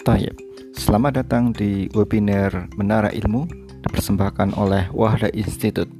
Tayyip. 0.00 0.32
Selamat 0.72 1.20
datang 1.20 1.52
di 1.52 1.84
webinar 1.92 2.72
Menara 2.72 3.12
Ilmu 3.12 3.44
dipersembahkan 3.84 4.56
oleh 4.56 4.88
Wahda 4.96 5.28
Institute. 5.36 5.92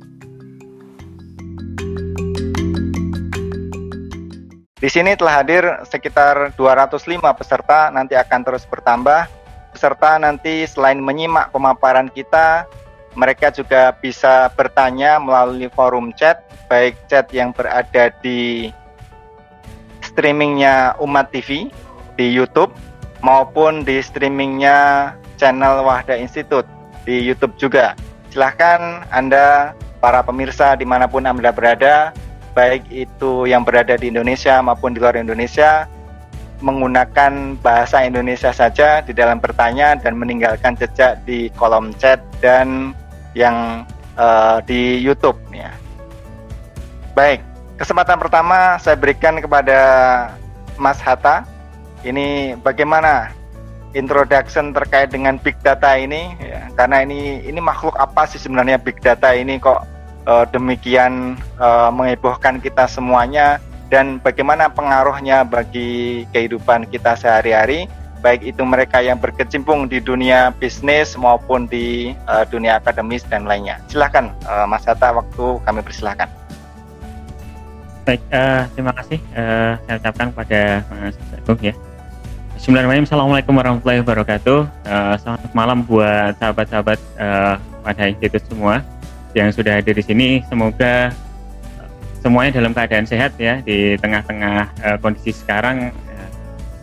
Di 4.81 4.89
sini 4.89 5.13
telah 5.21 5.45
hadir 5.45 5.65
sekitar 5.85 6.57
205 6.57 7.21
peserta, 7.37 7.93
nanti 7.93 8.17
akan 8.17 8.41
terus 8.41 8.65
bertambah. 8.65 9.29
Peserta 9.77 10.17
nanti 10.17 10.65
selain 10.65 10.97
menyimak 10.97 11.53
pemaparan 11.53 12.09
kita, 12.09 12.65
mereka 13.13 13.53
juga 13.53 13.93
bisa 14.01 14.49
bertanya 14.57 15.21
melalui 15.21 15.69
forum 15.77 16.09
chat, 16.17 16.41
baik 16.73 16.97
chat 17.13 17.29
yang 17.37 17.53
berada 17.53 18.09
di 18.25 18.73
streamingnya 20.01 20.97
Umat 21.05 21.29
TV 21.37 21.69
di 22.17 22.27
YouTube 22.33 22.73
maupun 23.21 23.85
di 23.85 24.01
streamingnya 24.01 25.13
channel 25.41 25.85
Wahda 25.85 26.17
Institute 26.17 26.69
di 27.05 27.21
YouTube 27.21 27.57
juga. 27.57 27.97
Silahkan 28.29 29.05
Anda 29.09 29.73
para 30.01 30.25
pemirsa 30.25 30.77
di 30.77 30.85
mana 30.85 31.09
pun 31.09 31.25
Anda 31.25 31.53
berada, 31.53 32.13
baik 32.53 32.89
itu 32.93 33.49
yang 33.49 33.65
berada 33.65 33.97
di 33.97 34.13
Indonesia 34.13 34.61
maupun 34.61 34.97
di 34.97 35.01
luar 35.01 35.17
Indonesia, 35.17 35.89
menggunakan 36.61 37.57
bahasa 37.65 38.05
Indonesia 38.05 38.53
saja 38.53 39.01
di 39.01 39.17
dalam 39.17 39.41
pertanyaan 39.41 40.01
dan 40.01 40.17
meninggalkan 40.21 40.77
jejak 40.77 41.21
di 41.25 41.49
kolom 41.57 41.93
chat 41.97 42.21
dan 42.45 42.93
yang 43.33 43.89
uh, 44.21 44.61
di 44.65 45.01
YouTube 45.01 45.41
ya. 45.53 45.73
Baik, 47.17 47.43
kesempatan 47.81 48.21
pertama 48.21 48.77
saya 48.77 48.95
berikan 48.95 49.41
kepada 49.41 49.81
Mas 50.77 51.01
Hatta 51.01 51.45
ini 52.05 52.57
bagaimana 52.61 53.33
introduction 53.93 54.71
terkait 54.71 55.11
dengan 55.11 55.37
big 55.41 55.59
data 55.63 55.99
ini? 55.99 56.35
Ya, 56.39 56.71
karena 56.79 57.03
ini 57.03 57.43
ini 57.43 57.59
makhluk 57.59 57.97
apa 57.99 58.27
sih 58.31 58.39
sebenarnya 58.39 58.79
big 58.79 58.99
data 59.03 59.35
ini? 59.35 59.59
Kok 59.59 59.81
uh, 60.27 60.45
demikian 60.51 61.37
uh, 61.59 61.91
menghebohkan 61.91 62.63
kita 62.63 62.87
semuanya? 62.87 63.59
Dan 63.91 64.23
bagaimana 64.23 64.71
pengaruhnya 64.71 65.43
bagi 65.43 66.23
kehidupan 66.31 66.87
kita 66.95 67.19
sehari-hari? 67.19 67.91
Baik 68.21 68.53
itu 68.55 68.63
mereka 68.63 69.01
yang 69.01 69.17
berkecimpung 69.17 69.89
di 69.89 69.99
dunia 69.99 70.53
bisnis 70.61 71.17
maupun 71.17 71.67
di 71.67 72.15
uh, 72.29 72.47
dunia 72.47 72.79
akademis 72.79 73.27
dan 73.27 73.49
lainnya. 73.49 73.81
Silahkan 73.89 74.31
uh, 74.47 74.69
Mas 74.69 74.87
Hatta, 74.87 75.11
waktu 75.11 75.59
kami 75.65 75.81
persilahkan. 75.83 76.29
Baik, 78.05 78.23
uh, 78.31 78.69
terima 78.77 78.93
kasih 78.95 79.19
uh, 79.35 79.75
saya 79.89 79.97
ucapkan 79.99 80.27
kepada 80.37 80.61
Mas 80.93 81.17
Agung 81.35 81.61
ya 81.65 81.75
Bismillahirrahmanirrahim. 82.61 83.09
Assalamualaikum 83.09 83.55
warahmatullahi 83.57 84.01
wabarakatuh. 84.05 84.59
Uh, 84.85 85.15
selamat 85.17 85.51
malam 85.57 85.81
buat 85.81 86.37
sahabat-sahabat 86.37 87.01
uh, 87.17 87.57
pada 87.57 88.05
institut 88.05 88.45
semua 88.53 88.85
yang 89.33 89.49
sudah 89.49 89.81
hadir 89.81 89.97
di 89.97 90.05
sini. 90.05 90.29
Semoga 90.45 91.09
semuanya 92.21 92.61
dalam 92.61 92.77
keadaan 92.77 93.09
sehat 93.09 93.33
ya 93.41 93.65
di 93.65 93.97
tengah-tengah 93.97 94.77
uh, 94.77 94.97
kondisi 95.01 95.33
sekarang. 95.33 95.89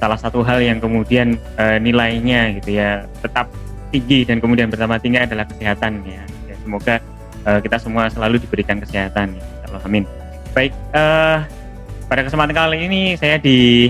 Salah 0.01 0.17
satu 0.17 0.41
hal 0.41 0.65
yang 0.65 0.81
kemudian 0.81 1.37
nilainya 1.77 2.57
gitu 2.57 2.81
ya 2.81 3.05
tetap 3.21 3.45
tinggi 3.93 4.25
dan 4.25 4.41
kemudian 4.41 4.73
bertambah 4.73 4.97
tinggi 4.97 5.29
adalah 5.29 5.45
kesehatan 5.45 6.01
ya. 6.09 6.25
ya 6.49 6.55
semoga 6.57 6.97
kita 7.45 7.77
semua 7.77 8.09
selalu 8.09 8.41
diberikan 8.41 8.81
kesehatan 8.81 9.37
ya. 9.37 9.45
Amin. 9.85 10.09
Baik, 10.57 10.73
pada 12.09 12.21
kesempatan 12.25 12.57
kali 12.57 12.77
ini 12.89 13.13
saya 13.13 13.37
di 13.37 13.89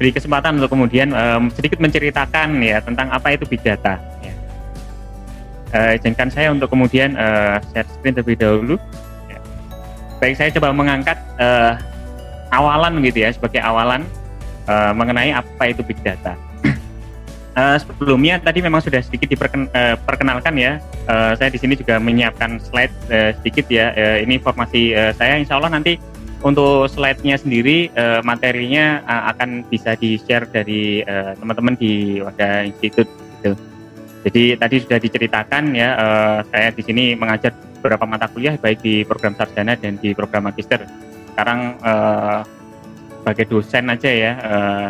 beri 0.00 0.16
kesempatan 0.16 0.56
untuk 0.56 0.72
kemudian 0.72 1.12
um, 1.12 1.52
sedikit 1.52 1.76
menceritakan 1.76 2.56
ya 2.64 2.80
tentang 2.80 3.12
apa 3.12 3.36
itu 3.36 3.44
big 3.44 3.60
data. 3.60 4.00
Ya. 4.24 4.32
Uh, 5.76 5.92
izinkan 6.00 6.32
saya 6.32 6.48
untuk 6.48 6.72
kemudian 6.72 7.20
uh, 7.20 7.60
share 7.68 7.84
screen 7.84 8.16
terlebih 8.16 8.40
dahulu. 8.40 8.74
Ya. 9.28 9.36
Baik, 10.16 10.40
saya 10.40 10.48
coba 10.56 10.72
mengangkat 10.72 11.20
uh, 11.36 11.76
awalan 12.48 13.04
gitu 13.04 13.28
ya 13.28 13.30
sebagai 13.36 13.60
awalan 13.60 14.08
uh, 14.64 14.96
mengenai 14.96 15.36
apa 15.36 15.68
itu 15.68 15.84
big 15.84 16.00
data. 16.00 16.32
uh, 17.60 17.76
sebelumnya 17.84 18.40
tadi 18.40 18.64
memang 18.64 18.80
sudah 18.80 19.04
sedikit 19.04 19.28
diperkenalkan 19.28 20.56
ya. 20.56 20.80
Uh, 21.04 21.36
saya 21.36 21.52
di 21.52 21.60
sini 21.60 21.76
juga 21.76 22.00
menyiapkan 22.00 22.56
slide 22.56 22.94
uh, 23.12 23.36
sedikit 23.36 23.68
ya. 23.68 23.92
Uh, 23.92 24.16
ini 24.24 24.40
informasi 24.40 24.96
uh, 24.96 25.12
saya, 25.12 25.36
Insya 25.36 25.60
Allah 25.60 25.76
nanti 25.76 26.00
untuk 26.40 26.88
slide-nya 26.88 27.36
sendiri 27.36 27.92
uh, 27.92 28.24
materinya 28.24 29.04
uh, 29.04 29.22
akan 29.36 29.68
bisa 29.68 29.92
di-share 29.96 30.48
dari 30.48 31.04
uh, 31.04 31.36
teman-teman 31.36 31.76
di 31.76 32.24
Wadah 32.24 32.64
Institut 32.64 33.08
gitu. 33.40 33.52
Jadi 34.20 34.56
tadi 34.56 34.76
sudah 34.84 34.98
diceritakan 35.00 35.64
ya 35.72 35.88
uh, 35.96 36.38
saya 36.48 36.68
di 36.72 36.82
sini 36.84 37.04
mengajar 37.16 37.52
beberapa 37.80 38.04
mata 38.04 38.28
kuliah 38.28 38.56
baik 38.60 38.84
di 38.84 39.04
program 39.04 39.32
sarjana 39.32 39.76
dan 39.76 39.96
di 39.96 40.12
program 40.12 40.48
magister. 40.48 40.84
Sekarang 41.32 41.80
uh, 41.80 42.44
sebagai 43.20 43.48
dosen 43.48 43.88
aja 43.92 44.10
ya 44.12 44.32
uh, 44.40 44.86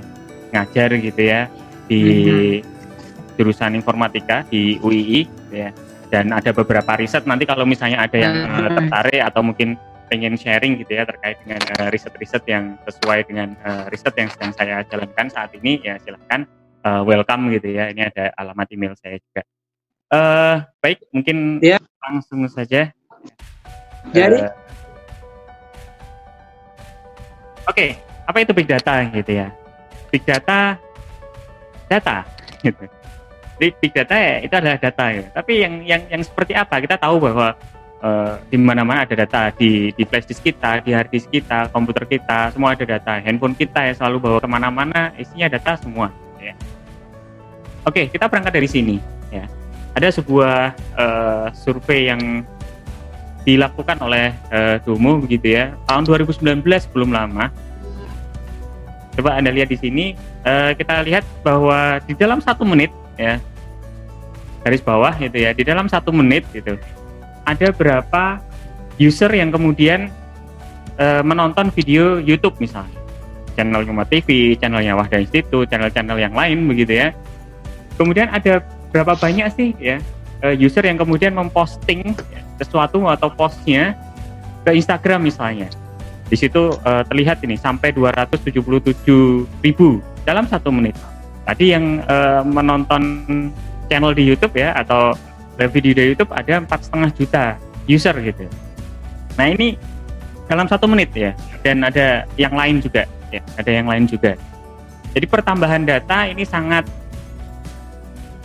ngajar 0.51 0.99
gitu 0.99 1.23
ya 1.23 1.47
di 1.87 2.01
mm-hmm. 2.03 3.39
jurusan 3.39 3.75
informatika 3.79 4.47
di 4.47 4.79
UII 4.83 5.21
ya. 5.51 5.71
Dan 6.11 6.35
ada 6.35 6.51
beberapa 6.51 6.99
riset 6.99 7.23
nanti 7.23 7.47
kalau 7.47 7.63
misalnya 7.63 8.03
ada 8.03 8.19
yang 8.19 8.35
mm-hmm. 8.35 8.75
tertarik 8.83 9.23
atau 9.23 9.43
mungkin 9.47 9.79
pengen 10.11 10.35
sharing 10.35 10.75
gitu 10.83 10.99
ya 10.99 11.07
terkait 11.07 11.39
dengan 11.47 11.63
uh, 11.79 11.89
riset-riset 11.95 12.43
yang 12.51 12.75
sesuai 12.83 13.31
dengan 13.31 13.55
uh, 13.63 13.87
riset 13.87 14.11
yang 14.19 14.27
sedang 14.35 14.51
saya 14.59 14.83
jalankan 14.91 15.31
saat 15.31 15.55
ini 15.55 15.79
ya 15.87 15.95
silahkan 16.03 16.43
uh, 16.83 17.07
welcome 17.07 17.47
gitu 17.55 17.71
ya. 17.71 17.95
Ini 17.95 18.11
ada 18.11 18.35
alamat 18.35 18.67
email 18.75 18.99
saya 18.99 19.23
juga. 19.23 19.43
Uh, 20.11 20.57
baik 20.83 20.99
mungkin 21.15 21.63
ya. 21.63 21.79
langsung 22.03 22.43
saja. 22.51 22.91
Jadi? 24.11 24.39
Uh, 24.43 24.51
oke 27.71 27.79
okay, 27.79 27.91
apa 28.27 28.43
itu 28.43 28.51
big 28.51 28.67
data 28.67 29.07
gitu 29.15 29.31
ya? 29.31 29.49
Big 30.11 30.27
data 30.27 30.75
data 31.87 32.27
gitu. 32.67 32.85
Jadi 33.61 33.71
big 33.79 33.93
data 33.95 34.17
ya 34.19 34.35
itu 34.43 34.55
adalah 34.59 34.79
data 34.83 35.05
ya. 35.15 35.27
Tapi 35.31 35.53
yang 35.63 35.75
yang 35.87 36.03
yang 36.11 36.23
seperti 36.27 36.59
apa? 36.59 36.83
Kita 36.83 36.99
tahu 36.99 37.23
bahwa 37.23 37.55
uh, 38.01 38.41
di 38.49 38.57
mana-mana 38.57 39.05
ada 39.05 39.15
data 39.25 39.53
di 39.55 39.93
di 39.95 40.03
flash 40.05 40.27
disk 40.29 40.43
kita, 40.45 40.81
di 40.85 40.93
hard 40.93 41.09
disk 41.13 41.29
kita, 41.29 41.69
komputer 41.71 42.05
kita, 42.09 42.53
semua 42.53 42.75
ada 42.75 42.85
data. 42.85 43.21
Handphone 43.21 43.57
kita 43.57 43.87
ya 43.87 43.93
selalu 43.97 44.17
bawa 44.21 44.39
ke 44.41 44.49
mana-mana, 44.49 45.13
isinya 45.17 45.49
data 45.53 45.77
semua. 45.81 46.09
Ya. 46.41 46.57
Oke, 47.85 48.09
kita 48.09 48.29
berangkat 48.29 48.53
dari 48.53 48.69
sini. 48.69 48.97
Ya, 49.31 49.47
ada 49.95 50.09
sebuah 50.11 50.75
uh, 50.99 51.47
survei 51.55 52.11
yang 52.11 52.45
dilakukan 53.45 53.97
oleh 54.05 54.37
uh, 54.53 54.77
Domo 54.85 55.17
begitu 55.17 55.57
ya 55.57 55.73
tahun 55.89 56.05
2019 56.05 56.61
belum 56.93 57.11
lama. 57.13 57.49
Coba 59.17 59.37
anda 59.37 59.51
lihat 59.53 59.73
di 59.73 59.79
sini, 59.81 60.05
uh, 60.45 60.73
kita 60.77 61.03
lihat 61.05 61.25
bahwa 61.41 61.99
di 62.05 62.13
dalam 62.15 62.39
satu 62.41 62.63
menit 62.65 62.93
ya 63.17 63.41
garis 64.61 64.85
bawah 64.85 65.17
gitu 65.17 65.41
ya, 65.41 65.57
di 65.57 65.65
dalam 65.65 65.89
satu 65.89 66.13
menit 66.13 66.45
gitu 66.53 66.77
ada 67.51 67.75
berapa 67.75 68.39
user 69.03 69.31
yang 69.35 69.51
kemudian 69.51 70.07
uh, 71.03 71.23
menonton 71.27 71.75
video 71.75 72.23
YouTube 72.23 72.55
misalnya 72.63 73.01
channel 73.59 73.83
Umat 73.91 74.09
TV, 74.09 74.55
channelnya 74.57 74.95
Wahda 74.95 75.19
Institut, 75.19 75.67
channel-channel 75.69 76.17
yang 76.17 76.33
lain 76.33 76.65
begitu 76.71 76.97
ya. 76.97 77.09
Kemudian 77.99 78.31
ada 78.31 78.63
berapa 78.95 79.19
banyak 79.19 79.47
sih 79.53 79.69
ya 79.77 79.99
uh, 80.47 80.55
user 80.57 80.87
yang 80.87 80.97
kemudian 80.97 81.35
memposting 81.37 82.17
sesuatu 82.57 83.05
atau 83.11 83.29
postnya 83.33 83.99
ke 84.65 84.77
Instagram 84.77 85.27
misalnya. 85.27 85.69
Di 86.31 86.39
situ 86.39 86.73
uh, 86.87 87.03
terlihat 87.11 87.43
ini 87.43 87.59
sampai 87.59 87.91
277 87.91 88.55
ribu 89.67 89.99
dalam 90.23 90.47
satu 90.47 90.71
menit. 90.71 90.95
Tadi 91.45 91.75
yang 91.75 92.01
uh, 92.07 92.47
menonton 92.47 93.03
channel 93.91 94.15
di 94.15 94.23
YouTube 94.31 94.55
ya 94.55 94.71
atau 94.79 95.19
video 95.67 95.93
di 95.93 96.15
YouTube 96.15 96.33
ada 96.33 96.63
empat 96.63 96.89
setengah 96.89 97.11
juta 97.13 97.45
user 97.91 98.15
gitu. 98.23 98.47
Nah 99.37 99.47
ini 99.51 99.77
dalam 100.51 100.67
satu 100.67 100.91
menit 100.91 101.15
ya, 101.15 101.35
dan 101.63 101.87
ada 101.87 102.27
yang 102.35 102.55
lain 102.55 102.83
juga, 102.83 103.07
ya, 103.31 103.43
ada 103.55 103.71
yang 103.71 103.87
lain 103.87 104.05
juga. 104.11 104.35
Jadi 105.11 105.27
pertambahan 105.27 105.87
data 105.87 106.27
ini 106.27 106.43
sangat 106.43 106.87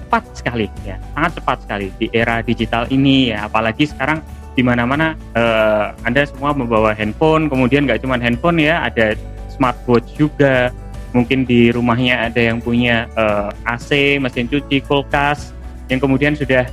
cepat 0.06 0.24
sekali, 0.38 0.68
ya, 0.86 1.02
sangat 1.18 1.42
cepat 1.42 1.58
sekali 1.66 1.88
di 1.98 2.08
era 2.14 2.42
digital 2.46 2.86
ini 2.94 3.34
ya, 3.34 3.50
apalagi 3.50 3.90
sekarang 3.90 4.22
di 4.56 4.64
mana-mana 4.64 5.18
uh, 5.36 5.92
Anda 6.06 6.30
semua 6.30 6.54
membawa 6.54 6.94
handphone, 6.94 7.50
kemudian 7.50 7.90
nggak 7.90 8.06
cuma 8.06 8.22
handphone 8.22 8.62
ya, 8.62 8.86
ada 8.86 9.18
smartwatch 9.50 10.14
juga, 10.16 10.70
mungkin 11.16 11.48
di 11.48 11.72
rumahnya 11.72 12.28
ada 12.28 12.44
yang 12.44 12.60
punya 12.60 13.08
eh, 13.16 13.50
AC, 13.64 14.20
mesin 14.20 14.52
cuci, 14.52 14.84
kulkas, 14.84 15.56
yang 15.88 16.04
kemudian 16.04 16.36
sudah 16.36 16.68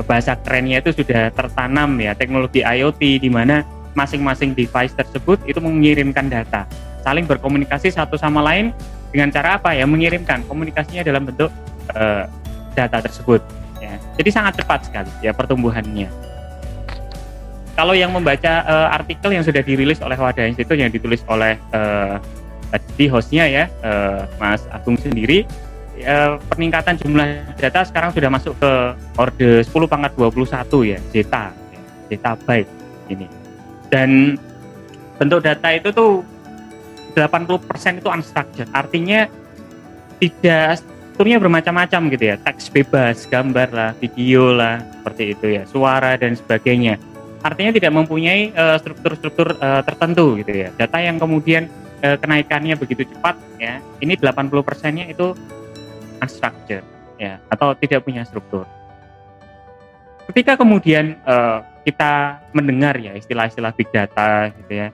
bahasa 0.00 0.32
kerennya 0.40 0.80
itu 0.80 0.96
sudah 0.96 1.28
tertanam 1.36 2.00
ya 2.00 2.16
teknologi 2.16 2.64
IoT 2.64 3.20
di 3.20 3.28
mana 3.28 3.60
masing-masing 3.92 4.56
device 4.56 4.96
tersebut 4.96 5.36
itu 5.44 5.60
mengirimkan 5.60 6.32
data, 6.32 6.64
saling 7.04 7.28
berkomunikasi 7.28 7.92
satu 7.92 8.16
sama 8.16 8.40
lain 8.40 8.72
dengan 9.12 9.28
cara 9.28 9.60
apa 9.60 9.76
ya? 9.76 9.84
Mengirimkan 9.84 10.48
komunikasinya 10.48 11.04
dalam 11.04 11.28
bentuk 11.28 11.52
uh, 11.92 12.24
data 12.72 13.04
tersebut 13.04 13.44
ya. 13.84 14.00
Jadi 14.16 14.30
sangat 14.32 14.64
cepat 14.64 14.88
sekali 14.88 15.12
ya 15.20 15.36
pertumbuhannya. 15.36 16.08
Kalau 17.72 17.96
yang 17.96 18.12
membaca 18.12 18.64
uh, 18.68 18.88
artikel 18.92 19.32
yang 19.32 19.44
sudah 19.44 19.64
dirilis 19.64 20.00
oleh 20.04 20.16
Wadah 20.16 20.44
Institut 20.44 20.76
yang 20.76 20.92
ditulis 20.92 21.24
oleh 21.28 21.56
uh, 21.72 22.20
tadi 22.72 23.08
hostnya 23.08 23.44
ya 23.48 23.64
uh, 23.84 24.24
Mas 24.40 24.64
Agung 24.72 24.96
sendiri 24.96 25.44
uh, 26.00 26.40
peningkatan 26.52 26.96
jumlah 26.96 27.56
data 27.60 27.84
sekarang 27.84 28.10
sudah 28.16 28.30
masuk 28.32 28.54
ke 28.56 28.72
orde 29.20 29.50
10 29.64 29.92
pangkat 29.92 30.12
21 30.16 30.90
ya 30.92 30.98
zeta 31.12 31.44
zeta 32.08 32.32
byte 32.48 32.70
ini. 33.12 33.26
Dan 33.92 34.40
bentuk 35.20 35.44
data 35.44 35.68
itu 35.72 35.92
tuh 35.92 36.24
80% 37.12 38.00
itu 38.00 38.08
unstructured. 38.08 38.68
Artinya 38.72 39.28
tidak 40.16 40.80
strukturnya 40.80 41.36
bermacam-macam 41.36 42.00
gitu 42.08 42.24
ya. 42.32 42.36
Teks 42.40 42.72
bebas 42.72 43.28
gambar 43.28 43.68
lah 43.68 43.90
video 44.00 44.56
lah 44.56 44.80
seperti 44.80 45.36
itu 45.36 45.46
ya. 45.60 45.62
Suara 45.68 46.16
dan 46.16 46.32
sebagainya. 46.32 46.96
Artinya 47.44 47.74
tidak 47.74 47.92
mempunyai 47.92 48.54
struktur-struktur 48.80 49.60
uh, 49.60 49.84
tertentu 49.84 50.40
gitu 50.40 50.52
ya. 50.56 50.68
Data 50.72 50.96
yang 51.04 51.20
kemudian 51.20 51.68
uh, 52.02 52.16
kenaikannya 52.18 52.74
begitu 52.76 53.06
cepat 53.06 53.38
ya 53.56 53.78
ini 54.02 54.18
80 54.18 54.50
persennya 54.66 55.06
itu 55.06 55.32
unstructured 56.22 56.86
ya 57.18 57.42
atau 57.50 57.74
tidak 57.74 58.06
punya 58.06 58.22
struktur. 58.22 58.64
Ketika 60.30 60.54
kemudian 60.54 61.18
uh, 61.26 61.66
kita 61.82 62.38
mendengar 62.54 62.94
ya 62.96 63.18
istilah-istilah 63.18 63.74
big 63.74 63.90
data 63.90 64.54
gitu 64.54 64.72
ya 64.86 64.88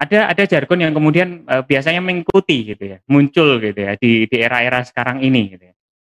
ada 0.00 0.32
ada 0.32 0.42
jargon 0.48 0.80
yang 0.80 0.92
kemudian 0.96 1.44
uh, 1.44 1.60
biasanya 1.60 2.00
mengikuti 2.00 2.72
gitu 2.72 2.96
ya 2.96 2.98
muncul 3.04 3.60
gitu 3.60 3.76
ya 3.76 3.96
di 4.00 4.24
di 4.24 4.36
era-era 4.40 4.80
sekarang 4.80 5.20
ini 5.20 5.56
gitu 5.56 5.64
ya. 5.68 5.74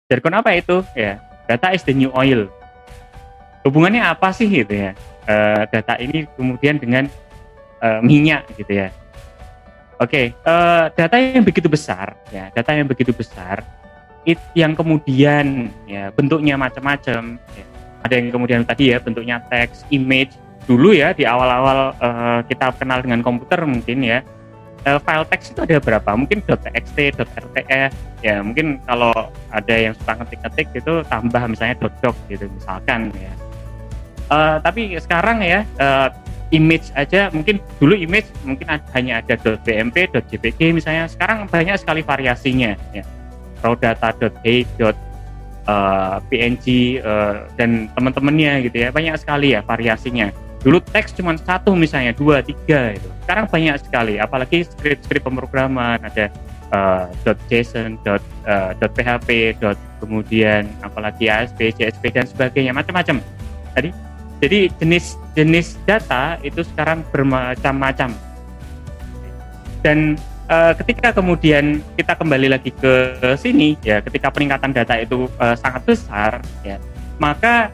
Jargon 0.09 0.37
apa 0.37 0.53
itu? 0.53 0.85
Ya 0.93 1.17
data 1.49 1.73
is 1.73 1.81
the 1.81 1.93
new 1.93 2.13
oil. 2.13 2.45
Hubungannya 3.65 4.05
apa 4.05 4.29
sih 4.33 4.45
gitu 4.45 4.73
ya? 4.73 4.93
Uh, 5.25 5.65
data 5.69 5.97
ini 5.97 6.29
kemudian 6.33 6.77
dengan 6.77 7.05
uh, 7.81 8.01
minyak 8.05 8.45
gitu 8.57 8.85
ya. 8.85 8.89
Oke, 10.01 10.33
okay, 10.33 10.49
uh, 10.49 10.89
data 10.97 11.13
yang 11.21 11.45
begitu 11.45 11.69
besar, 11.69 12.17
ya, 12.33 12.49
data 12.49 12.73
yang 12.73 12.89
begitu 12.89 13.13
besar, 13.13 13.61
it, 14.25 14.39
yang 14.53 14.77
kemudian 14.77 15.69
ya 15.89 16.09
bentuknya 16.13 16.55
macam-macam. 16.57 17.37
Ya. 17.37 17.65
Ada 18.01 18.13
yang 18.17 18.27
kemudian 18.33 18.61
tadi 18.65 18.93
ya 18.93 18.97
bentuknya 18.97 19.41
teks, 19.49 19.85
image. 19.93 20.33
Dulu 20.65 20.93
ya 20.93 21.13
di 21.13 21.25
awal-awal 21.25 21.93
uh, 21.97 22.39
kita 22.45 22.73
kenal 22.77 23.01
dengan 23.01 23.25
komputer 23.25 23.65
mungkin 23.65 24.05
ya 24.05 24.21
uh, 24.85 24.99
file 25.01 25.25
teks 25.29 25.53
itu 25.53 25.61
ada 25.65 25.77
berapa? 25.81 26.09
Mungkin 26.13 26.41
.txt, 26.45 27.17
.rtf. 27.17 27.91
Ya 28.21 28.41
mungkin 28.41 28.77
kalau 28.85 29.13
ada 29.49 29.75
yang 29.75 29.93
suka 29.97 30.21
ngetik-ngetik 30.21 30.67
itu 30.77 30.93
tambah 31.09 31.41
misalnya 31.49 31.75
.doc 32.01 32.15
gitu 32.29 32.45
misalkan 32.49 33.09
ya. 33.17 33.33
Uh, 34.31 34.57
tapi 34.63 34.95
sekarang 34.95 35.43
ya 35.43 35.67
uh, 35.81 36.07
image 36.55 36.91
aja 36.95 37.31
mungkin 37.31 37.59
dulu 37.79 37.95
image 37.95 38.27
mungkin 38.47 38.67
hanya 38.95 39.19
ada 39.23 39.35
.bmp, 39.35 39.95
.jpg 40.29 40.59
misalnya 40.71 41.07
sekarang 41.07 41.47
banyak 41.47 41.75
sekali 41.79 42.03
variasinya 42.03 42.75
ya 42.95 43.03
raw 43.61 43.73
data.a, 43.77 44.55
.png 46.27 46.65
uh, 47.05 47.47
dan 47.55 47.87
teman-temannya 47.93 48.67
gitu 48.67 48.77
ya. 48.81 48.89
Banyak 48.91 49.15
sekali 49.21 49.53
ya 49.55 49.61
variasinya. 49.63 50.33
Dulu 50.61 50.77
teks 50.93 51.17
cuma 51.17 51.33
satu 51.37 51.73
misalnya 51.73 52.13
dua 52.13 52.45
tiga 52.45 52.93
itu 52.93 53.09
sekarang 53.25 53.49
banyak 53.49 53.81
sekali 53.81 54.21
apalagi 54.21 54.67
script-script 54.67 55.25
pemrograman. 55.25 56.01
Ada 56.01 56.29
uh, 56.73 57.05
.json, 57.47 57.97
dot, 58.03 58.21
uh, 58.45 58.73
.php, 58.77 59.55
dot, 59.61 59.77
kemudian 60.03 60.67
apalagi 60.81 61.29
ASP, 61.31 61.77
JSP 61.77 62.03
dan 62.11 62.25
sebagainya. 62.27 62.75
Macam-macam. 62.75 63.23
Tadi? 63.71 63.89
Jadi 64.41 64.73
jenis-jenis 64.81 65.77
data 65.85 66.41
itu 66.41 66.65
sekarang 66.65 67.05
bermacam-macam. 67.13 68.09
Dan 69.85 70.17
e, 70.51 70.57
ketika 70.83 71.15
kemudian 71.15 71.79
kita 71.95 72.19
kembali 72.19 72.51
lagi 72.51 72.75
ke 72.75 73.15
sini, 73.39 73.79
ya 73.79 74.03
ketika 74.03 74.27
peningkatan 74.27 74.75
data 74.75 74.99
itu 74.99 75.31
e, 75.39 75.55
sangat 75.55 75.87
besar, 75.87 76.43
ya 76.67 76.75
maka 77.15 77.71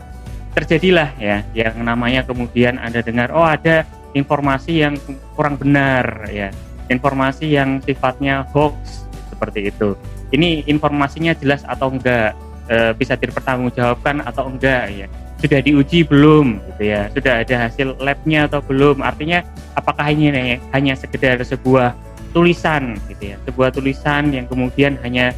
terjadilah 0.53 1.13
ya 1.17 1.41
yang 1.53 1.81
namanya 1.81 2.25
kemudian 2.25 2.81
anda 2.81 3.01
dengar 3.05 3.29
oh 3.29 3.45
ada 3.45 3.85
informasi 4.17 4.81
yang 4.81 4.97
kurang 5.37 5.53
benar 5.53 6.25
ya 6.33 6.49
informasi 6.89 7.53
yang 7.53 7.77
sifatnya 7.83 8.47
hoax 8.55 9.05
seperti 9.29 9.69
itu. 9.69 9.93
Ini 10.33 10.65
informasinya 10.67 11.37
jelas 11.37 11.63
atau 11.63 11.93
enggak? 11.93 12.33
E, 12.67 12.91
bisa 12.99 13.15
dipertanggungjawabkan 13.15 14.25
atau 14.25 14.49
enggak 14.51 14.91
ya? 14.91 15.07
Sudah 15.37 15.61
diuji 15.61 16.03
belum 16.03 16.59
gitu 16.73 16.83
ya? 16.89 17.07
Sudah 17.13 17.45
ada 17.45 17.55
hasil 17.69 17.95
labnya 18.01 18.49
atau 18.49 18.59
belum? 18.59 19.05
Artinya 19.05 19.45
apakah 19.77 20.09
ini 20.09 20.57
hanya 20.73 20.93
sekedar 20.97 21.39
sebuah 21.45 21.95
tulisan 22.37 22.93
gitu 23.09 23.33
ya. 23.33 23.35
Sebuah 23.49 23.73
tulisan 23.73 24.29
yang 24.29 24.45
kemudian 24.45 25.01
hanya 25.01 25.33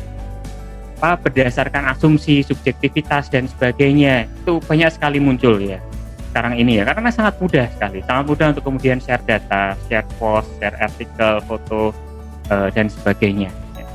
apa 0.99 1.15
berdasarkan 1.31 1.95
asumsi 1.95 2.43
subjektivitas 2.43 3.31
dan 3.31 3.47
sebagainya. 3.47 4.27
Itu 4.43 4.59
banyak 4.59 4.91
sekali 4.91 5.23
muncul 5.23 5.55
ya 5.63 5.79
sekarang 6.29 6.59
ini 6.59 6.77
ya. 6.79 6.83
Karena 6.85 7.09
sangat 7.09 7.39
mudah 7.39 7.65
sekali. 7.71 8.03
Sangat 8.03 8.23
mudah 8.27 8.47
untuk 8.51 8.63
kemudian 8.67 8.99
share 8.99 9.23
data 9.23 9.79
share 9.87 10.05
post 10.19 10.51
share 10.59 10.75
artikel 10.77 11.39
foto 11.47 11.95
uh, 12.51 12.67
dan 12.69 12.91
sebagainya 12.91 13.49
ya, 13.79 13.85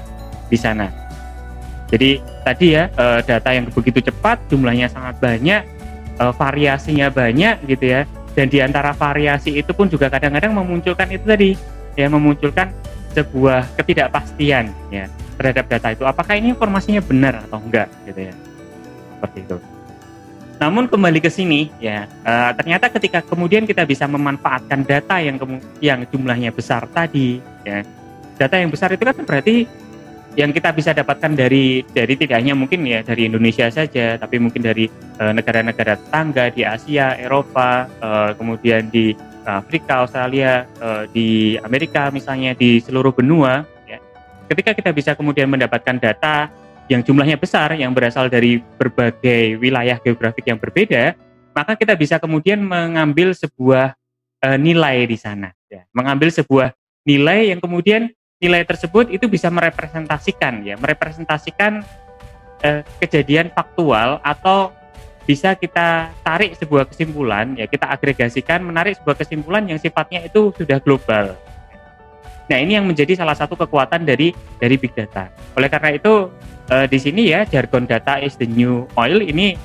di 0.49 0.59
sana. 0.59 0.89
Jadi 1.93 2.19
tadi 2.43 2.75
ya 2.75 2.91
uh, 2.97 3.21
data 3.23 3.55
yang 3.55 3.71
begitu 3.71 4.03
cepat 4.03 4.41
jumlahnya 4.51 4.91
sangat 4.91 5.21
banyak 5.23 5.63
uh, 6.19 6.35
variasinya 6.35 7.13
banyak 7.13 7.61
gitu 7.69 8.01
ya. 8.01 8.03
Dan 8.35 8.51
di 8.51 8.59
antara 8.59 8.91
variasi 8.91 9.63
itu 9.63 9.71
pun 9.71 9.87
juga 9.87 10.11
kadang-kadang 10.11 10.59
memunculkan 10.59 11.07
itu 11.07 11.23
tadi 11.23 11.51
ya 11.95 12.11
memunculkan 12.11 12.75
sebuah 13.15 13.79
ketidakpastian 13.79 14.75
ya 14.91 15.07
terhadap 15.39 15.71
data 15.71 15.89
itu. 15.95 16.05
Apakah 16.05 16.35
ini 16.35 16.51
informasinya 16.53 17.01
benar 17.01 17.47
atau 17.47 17.63
enggak 17.63 17.89
gitu 18.11 18.21
ya? 18.31 18.35
Seperti 19.17 19.39
itu. 19.47 19.57
Namun 20.59 20.87
kembali 20.87 21.19
ke 21.19 21.31
sini 21.31 21.71
ya 21.83 22.07
uh, 22.27 22.51
ternyata 22.55 22.91
ketika 22.91 23.23
kemudian 23.23 23.67
kita 23.67 23.83
bisa 23.87 24.07
memanfaatkan 24.07 24.87
data 24.87 25.19
yang 25.19 25.39
yang 25.83 26.07
jumlahnya 26.07 26.55
besar 26.55 26.87
tadi 26.91 27.43
ya 27.67 27.83
data 28.39 28.59
yang 28.59 28.71
besar 28.71 28.95
itu 28.95 29.03
kan 29.03 29.19
berarti 29.27 29.67
yang 30.35 30.51
kita 30.51 30.75
bisa 30.75 30.91
dapatkan 30.91 31.31
dari 31.35 31.87
dari 31.87 32.15
tidak 32.19 32.43
hanya 32.43 32.59
mungkin 32.59 32.83
ya 32.83 33.07
dari 33.07 33.31
Indonesia 33.31 33.71
saja, 33.71 34.19
tapi 34.19 34.43
mungkin 34.43 34.67
dari 34.67 34.91
eh, 34.91 35.33
negara-negara 35.33 35.95
tetangga 35.95 36.51
di 36.51 36.67
Asia, 36.67 37.15
Eropa, 37.15 37.87
uh, 38.03 38.31
kemudian 38.35 38.91
di 38.91 39.15
Afrika, 39.47 40.05
Australia, 40.05 40.65
uh, 40.81 41.05
di 41.11 41.61
Amerika 41.61 42.09
misalnya 42.09 42.57
di 42.57 42.81
seluruh 42.81 43.13
benua. 43.13 43.69
Ya. 43.85 44.01
Ketika 44.49 44.73
kita 44.73 44.91
bisa 44.95 45.13
kemudian 45.13 45.51
mendapatkan 45.51 46.01
data 46.01 46.49
yang 46.89 47.01
jumlahnya 47.01 47.41
besar, 47.41 47.73
yang 47.77 47.93
berasal 47.93 48.29
dari 48.29 48.61
berbagai 48.61 49.57
wilayah 49.61 50.01
geografik 50.01 50.45
yang 50.49 50.61
berbeda, 50.61 51.17
maka 51.53 51.77
kita 51.77 51.95
bisa 51.97 52.17
kemudian 52.17 52.61
mengambil 52.61 53.33
sebuah 53.33 53.95
uh, 54.45 54.59
nilai 54.59 55.05
di 55.09 55.17
sana, 55.17 55.53
ya. 55.69 55.85
mengambil 55.93 56.33
sebuah 56.33 56.73
nilai 57.05 57.53
yang 57.53 57.61
kemudian 57.61 58.09
nilai 58.43 58.65
tersebut 58.67 59.09
itu 59.13 59.29
bisa 59.31 59.49
merepresentasikan 59.49 60.65
ya, 60.65 60.77
merepresentasikan 60.77 61.81
eh, 62.61 62.83
kejadian 63.01 63.49
faktual 63.53 64.21
atau 64.21 64.73
bisa 65.25 65.57
kita 65.57 66.13
tarik 66.21 66.53
sebuah 66.61 66.85
kesimpulan 66.89 67.57
ya 67.57 67.65
kita 67.65 67.89
agregasikan 67.89 68.61
menarik 68.61 69.01
sebuah 69.01 69.17
kesimpulan 69.17 69.65
yang 69.65 69.81
sifatnya 69.81 70.25
itu 70.25 70.53
sudah 70.57 70.79
global. 70.81 71.33
Nah 72.45 72.61
ini 72.61 72.77
yang 72.77 72.85
menjadi 72.85 73.17
salah 73.17 73.33
satu 73.33 73.57
kekuatan 73.57 74.05
dari 74.05 74.37
dari 74.61 74.77
big 74.77 74.93
data. 74.93 75.33
Oleh 75.57 75.73
karena 75.73 75.97
itu 75.97 76.29
eh, 76.69 76.85
di 76.85 76.99
sini 77.01 77.33
ya 77.33 77.49
jargon 77.49 77.89
data 77.89 78.21
is 78.21 78.37
the 78.37 78.45
new 78.45 78.85
oil 79.01 79.21
ini 79.25 79.57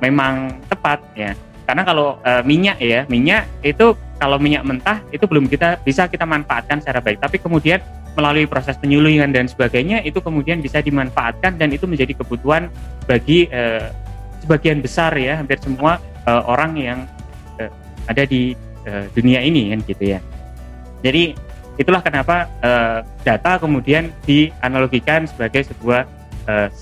memang 0.00 0.60
tepat 0.68 1.00
ya 1.16 1.32
karena 1.68 1.84
kalau 1.84 2.16
e, 2.24 2.32
minyak 2.48 2.80
ya 2.80 3.04
minyak 3.12 3.44
itu 3.60 3.92
kalau 4.16 4.40
minyak 4.40 4.64
mentah 4.64 5.04
itu 5.12 5.28
belum 5.28 5.52
kita 5.52 5.76
bisa 5.84 6.08
kita 6.08 6.24
manfaatkan 6.24 6.80
secara 6.80 7.04
baik 7.04 7.20
tapi 7.20 7.36
kemudian 7.36 7.84
melalui 8.16 8.48
proses 8.48 8.80
penyuluhan 8.80 9.30
dan 9.30 9.46
sebagainya 9.46 10.00
itu 10.00 10.18
kemudian 10.24 10.64
bisa 10.64 10.80
dimanfaatkan 10.80 11.60
dan 11.60 11.68
itu 11.68 11.84
menjadi 11.84 12.16
kebutuhan 12.16 12.72
bagi 13.04 13.52
e, 13.52 13.92
sebagian 14.48 14.80
besar 14.80 15.12
ya 15.20 15.36
hampir 15.36 15.60
semua 15.60 16.00
e, 16.24 16.32
orang 16.32 16.72
yang 16.80 16.98
e, 17.60 17.68
ada 18.08 18.24
di 18.24 18.56
e, 18.88 18.92
dunia 19.12 19.44
ini 19.44 19.76
kan 19.76 19.84
gitu 19.84 20.16
ya. 20.16 20.24
Jadi 21.04 21.36
itulah 21.76 22.00
kenapa 22.00 22.48
e, 22.64 22.70
data 23.28 23.60
kemudian 23.60 24.08
dianalogikan 24.24 25.28
sebagai 25.28 25.68
sebuah 25.68 26.08
e, 26.48 26.72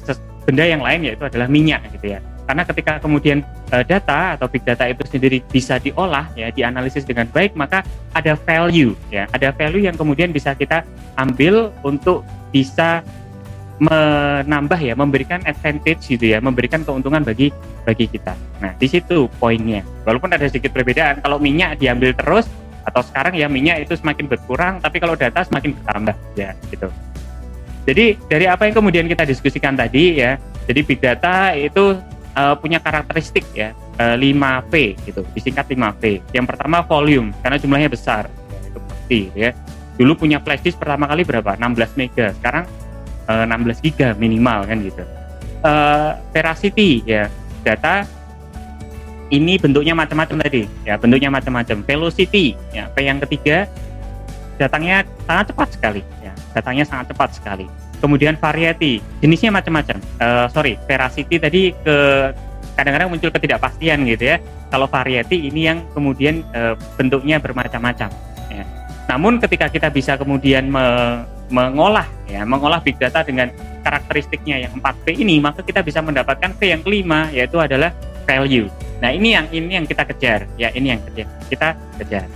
benda 0.47 0.63
yang 0.63 0.79
lain 0.79 1.11
yaitu 1.11 1.27
adalah 1.27 1.51
minyak 1.51 1.83
gitu 1.91 2.15
ya. 2.15 2.23
Karena 2.47 2.63
ketika 2.63 3.03
kemudian 3.03 3.43
uh, 3.75 3.83
data 3.83 4.39
atau 4.39 4.47
big 4.47 4.63
data 4.63 4.87
itu 4.87 5.03
sendiri 5.11 5.43
bisa 5.51 5.83
diolah 5.83 6.31
ya, 6.39 6.55
dianalisis 6.55 7.03
dengan 7.03 7.27
baik, 7.27 7.59
maka 7.59 7.83
ada 8.15 8.39
value 8.39 8.95
ya, 9.11 9.27
ada 9.35 9.51
value 9.51 9.83
yang 9.83 9.99
kemudian 9.99 10.31
bisa 10.31 10.55
kita 10.55 10.87
ambil 11.19 11.75
untuk 11.83 12.23
bisa 12.55 13.03
menambah 13.77 14.81
ya, 14.81 14.97
memberikan 14.97 15.45
advantage 15.45 16.09
gitu 16.09 16.33
ya, 16.33 16.41
memberikan 16.41 16.81
keuntungan 16.81 17.21
bagi 17.21 17.53
bagi 17.85 18.09
kita. 18.09 18.33
Nah, 18.65 18.73
di 18.77 18.89
situ 18.89 19.29
poinnya. 19.37 19.85
Walaupun 20.09 20.33
ada 20.33 20.49
sedikit 20.49 20.73
perbedaan, 20.73 21.21
kalau 21.21 21.37
minyak 21.37 21.77
diambil 21.77 22.17
terus 22.17 22.49
atau 22.87 23.03
sekarang 23.03 23.35
ya 23.37 23.51
minyak 23.51 23.85
itu 23.85 23.99
semakin 23.99 24.31
berkurang, 24.31 24.75
tapi 24.81 24.97
kalau 25.03 25.13
data 25.19 25.45
semakin 25.45 25.77
bertambah 25.77 26.17
ya 26.39 26.57
gitu. 26.73 26.89
Jadi 27.87 28.19
dari 28.27 28.47
apa 28.49 28.67
yang 28.67 28.75
kemudian 28.81 29.07
kita 29.07 29.29
diskusikan 29.29 29.77
tadi 29.77 30.25
ya, 30.25 30.41
jadi 30.67 30.81
big 30.83 30.99
data 30.99 31.53
itu 31.55 32.01
uh, 32.35 32.55
punya 32.59 32.81
karakteristik 32.81 33.45
ya 33.53 33.77
uh, 34.01 34.17
5V 34.17 34.73
gitu, 35.05 35.21
disingkat 35.37 35.69
5V. 35.69 36.33
Yang 36.33 36.47
pertama 36.49 36.81
volume 36.83 37.31
karena 37.45 37.57
jumlahnya 37.61 37.91
besar, 37.93 38.27
ya, 38.33 38.59
itu 38.73 38.79
pasti 38.81 39.21
ya. 39.37 39.51
Dulu 39.97 40.13
punya 40.17 40.41
flash 40.45 40.61
disk 40.61 40.77
pertama 40.77 41.09
kali 41.09 41.25
berapa? 41.25 41.57
16 41.57 41.97
mega. 41.97 42.29
Sekarang 42.37 42.65
16 43.27 43.43
eh, 43.51 43.75
giga 43.83 44.09
minimal 44.17 44.67
kan 44.67 44.79
gitu. 44.83 45.03
Uh, 45.67 46.15
veracity 46.31 47.03
ya 47.03 47.27
data 47.67 48.07
ini 49.35 49.59
bentuknya 49.59 49.99
macam-macam 49.99 50.39
tadi 50.47 50.71
ya 50.87 50.95
bentuknya 50.95 51.31
macam-macam. 51.31 51.83
Velocity 51.83 52.55
ya 52.71 52.87
P 52.91 53.03
yang 53.03 53.19
ketiga 53.27 53.67
datangnya 54.57 55.05
sangat 55.29 55.53
cepat 55.53 55.69
sekali 55.75 56.03
ya 56.23 56.33
datangnya 56.55 56.85
sangat 56.87 57.13
cepat 57.13 57.31
sekali. 57.35 57.67
Kemudian 57.99 58.39
variety 58.39 59.03
jenisnya 59.19 59.51
macam-macam. 59.51 59.99
Uh, 60.21 60.47
sorry 60.53 60.79
veracity 60.87 61.37
tadi 61.41 61.75
ke 61.75 61.97
kadang-kadang 62.77 63.09
muncul 63.11 63.33
ketidakpastian 63.33 64.07
gitu 64.07 64.37
ya. 64.37 64.37
Kalau 64.71 64.87
variety 64.87 65.49
ini 65.49 65.67
yang 65.67 65.79
kemudian 65.97 66.45
uh, 66.55 66.77
bentuknya 66.95 67.41
bermacam-macam. 67.41 68.13
Ya. 68.53 68.65
Namun 69.11 69.41
ketika 69.43 69.67
kita 69.73 69.89
bisa 69.91 70.15
kemudian 70.21 70.69
me 70.71 70.85
mengolah 71.47 72.07
ya 72.27 72.43
mengolah 72.43 72.83
big 72.83 72.99
data 72.99 73.23
dengan 73.23 73.51
karakteristiknya 73.87 74.67
yang 74.67 74.73
4P 74.83 75.23
ini 75.23 75.39
maka 75.39 75.63
kita 75.63 75.79
bisa 75.83 76.03
mendapatkan 76.03 76.51
P 76.59 76.75
yang 76.75 76.83
kelima 76.83 77.31
yaitu 77.31 77.63
adalah 77.63 77.95
value. 78.27 78.67
Nah, 78.99 79.15
ini 79.15 79.39
yang 79.39 79.47
ini 79.55 79.73
yang 79.79 79.87
kita 79.87 80.03
kejar 80.09 80.51
ya, 80.59 80.73
ini 80.75 80.97
yang 80.97 81.01
kejar, 81.07 81.29
kita 81.47 81.69
kejar. 82.03 82.27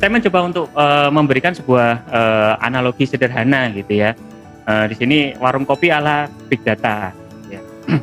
Saya 0.00 0.08
mencoba 0.08 0.38
untuk 0.48 0.66
uh, 0.72 1.12
memberikan 1.12 1.52
sebuah 1.52 2.08
uh, 2.08 2.52
analogi 2.64 3.04
sederhana 3.04 3.68
gitu 3.76 4.00
ya. 4.00 4.16
Uh, 4.64 4.88
di 4.88 4.96
sini 4.96 5.18
warung 5.36 5.68
kopi 5.68 5.92
ala 5.92 6.24
big 6.48 6.64
data 6.64 7.12
ya. 7.52 7.60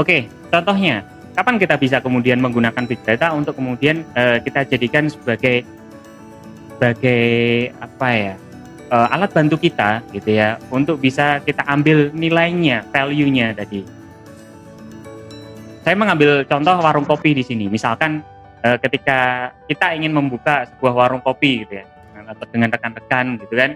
Oke, 0.00 0.30
contohnya 0.54 1.02
kapan 1.34 1.58
kita 1.58 1.74
bisa 1.74 1.98
kemudian 1.98 2.38
menggunakan 2.38 2.86
big 2.86 3.02
data 3.02 3.34
untuk 3.34 3.58
kemudian 3.58 4.06
uh, 4.14 4.38
kita 4.38 4.70
jadikan 4.70 5.10
sebagai 5.10 5.66
sebagai 6.78 7.74
apa 7.82 8.08
ya 8.14 8.34
uh, 8.94 9.10
alat 9.10 9.34
bantu 9.34 9.58
kita 9.58 9.98
gitu 10.14 10.30
ya 10.30 10.62
untuk 10.70 11.02
bisa 11.02 11.42
kita 11.42 11.66
ambil 11.66 12.14
nilainya, 12.14 12.86
value-nya 12.94 13.50
tadi. 13.58 13.82
Saya 15.82 15.98
mengambil 15.98 16.46
contoh 16.46 16.78
warung 16.78 17.02
kopi 17.02 17.34
di 17.34 17.42
sini. 17.42 17.66
Misalkan 17.66 18.22
uh, 18.62 18.78
ketika 18.78 19.50
kita 19.66 19.90
ingin 19.98 20.14
membuka 20.14 20.70
sebuah 20.70 20.94
warung 20.94 21.22
kopi 21.26 21.66
gitu 21.66 21.82
ya 21.82 21.86
atau 22.28 22.44
dengan 22.46 22.68
rekan-rekan 22.70 23.40
gitu 23.42 23.54
kan 23.56 23.70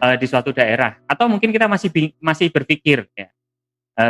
uh, 0.00 0.14
di 0.16 0.24
suatu 0.24 0.54
daerah 0.54 0.96
atau 1.04 1.28
mungkin 1.28 1.52
kita 1.52 1.66
masih 1.68 1.90
masih 2.22 2.46
berpikir 2.48 3.10
ya 3.12 3.28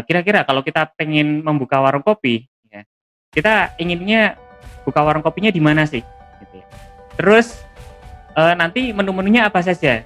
kira-kira 0.07 0.47
kalau 0.47 0.61
kita 0.63 0.87
pengen 0.95 1.41
membuka 1.41 1.81
warung 1.81 2.05
kopi 2.05 2.47
ya 2.69 2.85
kita 3.33 3.75
inginnya 3.81 4.37
buka 4.85 5.01
warung 5.01 5.25
kopinya 5.25 5.49
di 5.49 5.59
mana 5.59 5.89
sih 5.89 6.05
gitu 6.45 6.55
ya. 6.61 6.67
Terus 7.17 7.72
uh, 8.37 8.55
nanti 8.57 8.91
menu-menunya 8.93 9.49
apa 9.49 9.61
saja. 9.61 10.05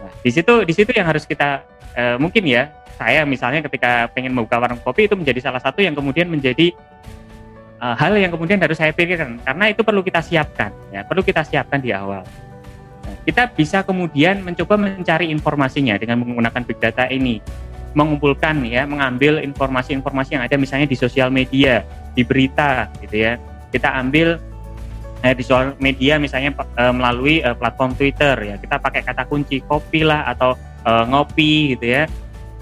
Nah, 0.00 0.12
di 0.20 0.30
situ 0.30 0.54
di 0.64 0.72
situ 0.72 0.90
yang 0.92 1.08
harus 1.08 1.24
kita 1.24 1.64
uh, 1.96 2.16
mungkin 2.20 2.44
ya 2.44 2.72
saya 2.96 3.28
misalnya 3.28 3.60
ketika 3.64 4.08
pengen 4.12 4.32
membuka 4.32 4.56
warung 4.56 4.80
kopi 4.80 5.08
itu 5.08 5.16
menjadi 5.16 5.50
salah 5.50 5.60
satu 5.60 5.84
yang 5.84 5.92
kemudian 5.92 6.28
menjadi 6.28 6.72
uh, 7.80 7.96
hal 7.96 8.16
yang 8.16 8.32
kemudian 8.32 8.56
harus 8.60 8.80
saya 8.80 8.92
pikirkan 8.92 9.40
karena 9.44 9.64
itu 9.72 9.84
perlu 9.84 10.00
kita 10.00 10.24
siapkan 10.24 10.72
ya 10.92 11.04
perlu 11.04 11.20
kita 11.24 11.44
siapkan 11.44 11.80
di 11.80 11.92
awal. 11.92 12.24
Nah, 13.06 13.16
kita 13.22 13.52
bisa 13.52 13.86
kemudian 13.86 14.42
mencoba 14.42 14.74
mencari 14.74 15.30
informasinya 15.30 15.94
dengan 16.00 16.24
menggunakan 16.24 16.62
big 16.66 16.78
data 16.80 17.06
ini 17.06 17.38
mengumpulkan 17.96 18.60
ya 18.68 18.84
mengambil 18.84 19.40
informasi-informasi 19.40 20.36
yang 20.36 20.44
ada 20.44 20.60
misalnya 20.60 20.84
di 20.84 20.98
sosial 21.00 21.32
media 21.32 21.80
di 22.12 22.20
berita 22.28 22.92
gitu 23.00 23.24
ya 23.24 23.40
kita 23.72 23.88
ambil 23.88 24.36
eh, 25.26 25.34
di 25.34 25.42
soal 25.42 25.74
media 25.82 26.22
misalnya 26.22 26.54
eh, 26.54 26.92
melalui 26.94 27.42
eh, 27.42 27.56
platform 27.58 27.98
Twitter 27.98 28.36
ya. 28.38 28.54
Kita 28.56 28.78
pakai 28.78 29.02
kata 29.02 29.26
kunci 29.26 29.58
kopi 29.66 30.06
lah 30.06 30.30
atau 30.30 30.54
eh, 30.86 31.04
ngopi 31.10 31.74
gitu 31.74 31.86
ya. 31.86 32.02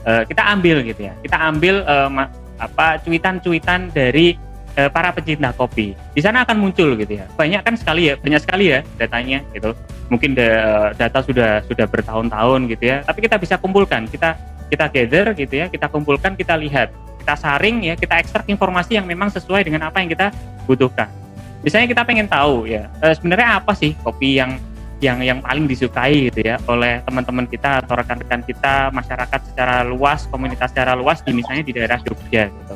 Eh, 0.05 0.23
kita 0.25 0.43
ambil 0.49 0.81
gitu 0.85 1.05
ya. 1.05 1.13
Kita 1.21 1.37
ambil 1.37 1.85
eh, 1.85 2.11
apa 2.57 3.03
cuitan-cuitan 3.05 3.93
dari 3.93 4.39
eh, 4.79 4.89
para 4.89 5.13
pecinta 5.13 5.53
kopi. 5.53 5.93
Di 6.17 6.21
sana 6.25 6.49
akan 6.49 6.57
muncul 6.57 6.97
gitu 6.97 7.21
ya. 7.21 7.29
Banyak 7.37 7.61
kan 7.61 7.75
sekali 7.77 8.09
ya 8.09 8.15
banyak 8.17 8.41
sekali 8.41 8.73
ya 8.73 8.81
datanya 8.97 9.45
gitu. 9.53 9.77
Mungkin 10.09 10.37
da 10.37 10.93
data 10.97 11.25
sudah 11.25 11.65
sudah 11.69 11.87
bertahun-tahun 11.89 12.61
gitu 12.73 12.85
ya. 12.89 12.97
Tapi 13.05 13.19
kita 13.25 13.37
bisa 13.37 13.61
kumpulkan. 13.61 14.09
Kita 14.09 14.37
kita 14.73 14.89
gather 14.89 15.27
gitu 15.37 15.55
ya. 15.61 15.67
Kita 15.69 15.93
kumpulkan 15.93 16.37
kita 16.37 16.57
lihat. 16.57 16.93
Kita 17.21 17.35
saring 17.37 17.89
ya. 17.89 17.95
Kita 17.97 18.21
ekstrak 18.21 18.49
informasi 18.49 19.01
yang 19.01 19.09
memang 19.09 19.33
sesuai 19.33 19.65
dengan 19.65 19.89
apa 19.89 20.01
yang 20.05 20.13
kita 20.13 20.29
butuhkan 20.69 21.24
misalnya 21.65 21.89
kita 21.89 22.03
pengen 22.05 22.29
tahu 22.29 22.69
ya 22.69 22.93
e, 23.01 23.17
sebenarnya 23.17 23.59
apa 23.59 23.73
sih 23.73 23.97
kopi 24.05 24.37
yang 24.39 24.61
yang 25.03 25.19
yang 25.21 25.39
paling 25.41 25.67
disukai 25.67 26.31
gitu 26.31 26.45
ya 26.45 26.61
oleh 26.71 27.03
teman-teman 27.03 27.49
kita 27.49 27.83
atau 27.83 27.99
rekan-rekan 27.99 28.45
kita 28.47 28.93
masyarakat 28.95 29.41
secara 29.53 29.83
luas 29.83 30.29
komunitas 30.29 30.71
secara 30.71 30.95
luas 30.95 31.25
di 31.25 31.33
misalnya 31.35 31.65
di 31.67 31.73
daerah 31.75 31.99
Jogja 32.01 32.49
gitu. 32.49 32.75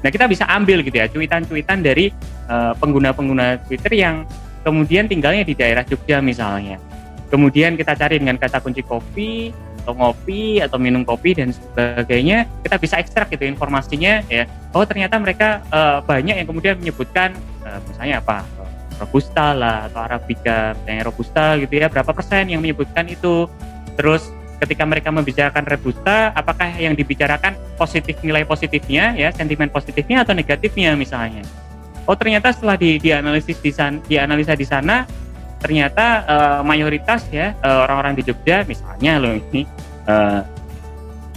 Nah 0.00 0.08
kita 0.08 0.24
bisa 0.26 0.48
ambil 0.48 0.80
gitu 0.82 0.96
ya 0.96 1.06
cuitan-cuitan 1.08 1.80
dari 1.84 2.10
pengguna 2.50 2.74
pengguna-pengguna 3.14 3.46
Twitter 3.64 3.92
yang 3.94 4.26
kemudian 4.66 5.06
tinggalnya 5.06 5.46
di 5.46 5.54
daerah 5.54 5.86
Jogja 5.86 6.18
misalnya. 6.18 6.76
Kemudian 7.30 7.78
kita 7.78 7.94
cari 7.94 8.18
dengan 8.18 8.34
kata 8.36 8.58
kunci 8.58 8.82
kopi 8.82 9.54
atau 9.90 9.98
ngopi 9.98 10.62
atau 10.62 10.78
minum 10.78 11.02
kopi 11.02 11.34
dan 11.34 11.50
sebagainya 11.50 12.46
kita 12.62 12.78
bisa 12.78 12.94
ekstrak 13.02 13.26
gitu 13.34 13.42
informasinya 13.42 14.22
ya. 14.30 14.46
Oh 14.70 14.86
ternyata 14.86 15.18
mereka 15.18 15.66
uh, 15.74 15.98
banyak 16.06 16.38
yang 16.38 16.46
kemudian 16.46 16.78
menyebutkan 16.78 17.34
uh, 17.66 17.82
misalnya 17.90 18.22
apa 18.22 18.46
robusta 19.02 19.50
lah 19.50 19.90
atau 19.90 19.98
arabica 20.06 20.78
misalnya 20.78 21.02
robusta 21.10 21.58
gitu 21.58 21.74
ya 21.74 21.90
berapa 21.90 22.14
persen 22.14 22.54
yang 22.54 22.62
menyebutkan 22.62 23.10
itu. 23.10 23.50
Terus 23.98 24.30
ketika 24.62 24.86
mereka 24.86 25.10
membicarakan 25.10 25.66
robusta 25.66 26.30
apakah 26.38 26.70
yang 26.78 26.94
dibicarakan 26.94 27.58
positif 27.74 28.14
nilai 28.22 28.46
positifnya 28.46 29.18
ya 29.18 29.34
sentimen 29.34 29.66
positifnya 29.74 30.22
atau 30.22 30.38
negatifnya 30.38 30.94
misalnya? 30.94 31.42
Oh 32.06 32.14
ternyata 32.14 32.54
setelah 32.54 32.78
di 32.78 33.02
dianalisis 33.02 33.58
di 33.58 33.74
sana 33.74 33.98
dianalisa 34.06 34.54
di 34.54 34.66
sana 34.68 35.02
ternyata 35.60 36.24
uh, 36.24 36.60
mayoritas 36.64 37.28
ya 37.28 37.52
uh, 37.60 37.84
orang-orang 37.84 38.16
di 38.16 38.22
Jogja 38.24 38.64
misalnya 38.64 39.20
loh 39.20 39.36
ini 39.36 39.68
uh, 40.08 40.40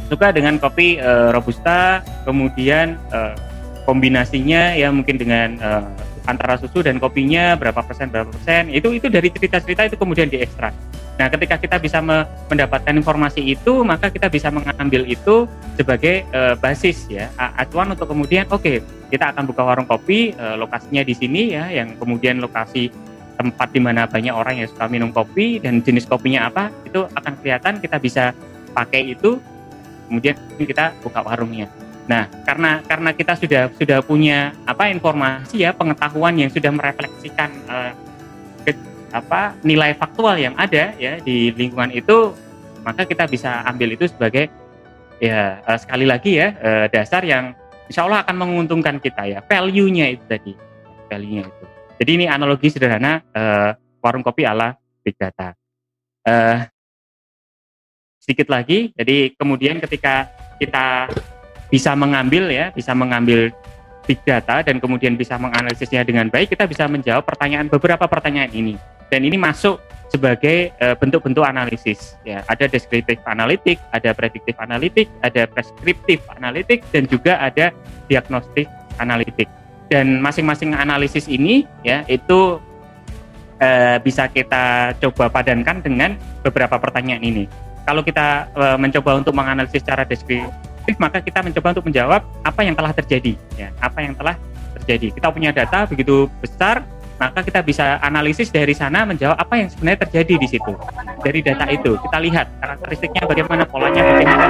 suka 0.07 0.31
dengan 0.31 0.55
kopi 0.57 0.97
uh, 0.97 1.35
robusta 1.35 2.01
kemudian 2.23 2.95
uh, 3.11 3.35
kombinasinya 3.83 4.73
ya 4.79 4.87
mungkin 4.89 5.19
dengan 5.19 5.59
uh, 5.59 5.87
antara 6.27 6.55
susu 6.55 6.79
dan 6.79 7.03
kopinya 7.03 7.59
berapa 7.59 7.83
persen 7.83 8.07
berapa 8.07 8.31
persen 8.31 8.71
itu 8.71 8.95
itu 8.95 9.11
dari 9.11 9.27
cerita-cerita 9.27 9.91
itu 9.91 9.97
kemudian 9.99 10.31
diekstrak. 10.31 10.71
Nah, 11.13 11.29
ketika 11.29 11.61
kita 11.61 11.77
bisa 11.77 12.01
me 12.01 12.25
mendapatkan 12.49 12.89
informasi 12.89 13.45
itu, 13.45 13.85
maka 13.85 14.09
kita 14.09 14.33
bisa 14.33 14.49
mengambil 14.49 15.05
itu 15.05 15.45
sebagai 15.77 16.25
uh, 16.33 16.57
basis 16.57 17.05
ya 17.05 17.29
acuan 17.37 17.93
untuk 17.93 18.09
kemudian 18.09 18.49
oke 18.49 18.65
okay, 18.65 18.75
kita 19.13 19.29
akan 19.29 19.45
buka 19.45 19.61
warung 19.61 19.85
kopi 19.85 20.33
uh, 20.33 20.57
lokasinya 20.57 21.05
di 21.05 21.13
sini 21.13 21.53
ya 21.53 21.69
yang 21.69 21.93
kemudian 22.01 22.41
lokasi 22.41 22.89
tempat 23.33 23.67
di 23.73 23.81
mana 23.81 24.05
banyak 24.05 24.33
orang 24.33 24.61
yang 24.61 24.69
suka 24.69 24.85
minum 24.87 25.09
kopi 25.09 25.57
dan 25.57 25.81
jenis 25.81 26.05
kopinya 26.05 26.47
apa 26.47 26.69
itu 26.85 27.05
akan 27.17 27.33
kelihatan 27.41 27.81
kita 27.81 27.97
bisa 27.97 28.23
pakai 28.73 29.13
itu 29.13 29.41
kemudian 30.07 30.37
kita 30.59 30.93
buka 31.01 31.25
warungnya. 31.25 31.65
Nah, 32.03 32.27
karena 32.43 32.83
karena 32.83 33.09
kita 33.15 33.33
sudah 33.39 33.71
sudah 33.79 34.03
punya 34.03 34.51
apa 34.67 34.91
informasi 34.91 35.63
ya 35.63 35.71
pengetahuan 35.71 36.35
yang 36.35 36.51
sudah 36.51 36.67
merefleksikan 36.69 37.49
uh, 37.71 37.91
ke, 38.67 38.75
apa 39.15 39.55
nilai 39.63 39.95
faktual 39.95 40.35
yang 40.35 40.51
ada 40.59 40.91
ya 40.99 41.17
di 41.23 41.55
lingkungan 41.55 41.95
itu, 41.95 42.35
maka 42.83 43.07
kita 43.07 43.23
bisa 43.25 43.63
ambil 43.63 43.95
itu 43.95 44.11
sebagai 44.11 44.51
ya 45.23 45.63
uh, 45.63 45.79
sekali 45.79 46.03
lagi 46.03 46.43
ya 46.43 46.51
uh, 46.59 46.85
dasar 46.91 47.23
yang 47.23 47.55
insya 47.87 48.03
Allah 48.03 48.27
akan 48.27 48.35
menguntungkan 48.35 48.99
kita 48.99 49.23
ya 49.23 49.39
value-nya 49.39 50.11
itu 50.11 50.23
tadi 50.27 50.53
value-nya 51.07 51.47
itu. 51.47 51.65
Jadi 51.97 52.11
ini 52.21 52.25
analogi 52.25 52.73
sederhana 52.73 53.21
uh, 53.33 53.71
warung 54.01 54.25
kopi 54.25 54.43
ala 54.43 54.73
big 55.05 55.15
data. 55.15 55.53
Uh, 56.23 56.65
sedikit 58.23 58.47
lagi, 58.47 58.95
jadi 58.95 59.35
kemudian 59.35 59.83
ketika 59.83 60.31
kita 60.55 61.11
bisa 61.67 61.91
mengambil 61.91 62.47
ya, 62.47 62.71
bisa 62.71 62.95
mengambil 62.95 63.51
big 64.07 64.19
data 64.23 64.63
dan 64.63 64.79
kemudian 64.79 65.19
bisa 65.19 65.35
menganalisisnya 65.35 66.07
dengan 66.07 66.31
baik, 66.31 66.55
kita 66.55 66.63
bisa 66.63 66.87
menjawab 66.87 67.27
pertanyaan 67.27 67.67
beberapa 67.67 68.07
pertanyaan 68.07 68.51
ini. 68.55 68.75
Dan 69.11 69.27
ini 69.27 69.35
masuk 69.35 69.83
sebagai 70.13 70.71
eh, 70.71 70.95
bentuk-bentuk 70.95 71.43
analisis. 71.43 72.15
Ya, 72.21 72.45
ada 72.45 72.69
deskriptif 72.69 73.17
analitik, 73.25 73.81
ada 73.89 74.13
prediktif 74.13 74.55
analitik, 74.61 75.09
ada 75.25 75.49
preskriptif 75.49 76.21
analitik, 76.31 76.85
dan 76.93 77.09
juga 77.09 77.41
ada 77.41 77.73
diagnostik 78.07 78.69
analitik. 79.01 79.49
Dan 79.91 80.23
masing-masing 80.23 80.73
analisis 80.73 81.27
ini 81.29 81.67
ya 81.85 82.01
itu 82.09 82.57
uh, 83.59 83.97
bisa 84.01 84.27
kita 84.31 84.95
coba 84.99 85.29
padankan 85.29 85.83
dengan 85.83 86.15
beberapa 86.41 86.79
pertanyaan 86.79 87.21
ini. 87.21 87.45
Kalau 87.83 87.99
kita 87.99 88.47
uh, 88.55 88.77
mencoba 88.79 89.19
untuk 89.19 89.35
menganalisis 89.35 89.83
secara 89.83 90.07
deskriptif, 90.07 90.95
maka 90.97 91.19
kita 91.19 91.43
mencoba 91.43 91.75
untuk 91.75 91.85
menjawab 91.91 92.21
apa 92.47 92.61
yang 92.63 92.75
telah 92.79 92.95
terjadi, 92.95 93.35
ya, 93.59 93.69
apa 93.83 93.99
yang 93.99 94.15
telah 94.15 94.39
terjadi. 94.79 95.11
Kita 95.11 95.27
punya 95.35 95.51
data 95.51 95.83
begitu 95.83 96.31
besar, 96.39 96.87
maka 97.19 97.43
kita 97.43 97.59
bisa 97.59 97.99
analisis 97.99 98.47
dari 98.49 98.71
sana 98.71 99.03
menjawab 99.03 99.35
apa 99.35 99.53
yang 99.59 99.67
sebenarnya 99.67 99.99
terjadi 100.07 100.33
di 100.39 100.47
situ. 100.47 100.73
Dari 101.23 101.39
data 101.43 101.67
itu 101.69 101.99
kita 101.99 102.17
lihat 102.23 102.47
karakteristiknya 102.63 103.23
bagaimana, 103.27 103.63
polanya 103.67 104.01
bagaimana. 104.01 104.45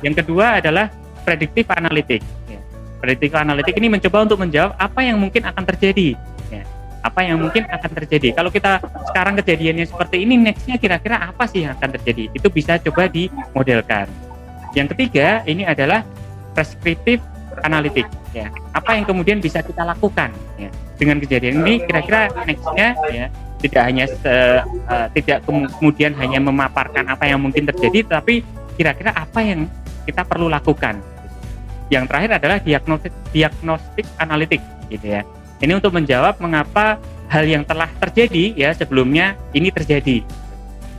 Yang 0.00 0.14
kedua 0.24 0.64
adalah 0.64 0.88
prediktif 1.22 1.68
analitik. 1.70 2.20
Prediktif 3.02 3.34
analitik 3.34 3.74
ini 3.74 3.90
mencoba 3.90 4.22
untuk 4.22 4.38
menjawab 4.38 4.78
apa 4.78 5.00
yang 5.02 5.18
mungkin 5.18 5.42
akan 5.42 5.64
terjadi. 5.74 6.14
Ya. 6.54 6.62
Apa 7.02 7.26
yang 7.26 7.42
mungkin 7.42 7.66
akan 7.66 7.90
terjadi. 7.98 8.30
Kalau 8.30 8.54
kita 8.54 8.78
sekarang 9.10 9.34
kejadiannya 9.42 9.90
seperti 9.90 10.22
ini, 10.22 10.38
nextnya 10.38 10.78
kira-kira 10.78 11.18
apa 11.18 11.50
sih 11.50 11.66
yang 11.66 11.74
akan 11.74 11.98
terjadi? 11.98 12.30
Itu 12.30 12.46
bisa 12.46 12.78
coba 12.78 13.10
dimodelkan. 13.10 14.06
Yang 14.78 14.94
ketiga 14.94 15.42
ini 15.50 15.66
adalah 15.66 16.06
preskriptif 16.54 17.18
analitik. 17.66 18.06
Ya. 18.30 18.54
Apa 18.70 18.94
yang 18.94 19.02
kemudian 19.02 19.42
bisa 19.42 19.66
kita 19.66 19.82
lakukan? 19.82 20.30
Ya 20.54 20.70
dengan 21.02 21.18
kejadian 21.18 21.66
ini 21.66 21.82
kira-kira 21.82 22.30
nextnya 22.46 22.94
ya 23.10 23.26
tidak 23.58 23.82
hanya 23.82 24.04
se, 24.06 24.34
uh, 24.86 25.06
tidak 25.18 25.42
kemudian 25.42 26.14
hanya 26.14 26.38
memaparkan 26.38 27.10
apa 27.10 27.26
yang 27.26 27.42
mungkin 27.42 27.66
terjadi 27.66 28.06
tapi 28.06 28.46
kira-kira 28.78 29.10
apa 29.10 29.42
yang 29.42 29.66
kita 30.06 30.22
perlu 30.22 30.46
lakukan 30.46 31.02
yang 31.92 32.08
terakhir 32.08 32.40
adalah 32.40 32.58
diagnostik 32.58 33.12
diagnostik 33.36 34.06
analitik 34.16 34.64
gitu 34.88 35.20
ya 35.20 35.22
ini 35.60 35.72
untuk 35.76 35.92
menjawab 35.92 36.40
mengapa 36.40 36.96
hal 37.28 37.44
yang 37.44 37.62
telah 37.68 37.88
terjadi 38.00 38.56
ya 38.56 38.72
sebelumnya 38.72 39.36
ini 39.52 39.68
terjadi 39.68 40.24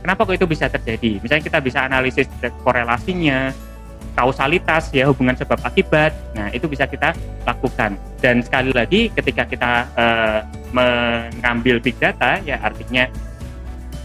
kenapa 0.06 0.22
kok 0.22 0.38
itu 0.38 0.46
bisa 0.46 0.70
terjadi 0.70 1.18
misalnya 1.18 1.42
kita 1.42 1.58
bisa 1.58 1.82
analisis 1.82 2.30
korelasinya 2.62 3.50
kausalitas 4.14 4.94
ya 4.94 5.10
hubungan 5.10 5.34
sebab 5.34 5.58
akibat. 5.66 6.14
Nah, 6.32 6.48
itu 6.54 6.70
bisa 6.70 6.86
kita 6.86 7.12
lakukan. 7.44 7.98
Dan 8.22 8.40
sekali 8.40 8.70
lagi 8.70 9.10
ketika 9.10 9.44
kita 9.44 9.72
uh, 9.98 10.40
mengambil 10.70 11.82
big 11.82 11.98
data 11.98 12.38
ya 12.46 12.58
artinya 12.62 13.10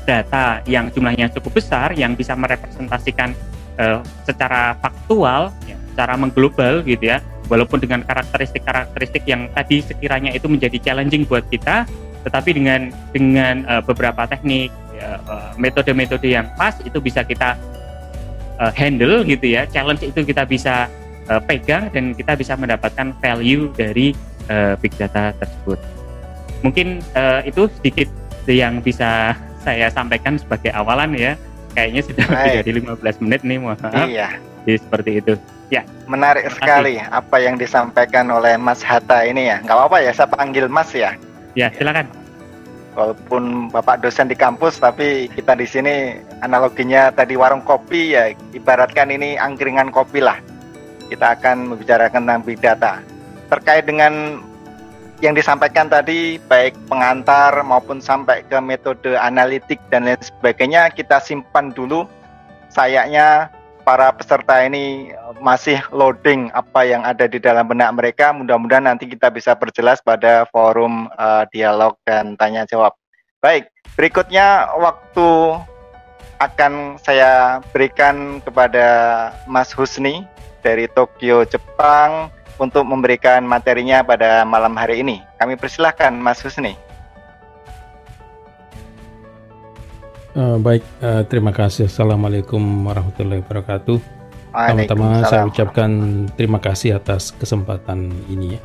data 0.04 0.66
yang 0.66 0.90
jumlahnya 0.90 1.30
cukup 1.38 1.62
besar 1.62 1.94
yang 1.94 2.18
bisa 2.18 2.34
merepresentasikan 2.34 3.38
uh, 3.78 4.02
secara 4.26 4.74
faktual 4.82 5.54
ya, 5.70 5.78
secara 6.00 6.16
mengglobal 6.16 6.80
gitu 6.88 7.12
ya. 7.12 7.20
Walaupun 7.52 7.84
dengan 7.84 8.08
karakteristik-karakteristik 8.08 9.28
yang 9.28 9.52
tadi 9.52 9.84
sekiranya 9.84 10.32
itu 10.32 10.48
menjadi 10.48 10.80
challenging 10.80 11.28
buat 11.28 11.44
kita, 11.52 11.84
tetapi 12.24 12.56
dengan 12.56 12.88
dengan 13.12 13.68
uh, 13.68 13.84
beberapa 13.84 14.24
teknik 14.24 14.72
ya, 14.96 15.20
metode-metode 15.60 16.24
ya, 16.24 16.32
uh, 16.32 16.36
yang 16.40 16.48
pas 16.56 16.80
itu 16.80 17.04
bisa 17.04 17.28
kita 17.28 17.60
uh, 18.64 18.72
handle 18.72 19.28
gitu 19.28 19.44
ya. 19.44 19.68
Challenge 19.68 20.00
itu 20.08 20.24
kita 20.24 20.48
bisa 20.48 20.88
uh, 21.28 21.44
pegang 21.44 21.92
dan 21.92 22.16
kita 22.16 22.40
bisa 22.40 22.56
mendapatkan 22.56 23.12
value 23.20 23.68
dari 23.76 24.16
uh, 24.48 24.80
big 24.80 24.96
data 24.96 25.36
tersebut. 25.36 25.84
Mungkin 26.64 27.04
uh, 27.12 27.44
itu 27.44 27.68
sedikit 27.76 28.08
yang 28.48 28.80
bisa 28.80 29.36
saya 29.68 29.92
sampaikan 29.92 30.40
sebagai 30.40 30.72
awalan 30.72 31.12
ya. 31.12 31.36
Kayaknya 31.76 32.02
sudah 32.08 32.26
lebih 32.30 32.52
dari 32.56 32.72
15 32.88 33.24
menit 33.26 33.42
nih 33.44 33.58
mohon 33.60 33.78
maaf. 33.84 34.08
Iya. 34.08 34.30
jadi 34.68 34.78
seperti 34.86 35.12
itu 35.24 35.34
ya. 35.70 35.86
Menarik 36.10 36.50
sekali 36.50 36.98
apa 37.00 37.38
yang 37.38 37.56
disampaikan 37.56 38.30
oleh 38.34 38.58
Mas 38.58 38.82
Hatta 38.82 39.24
ini 39.26 39.50
ya. 39.50 39.62
Nggak 39.62 39.78
apa-apa 39.78 39.98
ya 40.04 40.12
saya 40.14 40.30
panggil 40.30 40.66
Mas 40.68 40.90
ya. 40.94 41.14
Ya 41.54 41.70
silakan. 41.74 42.10
Walaupun 42.98 43.72
bapak 43.72 44.04
dosen 44.04 44.28
di 44.28 44.36
kampus 44.36 44.82
tapi 44.82 45.30
kita 45.32 45.56
di 45.56 45.64
sini 45.70 46.20
analoginya 46.42 47.14
tadi 47.14 47.38
warung 47.38 47.64
kopi 47.64 48.18
ya 48.18 48.34
ibaratkan 48.52 49.14
ini 49.14 49.38
angkringan 49.38 49.94
kopi 49.94 50.20
lah. 50.20 50.42
Kita 51.08 51.38
akan 51.38 51.74
membicarakan 51.74 52.26
tentang 52.26 52.44
big 52.46 52.60
data. 52.62 53.02
Terkait 53.50 53.86
dengan 53.90 54.42
yang 55.20 55.36
disampaikan 55.36 55.92
tadi 55.92 56.40
baik 56.48 56.76
pengantar 56.88 57.52
maupun 57.66 58.00
sampai 58.00 58.40
ke 58.48 58.56
metode 58.64 59.20
analitik 59.20 59.78
dan 59.92 60.08
lain 60.08 60.20
sebagainya 60.24 60.88
kita 60.96 61.20
simpan 61.20 61.76
dulu 61.76 62.08
sayangnya 62.72 63.52
para 63.90 64.14
peserta 64.14 64.62
ini 64.62 65.10
masih 65.42 65.82
loading 65.90 66.54
apa 66.54 66.86
yang 66.86 67.02
ada 67.02 67.26
di 67.26 67.42
dalam 67.42 67.66
benak 67.66 67.90
mereka. 67.98 68.30
Mudah-mudahan 68.30 68.86
nanti 68.86 69.10
kita 69.10 69.34
bisa 69.34 69.58
berjelas 69.58 69.98
pada 70.06 70.46
forum 70.54 71.10
uh, 71.18 71.50
dialog 71.50 71.98
dan 72.06 72.38
tanya 72.38 72.70
jawab. 72.70 72.94
Baik, 73.42 73.66
berikutnya 73.98 74.70
waktu 74.78 75.58
akan 76.38 77.02
saya 77.02 77.66
berikan 77.74 78.38
kepada 78.46 78.86
Mas 79.50 79.74
Husni 79.74 80.22
dari 80.62 80.86
Tokyo, 80.94 81.42
Jepang 81.50 82.30
untuk 82.62 82.86
memberikan 82.86 83.42
materinya 83.42 84.06
pada 84.06 84.46
malam 84.46 84.78
hari 84.78 85.02
ini. 85.02 85.26
Kami 85.42 85.58
persilahkan 85.58 86.14
Mas 86.14 86.46
Husni. 86.46 86.78
Uh, 90.38 90.62
baik, 90.62 90.86
uh, 91.02 91.26
terima 91.26 91.50
kasih. 91.50 91.90
Assalamualaikum 91.90 92.62
warahmatullahi 92.86 93.42
wabarakatuh. 93.42 93.98
Pertama-tama 94.54 95.26
saya 95.26 95.50
ucapkan 95.50 95.90
terima 96.38 96.62
kasih 96.62 97.02
atas 97.02 97.34
kesempatan 97.34 98.14
ini 98.30 98.54
ya. 98.54 98.62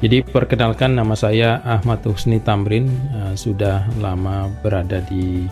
Jadi 0.00 0.24
perkenalkan 0.24 0.96
nama 0.96 1.12
saya 1.12 1.60
Ahmad 1.60 2.00
Husni 2.08 2.40
Tamrin, 2.40 2.88
uh, 3.12 3.36
sudah 3.36 3.84
lama 4.00 4.48
berada 4.64 5.04
di 5.04 5.44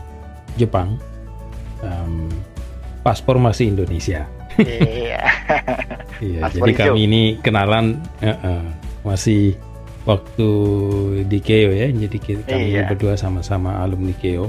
Jepang. 0.56 0.96
Um, 1.84 2.32
paspor 3.04 3.36
masih 3.36 3.76
Indonesia. 3.76 4.24
Iya. 4.56 5.20
iya. 6.24 6.40
jadi 6.48 6.72
kami 6.72 7.04
ini 7.04 7.22
kenalan 7.44 8.00
uh, 8.24 8.32
uh, 8.40 8.64
masih 9.04 9.52
waktu 10.08 10.48
di 11.28 11.44
Keo 11.44 11.76
ya. 11.76 11.92
Jadi 11.92 12.16
kami 12.24 12.72
iya. 12.72 12.88
berdua 12.88 13.20
sama-sama 13.20 13.84
alumni 13.84 14.16
Keo 14.16 14.48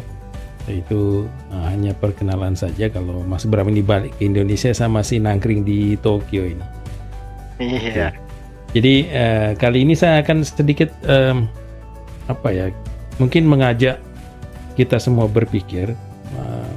itu 0.71 1.25
nah, 1.49 1.71
hanya 1.71 1.95
perkenalan 1.95 2.53
saja 2.53 2.91
kalau 2.91 3.23
Mas 3.23 3.47
Bram 3.47 3.67
ini 3.71 3.81
balik 3.81 4.15
ke 4.19 4.27
Indonesia 4.27 4.71
saya 4.75 4.91
masih 4.91 5.23
nangkring 5.23 5.63
di 5.63 5.95
Tokyo 5.99 6.43
ini. 6.47 6.65
Iya. 7.57 8.13
Jadi 8.75 9.09
uh, 9.09 9.51
kali 9.57 9.87
ini 9.87 9.95
saya 9.95 10.21
akan 10.21 10.43
sedikit 10.43 10.91
um, 11.07 11.47
apa 12.27 12.51
ya 12.51 12.65
mungkin 13.17 13.47
mengajak 13.47 13.97
kita 14.75 15.01
semua 15.01 15.25
berpikir 15.25 15.95
uh, 16.37 16.73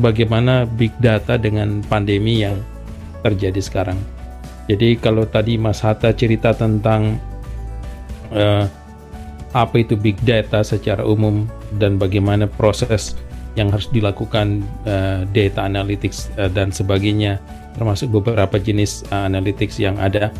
bagaimana 0.00 0.64
big 0.64 0.90
data 0.98 1.36
dengan 1.36 1.84
pandemi 1.86 2.42
yang 2.42 2.58
terjadi 3.22 3.60
sekarang. 3.62 4.00
Jadi 4.66 4.98
kalau 4.98 5.28
tadi 5.28 5.60
Mas 5.60 5.84
Hatta 5.84 6.10
cerita 6.16 6.56
tentang 6.56 7.20
uh, 8.32 8.66
apa 9.52 9.84
itu 9.84 9.94
big 9.96 10.16
data 10.24 10.64
secara 10.64 11.04
umum 11.04 11.44
dan 11.76 12.00
bagaimana 12.00 12.48
proses 12.48 13.16
yang 13.52 13.68
harus 13.68 13.88
dilakukan 13.92 14.64
uh, 14.88 15.28
data 15.28 15.68
analytics 15.68 16.32
uh, 16.40 16.48
dan 16.48 16.72
sebagainya 16.72 17.36
termasuk 17.76 18.08
beberapa 18.08 18.56
jenis 18.56 19.04
uh, 19.12 19.28
analytics 19.28 19.76
yang 19.76 20.00
ada. 20.00 20.32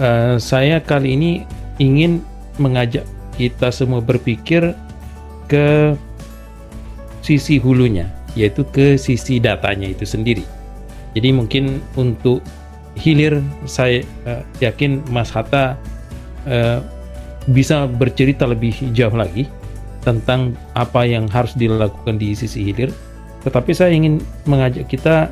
Uh, 0.00 0.40
saya 0.40 0.80
kali 0.80 1.12
ini 1.12 1.30
ingin 1.76 2.24
mengajak 2.56 3.04
kita 3.36 3.68
semua 3.68 4.00
berpikir 4.00 4.72
ke 5.48 5.92
sisi 7.20 7.60
hulunya 7.60 8.08
yaitu 8.32 8.64
ke 8.72 8.96
sisi 8.96 9.36
datanya 9.36 9.92
itu 9.92 10.08
sendiri. 10.08 10.44
Jadi 11.12 11.28
mungkin 11.36 11.84
untuk 12.00 12.40
hilir 12.96 13.44
saya 13.68 14.00
uh, 14.24 14.40
yakin 14.64 15.04
Mas 15.12 15.28
Hatta 15.28 15.76
uh, 16.48 16.80
bisa 17.50 17.90
bercerita 17.90 18.46
lebih 18.46 18.74
jauh 18.94 19.14
lagi 19.14 19.50
tentang 20.02 20.54
apa 20.74 21.06
yang 21.06 21.26
harus 21.30 21.54
dilakukan 21.54 22.18
di 22.18 22.34
sisi 22.34 22.70
hilir. 22.70 22.90
Tetapi 23.42 23.70
saya 23.74 23.90
ingin 23.90 24.22
mengajak 24.46 24.86
kita 24.86 25.30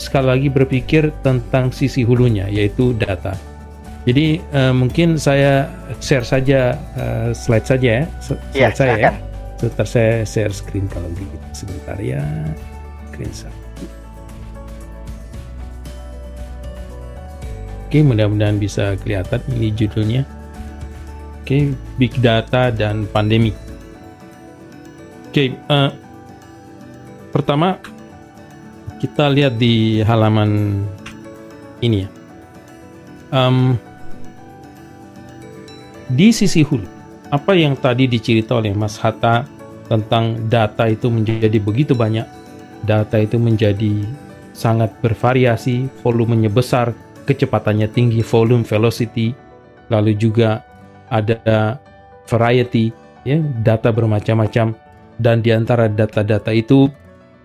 sekali 0.00 0.26
lagi 0.32 0.48
berpikir 0.48 1.12
tentang 1.20 1.68
sisi 1.68 2.00
hulunya, 2.04 2.48
yaitu 2.48 2.96
data. 2.96 3.36
Jadi 4.08 4.40
uh, 4.56 4.72
mungkin 4.72 5.20
saya 5.20 5.68
share 6.00 6.24
saja 6.24 6.72
uh, 6.96 7.36
slide 7.36 7.68
saja 7.68 7.88
ya, 8.00 8.04
slide 8.24 8.40
ya, 8.56 8.68
saya 8.72 8.96
ya. 8.96 9.12
Sebentar 9.60 9.84
saya 9.84 10.24
share 10.24 10.56
screen 10.56 10.88
kalau 10.88 11.04
gitu 11.12 11.36
sebentar 11.52 12.00
ya. 12.00 12.24
Screen 13.12 13.28
saya. 13.28 13.52
Oke, 17.84 18.00
mudah-mudahan 18.00 18.56
bisa 18.56 18.96
kelihatan 19.04 19.42
ini 19.52 19.68
judulnya. 19.76 20.24
Oke, 21.50 21.74
Big 21.98 22.14
Data 22.22 22.70
dan 22.70 23.10
Pandemi. 23.10 23.50
Oke, 25.26 25.50
uh, 25.66 25.90
pertama 27.34 27.74
kita 29.02 29.26
lihat 29.26 29.58
di 29.58 29.98
halaman 29.98 30.78
ini 31.82 32.06
ya. 32.06 32.08
Um, 33.34 33.74
di 36.06 36.30
sisi 36.30 36.62
hulu, 36.62 36.86
apa 37.34 37.58
yang 37.58 37.74
tadi 37.74 38.06
dicerita 38.06 38.54
oleh 38.54 38.70
Mas 38.70 38.94
Hatta 39.02 39.42
tentang 39.90 40.46
data 40.46 40.86
itu 40.86 41.10
menjadi 41.10 41.58
begitu 41.58 41.98
banyak, 41.98 42.30
data 42.86 43.18
itu 43.18 43.42
menjadi 43.42 44.06
sangat 44.54 44.94
bervariasi, 45.02 45.90
volumenya 46.06 46.46
besar, 46.46 46.94
kecepatannya 47.26 47.90
tinggi, 47.90 48.22
volume, 48.22 48.62
velocity, 48.62 49.34
lalu 49.90 50.14
juga 50.14 50.69
ada 51.10 51.76
variety, 52.30 52.94
ya, 53.26 53.42
data 53.66 53.90
bermacam-macam, 53.90 54.72
dan 55.20 55.36
di 55.44 55.50
antara 55.52 55.90
data-data 55.90 56.54
itu 56.54 56.88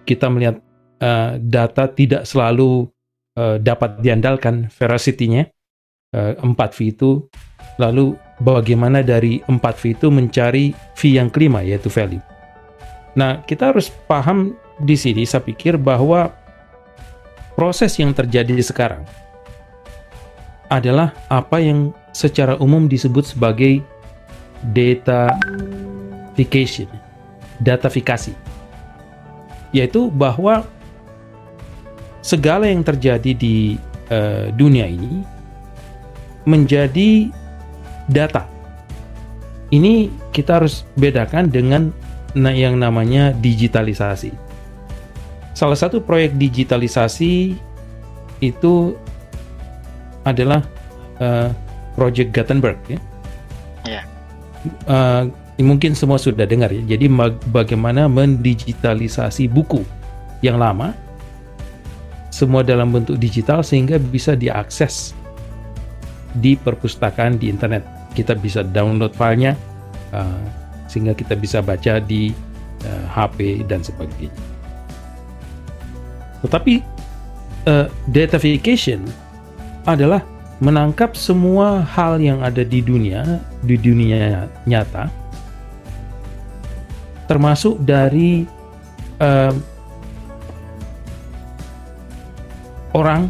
kita 0.08 0.30
melihat 0.32 0.62
uh, 1.02 1.36
data 1.42 1.90
tidak 1.92 2.24
selalu 2.24 2.88
uh, 3.36 3.58
dapat 3.60 4.00
diandalkan 4.00 4.70
veracity-nya, 4.72 5.50
uh, 6.16 6.38
4V 6.40 6.78
itu, 6.96 7.26
lalu 7.82 8.16
bagaimana 8.40 9.02
dari 9.02 9.42
4V 9.50 9.82
itu 9.98 10.08
mencari 10.14 10.66
V 10.72 11.00
yang 11.10 11.28
kelima, 11.34 11.66
yaitu 11.66 11.92
value. 11.92 12.22
Nah, 13.16 13.44
kita 13.44 13.74
harus 13.74 13.92
paham 14.08 14.56
di 14.84 14.96
sini, 14.96 15.24
saya 15.24 15.44
pikir 15.44 15.80
bahwa 15.80 16.32
proses 17.56 17.96
yang 18.00 18.12
terjadi 18.12 18.60
sekarang, 18.60 19.04
adalah 20.68 21.14
apa 21.32 21.62
yang 21.62 21.94
secara 22.16 22.56
umum 22.64 22.88
disebut 22.88 23.36
sebagai 23.36 23.84
datafication, 24.72 26.88
datafikasi, 27.60 28.32
yaitu 29.76 30.08
bahwa 30.08 30.64
segala 32.24 32.72
yang 32.72 32.88
terjadi 32.88 33.36
di 33.36 33.76
uh, 34.08 34.48
dunia 34.56 34.88
ini 34.88 35.28
menjadi 36.48 37.28
data. 38.08 38.48
Ini 39.76 40.08
kita 40.32 40.64
harus 40.64 40.88
bedakan 40.96 41.52
dengan 41.52 41.92
yang 42.36 42.76
namanya 42.80 43.36
digitalisasi. 43.36 44.32
Salah 45.52 45.76
satu 45.76 46.00
proyek 46.00 46.40
digitalisasi 46.40 47.60
itu 48.40 48.96
adalah 50.24 50.64
uh, 51.20 51.52
Project 51.96 52.30
Gutenberg 52.36 52.78
ya. 52.88 53.00
Yeah. 53.88 54.04
Uh, 54.86 55.24
mungkin 55.64 55.96
semua 55.96 56.20
sudah 56.20 56.44
dengar 56.44 56.70
ya. 56.74 56.84
Jadi 56.84 57.08
bagaimana 57.50 58.12
mendigitalisasi 58.12 59.48
buku 59.48 59.82
yang 60.44 60.60
lama 60.60 60.92
semua 62.36 62.68
dalam 62.68 62.92
bentuk 62.92 63.16
digital 63.16 63.64
sehingga 63.64 63.96
bisa 63.96 64.36
diakses 64.36 65.16
di 66.44 66.60
perpustakaan 66.60 67.40
di 67.40 67.48
internet. 67.48 67.88
Kita 68.12 68.36
bisa 68.36 68.68
download 68.68 69.16
filenya 69.16 69.56
uh, 70.12 70.44
sehingga 70.92 71.16
kita 71.16 71.40
bisa 71.40 71.64
baca 71.64 72.04
di 72.04 72.36
uh, 72.84 73.06
HP 73.08 73.64
dan 73.72 73.80
sebagainya. 73.80 74.36
Tetapi 76.44 76.74
uh, 77.72 77.88
datafication 78.12 79.08
adalah 79.88 80.35
menangkap 80.64 81.20
semua 81.20 81.84
hal 81.84 82.16
yang 82.22 82.40
ada 82.40 82.64
di 82.64 82.80
dunia, 82.80 83.44
di 83.60 83.76
dunia 83.76 84.48
nyata, 84.64 85.12
termasuk 87.28 87.82
dari 87.84 88.48
uh, 89.20 89.52
orang, 92.96 93.28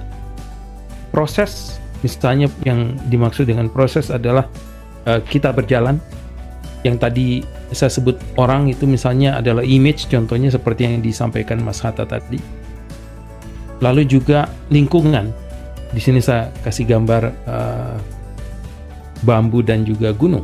proses, 1.09 1.81
misalnya 2.05 2.45
yang 2.61 2.93
dimaksud 3.09 3.49
dengan 3.49 3.71
proses 3.73 4.13
adalah 4.13 4.45
uh, 5.09 5.17
kita 5.25 5.49
berjalan, 5.49 5.97
yang 6.85 7.01
tadi 7.01 7.41
saya 7.73 7.89
sebut 7.89 8.21
orang 8.37 8.69
itu 8.69 8.85
misalnya 8.85 9.41
adalah 9.41 9.65
image, 9.65 10.05
contohnya 10.13 10.53
seperti 10.53 10.85
yang 10.85 11.01
disampaikan 11.01 11.57
Mas 11.65 11.81
Hatta 11.81 12.05
tadi. 12.05 12.37
Lalu 13.81 14.05
juga 14.05 14.45
lingkungan, 14.69 15.33
di 15.95 16.01
sini 16.03 16.19
saya 16.19 16.51
kasih 16.67 16.83
gambar 16.83 17.31
uh, 17.47 17.95
bambu 19.23 19.63
dan 19.63 19.87
juga 19.87 20.11
gunung, 20.11 20.43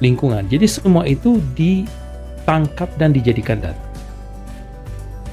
lingkungan. 0.00 0.48
Jadi 0.48 0.64
semua 0.64 1.04
itu 1.04 1.36
ditangkap 1.52 2.88
dan 2.96 3.12
dijadikan 3.12 3.60
data. 3.60 3.76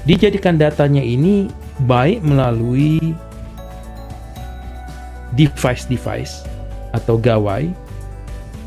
Dijadikan 0.04 0.60
datanya 0.60 1.00
ini 1.00 1.48
baik 1.88 2.22
melalui 2.28 3.16
device-device 5.40 6.44
atau 6.92 7.16
gawai. 7.16 7.72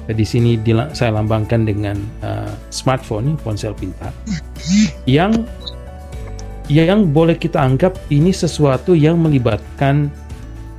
Di 0.09 0.25
sini 0.25 0.57
saya 0.97 1.13
lambangkan 1.21 1.69
dengan 1.69 2.01
uh, 2.25 2.49
smartphone, 2.73 3.37
ponsel 3.45 3.77
pintar, 3.77 4.09
yang 5.05 5.45
yang 6.73 7.13
boleh 7.13 7.37
kita 7.37 7.61
anggap 7.61 8.01
ini 8.09 8.33
sesuatu 8.33 8.97
yang 8.97 9.21
melibatkan 9.21 10.09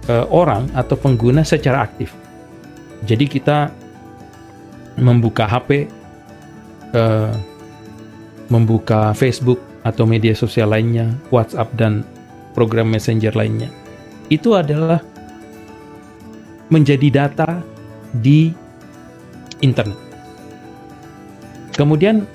uh, 0.10 0.26
orang 0.34 0.68
atau 0.74 0.98
pengguna 0.98 1.46
secara 1.46 1.86
aktif. 1.86 2.12
Jadi 3.06 3.30
kita 3.30 3.72
membuka 5.00 5.48
HP, 5.48 5.88
uh, 6.98 7.32
membuka 8.52 9.16
Facebook 9.16 9.62
atau 9.86 10.04
media 10.04 10.36
sosial 10.36 10.76
lainnya, 10.76 11.16
WhatsApp 11.32 11.72
dan 11.80 12.04
program 12.52 12.92
messenger 12.92 13.32
lainnya, 13.38 13.72
itu 14.28 14.58
adalah 14.58 15.00
menjadi 16.68 17.08
data 17.08 17.64
di 18.12 18.52
internet. 19.64 19.98
Kemudian 21.74 22.28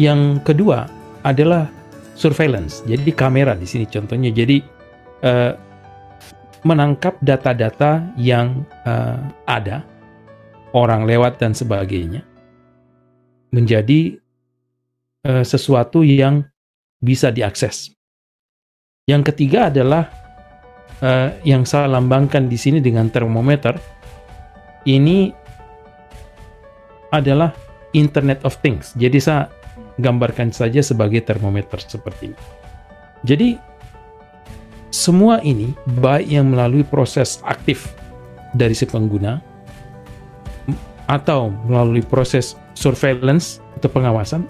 yang 0.00 0.40
kedua 0.40 0.88
adalah 1.20 1.68
surveillance. 2.16 2.80
Jadi 2.88 3.12
kamera 3.12 3.52
di 3.52 3.68
sini 3.68 3.84
contohnya. 3.84 4.32
Jadi 4.32 4.56
uh, 5.20 5.52
menangkap 6.64 7.20
data-data 7.20 8.08
yang 8.16 8.64
uh, 8.88 9.20
ada, 9.44 9.84
orang 10.72 11.04
lewat 11.04 11.36
dan 11.38 11.52
sebagainya, 11.52 12.24
menjadi 13.52 14.16
uh, 15.28 15.44
sesuatu 15.44 16.00
yang 16.00 16.48
bisa 17.04 17.28
diakses. 17.28 17.92
Yang 19.04 19.36
ketiga 19.36 19.68
adalah 19.68 20.08
uh, 21.04 21.36
yang 21.44 21.68
saya 21.68 21.86
lambangkan 21.92 22.48
di 22.48 22.56
sini 22.56 22.80
dengan 22.80 23.12
termometer. 23.12 23.76
Ini 24.84 25.32
adalah 27.12 27.52
Internet 27.92 28.44
of 28.48 28.56
Things. 28.64 28.96
Jadi 28.96 29.20
saya 29.20 29.48
gambarkan 30.00 30.50
saja 30.50 30.82
sebagai 30.82 31.22
termometer 31.22 31.78
seperti 31.78 32.32
ini. 32.32 32.40
Jadi 33.24 33.48
semua 34.94 35.42
ini 35.42 35.74
baik 35.98 36.30
yang 36.30 36.54
melalui 36.54 36.86
proses 36.86 37.42
aktif 37.42 37.90
dari 38.54 38.78
si 38.78 38.86
pengguna 38.86 39.42
atau 41.10 41.50
melalui 41.66 41.98
proses 42.06 42.54
surveillance 42.78 43.58
atau 43.74 43.90
pengawasan 43.90 44.46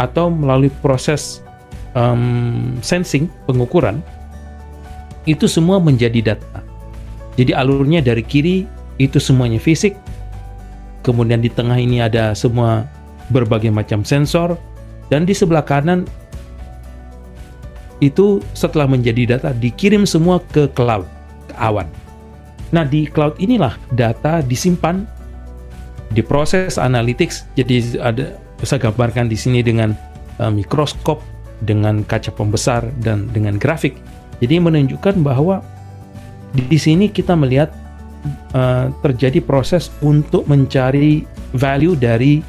atau 0.00 0.32
melalui 0.32 0.72
proses 0.80 1.44
um, 1.92 2.80
sensing 2.80 3.28
pengukuran 3.44 4.00
itu 5.28 5.44
semua 5.44 5.76
menjadi 5.76 6.32
data. 6.32 6.64
Jadi 7.36 7.52
alurnya 7.52 8.00
dari 8.00 8.24
kiri 8.24 8.64
itu 8.96 9.20
semuanya 9.20 9.60
fisik, 9.60 9.94
kemudian 11.04 11.44
di 11.44 11.52
tengah 11.52 11.76
ini 11.76 12.00
ada 12.00 12.32
semua 12.32 12.88
berbagai 13.28 13.68
macam 13.68 14.00
sensor, 14.02 14.56
dan 15.12 15.28
di 15.28 15.36
sebelah 15.36 15.62
kanan 15.62 16.08
itu 17.98 18.38
setelah 18.54 18.86
menjadi 18.86 19.38
data 19.38 19.50
dikirim 19.50 20.06
semua 20.06 20.38
ke 20.54 20.70
cloud, 20.72 21.06
ke 21.50 21.54
awan. 21.58 21.86
Nah, 22.70 22.84
di 22.84 23.08
cloud 23.08 23.34
inilah 23.40 23.74
data 23.96 24.44
disimpan, 24.44 25.08
diproses 26.12 26.76
analytics. 26.76 27.48
Jadi 27.56 27.98
ada 27.98 28.36
saya 28.62 28.90
gambarkan 28.90 29.26
di 29.26 29.38
sini 29.38 29.64
dengan 29.64 29.96
uh, 30.38 30.52
mikroskop, 30.52 31.22
dengan 31.64 32.06
kaca 32.06 32.30
pembesar 32.30 32.86
dan 33.02 33.26
dengan 33.34 33.58
grafik. 33.58 33.98
Jadi 34.38 34.62
menunjukkan 34.62 35.18
bahwa 35.26 35.58
di 36.54 36.78
sini 36.78 37.10
kita 37.10 37.34
melihat 37.34 37.74
uh, 38.54 38.94
terjadi 39.02 39.42
proses 39.42 39.90
untuk 40.00 40.46
mencari 40.46 41.26
value 41.58 41.98
dari 41.98 42.40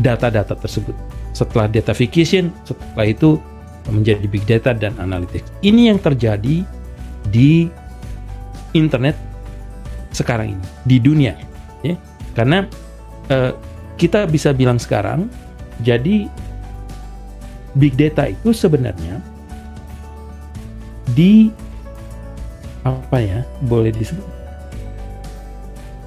data-data 0.00 0.56
tersebut. 0.56 0.92
Setelah 1.32 1.70
datafication, 1.70 2.52
setelah 2.68 3.06
itu 3.08 3.40
menjadi 3.90 4.24
big 4.26 4.46
data 4.46 4.72
dan 4.72 4.94
analytics. 4.98 5.50
Ini 5.60 5.92
yang 5.94 5.98
terjadi 5.98 6.64
di 7.28 7.68
internet 8.74 9.18
sekarang 10.10 10.58
ini 10.58 10.66
di 10.86 10.96
dunia 10.98 11.34
ya 11.86 11.94
karena 12.34 12.66
uh, 13.30 13.52
kita 13.94 14.26
bisa 14.26 14.50
bilang 14.50 14.78
sekarang 14.78 15.30
jadi 15.80 16.26
big 17.78 17.94
data 17.94 18.26
itu 18.26 18.50
sebenarnya 18.50 19.22
di 21.14 21.50
apa 22.82 23.18
ya 23.20 23.40
boleh 23.62 23.92
disebut 23.94 24.26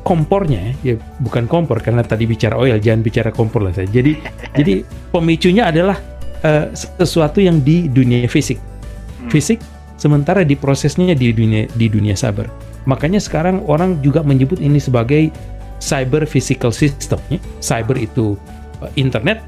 kompornya 0.03 0.75
ya, 0.83 0.93
ya 0.93 0.95
bukan 1.23 1.47
kompor 1.47 1.79
karena 1.79 2.03
tadi 2.03 2.27
bicara 2.27 2.59
oil 2.59 2.75
jangan 2.75 2.99
bicara 2.99 3.29
kompor 3.31 3.63
lah 3.63 3.71
saya 3.71 3.87
jadi 3.87 4.19
jadi 4.51 4.83
pemicunya 5.15 5.71
adalah 5.71 5.95
uh, 6.43 6.69
sesuatu 6.75 7.39
yang 7.39 7.59
di 7.63 7.87
dunia 7.89 8.27
fisik 8.27 8.59
hmm. 8.59 9.29
fisik 9.31 9.59
sementara 9.97 10.43
di 10.43 10.53
prosesnya 10.59 11.15
di 11.15 11.31
dunia 11.31 11.65
di 11.73 11.87
dunia 11.87 12.13
cyber 12.13 12.47
makanya 12.83 13.19
sekarang 13.19 13.63
orang 13.65 13.99
juga 14.03 14.21
menyebut 14.21 14.59
ini 14.59 14.77
sebagai 14.77 15.31
cyber 15.79 16.27
physical 16.27 16.71
system 16.71 17.19
ya. 17.31 17.39
cyber 17.63 17.95
itu 17.99 18.35
uh, 18.83 18.91
internet 18.99 19.39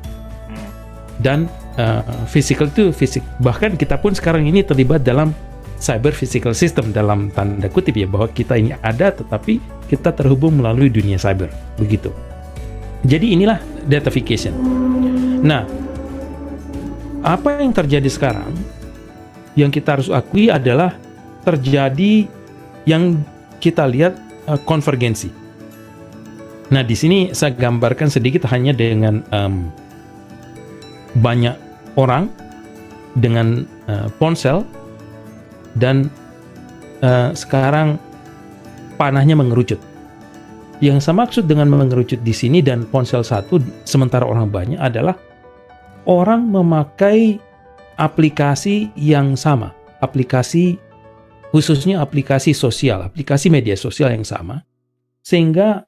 hmm. 0.48 0.68
dan 1.20 1.48
uh, 1.76 2.04
physical 2.28 2.72
itu 2.72 2.92
fisik 2.96 3.24
bahkan 3.44 3.76
kita 3.76 4.00
pun 4.00 4.16
sekarang 4.16 4.48
ini 4.48 4.64
terlibat 4.64 5.04
dalam 5.04 5.36
cyber 5.80 6.16
physical 6.16 6.56
system 6.56 6.96
dalam 6.96 7.30
tanda 7.36 7.68
kutip 7.68 8.00
ya 8.00 8.08
bahwa 8.08 8.32
kita 8.32 8.56
ini 8.56 8.74
ada 8.80 9.12
tetapi 9.12 9.60
kita 9.92 10.16
terhubung 10.16 10.58
melalui 10.58 10.90
dunia 10.90 11.20
cyber 11.20 11.52
begitu. 11.78 12.10
Jadi 13.06 13.38
inilah 13.38 13.62
datafication. 13.86 14.56
Nah, 15.46 15.68
apa 17.26 17.58
yang 17.58 17.74
terjadi 17.74 18.06
sekarang 18.06 18.54
yang 19.58 19.74
kita 19.74 19.98
harus 19.98 20.14
akui 20.14 20.54
adalah 20.54 20.94
terjadi 21.42 22.30
yang 22.86 23.18
kita 23.58 23.90
lihat 23.90 24.14
uh, 24.46 24.62
konvergensi. 24.62 25.34
Nah, 26.70 26.86
di 26.86 26.94
sini 26.94 27.34
saya 27.34 27.54
gambarkan 27.58 28.14
sedikit 28.14 28.46
hanya 28.54 28.78
dengan 28.78 29.26
um, 29.34 29.74
banyak 31.18 31.58
orang 31.98 32.30
dengan 33.18 33.66
uh, 33.90 34.12
ponsel 34.22 34.62
dan 35.74 36.14
uh, 37.02 37.34
sekarang 37.34 37.98
panahnya 39.02 39.34
mengerucut. 39.34 39.82
Yang 40.84 41.08
saya 41.08 41.16
maksud 41.24 41.48
dengan 41.48 41.72
mengerucut 41.72 42.20
di 42.20 42.34
sini 42.36 42.60
dan 42.60 42.84
ponsel 42.84 43.24
satu 43.24 43.64
sementara 43.88 44.28
orang 44.28 44.52
banyak 44.52 44.78
adalah 44.78 45.16
orang 46.06 46.48
memakai 46.50 47.42
aplikasi 47.98 48.94
yang 48.96 49.34
sama, 49.36 49.74
aplikasi 50.00 50.78
khususnya 51.50 52.04
aplikasi 52.04 52.52
sosial, 52.52 53.06
aplikasi 53.06 53.48
media 53.48 53.80
sosial 53.80 54.12
yang 54.12 54.28
sama, 54.28 54.64
sehingga 55.24 55.88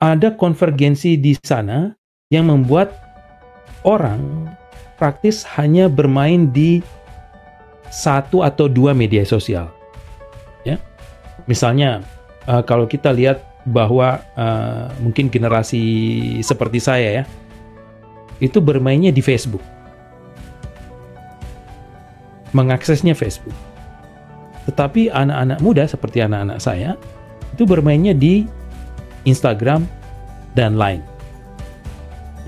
ada 0.00 0.32
konvergensi 0.32 1.20
di 1.20 1.36
sana 1.44 1.92
yang 2.32 2.48
membuat 2.48 2.96
orang 3.84 4.48
praktis 4.96 5.44
hanya 5.56 5.88
bermain 5.88 6.48
di 6.48 6.80
satu 7.92 8.40
atau 8.40 8.70
dua 8.70 8.96
media 8.96 9.26
sosial. 9.28 9.68
Ya, 10.64 10.80
misalnya 11.44 12.00
uh, 12.48 12.64
kalau 12.64 12.88
kita 12.88 13.12
lihat 13.12 13.44
bahwa 13.68 14.24
uh, 14.40 14.88
mungkin 15.04 15.28
generasi 15.28 15.84
seperti 16.40 16.80
saya 16.80 17.08
ya, 17.20 17.24
itu 18.40 18.58
bermainnya 18.58 19.12
di 19.12 19.20
Facebook, 19.20 19.62
mengaksesnya 22.56 23.12
Facebook. 23.12 23.54
Tetapi 24.68 25.12
anak-anak 25.12 25.58
muda 25.64 25.84
seperti 25.88 26.24
anak-anak 26.24 26.60
saya 26.60 26.96
itu 27.56 27.64
bermainnya 27.64 28.16
di 28.16 28.48
Instagram 29.28 29.84
dan 30.56 30.80
lain. 30.80 31.04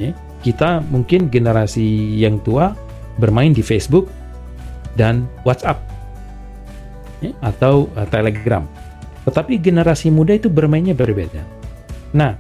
Ya, 0.01 0.17
kita 0.41 0.81
mungkin 0.89 1.29
generasi 1.29 2.17
yang 2.17 2.41
tua 2.41 2.73
bermain 3.21 3.53
di 3.53 3.61
Facebook 3.61 4.09
dan 4.97 5.29
WhatsApp 5.45 5.81
ya, 7.21 7.33
atau 7.45 7.89
uh, 7.97 8.09
Telegram. 8.09 8.65
Tetapi 9.29 9.61
generasi 9.61 10.11
muda 10.11 10.35
itu 10.35 10.51
bermainnya 10.51 10.97
berbeda. 10.97 11.45
Nah, 12.17 12.35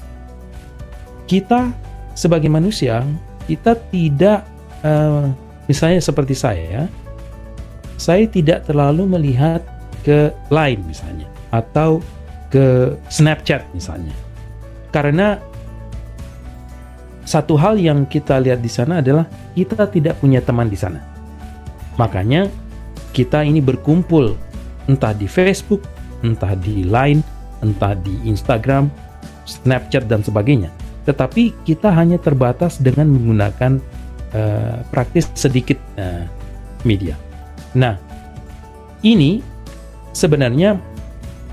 kita 1.31 1.71
sebagai 2.13 2.51
manusia 2.51 3.07
kita 3.47 3.79
tidak 3.91 4.47
uh, 4.83 5.31
misalnya 5.67 6.01
seperti 6.03 6.35
saya, 6.35 6.87
saya 7.99 8.27
tidak 8.27 8.67
terlalu 8.67 9.07
melihat 9.07 9.63
ke 10.03 10.35
lain 10.51 10.83
misalnya 10.87 11.31
atau 11.55 12.03
ke 12.51 12.97
Snapchat 13.09 13.65
misalnya. 13.73 14.13
Karena 14.93 15.39
satu 17.23 17.55
hal 17.57 17.79
yang 17.79 18.05
kita 18.05 18.43
lihat 18.43 18.61
di 18.61 18.69
sana 18.69 19.01
adalah 19.01 19.25
kita 19.55 19.89
tidak 19.89 20.19
punya 20.19 20.43
teman 20.43 20.67
di 20.69 20.77
sana. 20.77 21.01
Makanya 21.97 22.51
kita 23.15 23.47
ini 23.47 23.63
berkumpul 23.63 24.35
entah 24.91 25.15
di 25.15 25.31
Facebook, 25.31 25.85
entah 26.27 26.59
di 26.59 26.83
Line, 26.83 27.23
entah 27.63 27.95
di 27.95 28.13
Instagram, 28.27 28.91
Snapchat 29.47 30.11
dan 30.11 30.21
sebagainya. 30.21 30.69
Tetapi 31.03 31.67
kita 31.67 31.91
hanya 31.91 32.19
terbatas 32.19 32.79
dengan 32.79 33.11
menggunakan 33.11 33.83
uh, 34.35 34.87
praktis 34.91 35.27
sedikit 35.35 35.79
uh, 35.99 36.27
media. 36.87 37.19
Nah, 37.75 37.99
ini 39.03 39.43
sebenarnya 40.15 40.79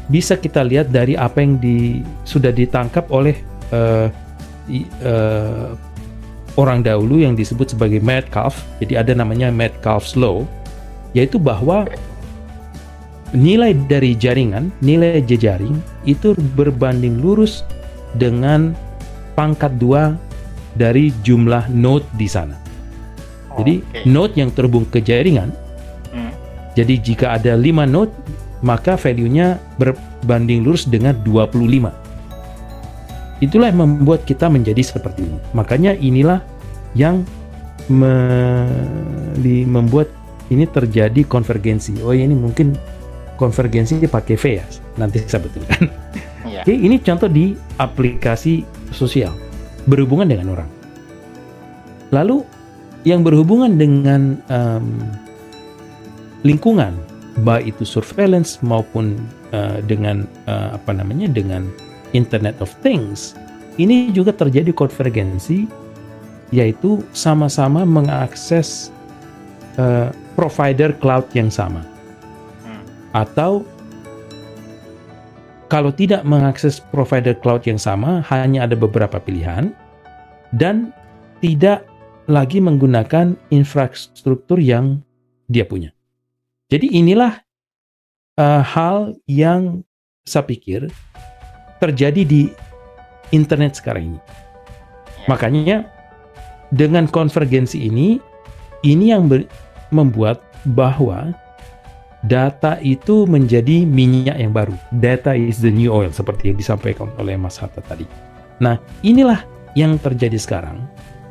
bisa 0.10 0.38
kita 0.38 0.66
lihat 0.66 0.90
dari 0.90 1.14
apa 1.14 1.42
yang 1.42 1.62
di, 1.62 2.02
sudah 2.26 2.50
ditangkap 2.50 3.10
oleh 3.14 3.38
uh, 3.74 4.10
uh, 5.06 5.74
orang 6.58 6.82
dahulu 6.82 7.22
yang 7.22 7.38
disebut 7.38 7.74
sebagai 7.78 8.02
Metcalf. 8.02 8.66
Jadi 8.82 8.98
ada 8.98 9.14
namanya 9.14 9.54
Metcalfe's 9.54 10.18
Law, 10.18 10.44
yaitu 11.14 11.38
bahwa 11.38 11.86
nilai 13.32 13.78
dari 13.86 14.18
jaringan, 14.18 14.74
nilai 14.82 15.22
jejaring 15.22 15.78
itu 16.10 16.34
berbanding 16.58 17.22
lurus 17.22 17.62
dengan 18.18 18.74
pangkat 19.34 19.78
dua 19.78 20.15
dari 20.78 21.12
jumlah 21.26 21.68
node 21.74 22.06
di 22.15 22.28
sana. 22.30 22.56
Jadi 23.60 23.84
okay. 23.84 24.04
node 24.08 24.36
yang 24.39 24.54
terhubung 24.54 24.88
ke 24.88 25.04
jaringan. 25.04 25.52
Hmm. 26.13 26.32
Jadi 26.78 27.02
jika 27.02 27.36
ada 27.36 27.58
5 27.58 27.84
node, 27.89 28.13
maka 28.63 28.96
value-nya 28.96 29.60
berbanding 29.76 30.63
lurus 30.63 30.88
dengan 30.88 31.18
25. 31.28 31.92
Itulah 33.39 33.72
yang 33.72 33.80
membuat 33.80 34.28
kita 34.28 34.52
menjadi 34.52 34.84
seperti 34.84 35.24
ini. 35.24 35.39
Makanya 35.56 35.96
inilah 35.96 36.44
yang 36.96 37.24
me 37.89 38.13
membuat 39.65 40.12
ini 40.52 40.68
terjadi 40.68 41.24
konvergensi. 41.26 42.04
Oh 42.04 42.12
ini 42.13 42.36
mungkin 42.36 42.76
konvergensi 43.39 43.96
pakai 44.04 44.36
V 44.36 44.44
ya. 44.60 44.65
Nanti 45.00 45.24
saya 45.24 45.44
betulkan. 45.48 45.88
Ya. 46.48 46.65
Oke, 46.65 46.74
ini 46.74 46.98
contoh 47.00 47.30
di 47.30 47.54
aplikasi 47.78 48.65
sosial 48.91 49.34
berhubungan 49.89 50.30
dengan 50.30 50.54
orang. 50.54 50.69
Lalu 52.10 52.45
yang 53.08 53.23
berhubungan 53.23 53.78
dengan 53.80 54.41
um, 54.49 55.06
lingkungan, 56.43 56.97
baik 57.45 57.78
itu 57.78 57.84
surveillance 57.88 58.60
maupun 58.60 59.15
uh, 59.56 59.80
dengan 59.86 60.28
uh, 60.49 60.75
apa 60.75 60.91
namanya 60.91 61.30
dengan 61.32 61.69
Internet 62.12 62.60
of 62.60 62.73
Things, 62.82 63.38
ini 63.78 64.12
juga 64.12 64.34
terjadi 64.34 64.73
konvergensi, 64.73 65.69
yaitu 66.49 67.06
sama-sama 67.13 67.86
mengakses 67.86 68.89
uh, 69.78 70.10
provider 70.34 70.91
cloud 70.97 71.30
yang 71.38 71.47
sama, 71.54 71.86
hmm. 72.65 72.84
atau 73.13 73.63
kalau 75.70 75.94
tidak 75.94 76.26
mengakses 76.26 76.82
provider 76.82 77.38
cloud 77.38 77.64
yang 77.70 77.78
sama, 77.78 78.26
hanya 78.34 78.66
ada 78.66 78.74
beberapa 78.74 79.22
pilihan, 79.22 79.70
dan 80.58 80.90
tidak 81.46 81.86
lagi 82.26 82.58
menggunakan 82.58 83.38
infrastruktur 83.54 84.58
yang 84.58 85.06
dia 85.46 85.66
punya. 85.66 85.94
Jadi 86.70 86.90
inilah 86.94 87.42
uh, 88.38 88.62
hal 88.66 89.14
yang 89.26 89.86
saya 90.26 90.46
pikir 90.46 90.90
terjadi 91.82 92.22
di 92.26 92.50
internet 93.34 93.78
sekarang 93.78 94.14
ini. 94.14 94.22
Makanya 95.26 95.86
dengan 96.74 97.10
konvergensi 97.10 97.90
ini, 97.90 98.22
ini 98.86 99.10
yang 99.10 99.30
membuat 99.90 100.42
bahwa 100.78 101.34
data 102.28 102.76
itu 102.84 103.24
menjadi 103.24 103.88
minyak 103.88 104.36
yang 104.36 104.52
baru. 104.52 104.76
Data 105.00 105.32
is 105.38 105.64
the 105.64 105.72
new 105.72 105.94
oil 105.94 106.12
seperti 106.12 106.52
yang 106.52 106.58
disampaikan 106.60 107.08
oleh 107.16 107.40
Mas 107.40 107.56
Hatta 107.56 107.80
tadi. 107.80 108.04
Nah, 108.60 108.76
inilah 109.06 109.48
yang 109.78 109.96
terjadi 110.02 110.36
sekarang 110.36 110.84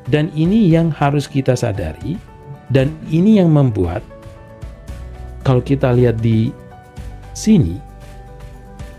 dan 0.09 0.33
ini 0.33 0.72
yang 0.72 0.88
harus 0.88 1.29
kita 1.29 1.53
sadari 1.53 2.16
dan 2.72 2.88
ini 3.12 3.37
yang 3.37 3.53
membuat 3.53 4.01
kalau 5.44 5.61
kita 5.61 5.92
lihat 5.92 6.20
di 6.20 6.53
sini 7.37 7.77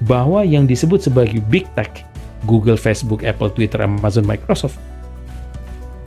bahwa 0.06 0.46
yang 0.46 0.70
disebut 0.70 1.10
sebagai 1.10 1.42
big 1.50 1.66
tech, 1.74 2.06
Google, 2.46 2.80
Facebook, 2.80 3.26
Apple, 3.26 3.52
Twitter, 3.52 3.84
Amazon, 3.84 4.24
Microsoft, 4.24 4.78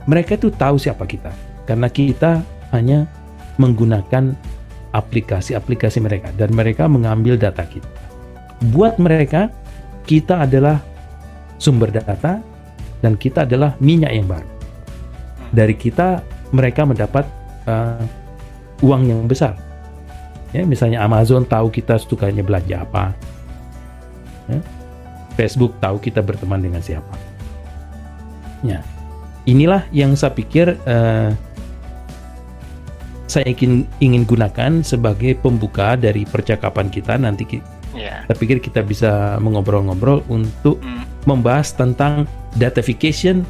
mereka 0.07 0.39
itu 0.39 0.49
tahu 0.49 0.79
siapa 0.79 1.03
kita 1.03 1.31
karena 1.67 1.87
kita 1.91 2.43
hanya 2.71 3.05
menggunakan 3.61 4.33
aplikasi-aplikasi 4.93 5.99
mereka 5.99 6.29
dan 6.37 6.53
mereka 6.53 6.85
mengambil 6.85 7.35
data 7.35 7.65
kita. 7.65 7.89
Buat 8.71 9.01
mereka, 9.01 9.49
kita 10.07 10.45
adalah 10.45 10.79
sumber 11.59 11.91
data 11.91 12.39
dan 13.03 13.19
kita 13.19 13.43
adalah 13.43 13.75
minyak 13.83 14.13
yang 14.15 14.29
baru. 14.29 14.49
Dari 15.51 15.75
kita, 15.75 16.23
mereka 16.53 16.85
mendapat 16.87 17.25
uh, 17.67 17.99
uang 18.85 19.09
yang 19.09 19.25
besar. 19.25 19.57
Ya, 20.53 20.63
misalnya 20.63 21.01
Amazon 21.01 21.49
tahu 21.49 21.73
kita 21.73 21.97
sukanya 21.97 22.45
belanja 22.45 22.85
apa, 22.85 23.11
Ya. 24.51 24.59
Facebook 25.39 25.79
tahu 25.79 25.97
kita 26.03 26.19
berteman 26.19 26.61
dengan 26.61 26.83
siapa. 26.83 27.15
Ya, 28.63 28.83
inilah 29.47 29.87
yang 29.95 30.13
saya 30.13 30.35
pikir 30.35 30.77
uh, 30.83 31.31
saya 33.33 33.49
ingin 33.49 33.89
ingin 33.97 34.29
gunakan 34.29 34.85
sebagai 34.85 35.33
pembuka 35.41 35.97
dari 35.97 36.21
percakapan 36.29 36.93
kita 36.93 37.17
nanti. 37.17 37.57
Yeah. 37.97 38.21
Saya 38.29 38.37
pikir 38.37 38.61
kita 38.61 38.85
bisa 38.85 39.41
mengobrol-ngobrol 39.41 40.21
untuk 40.29 40.77
mm. 40.85 41.25
membahas 41.25 41.73
tentang 41.73 42.29
datafication, 42.57 43.41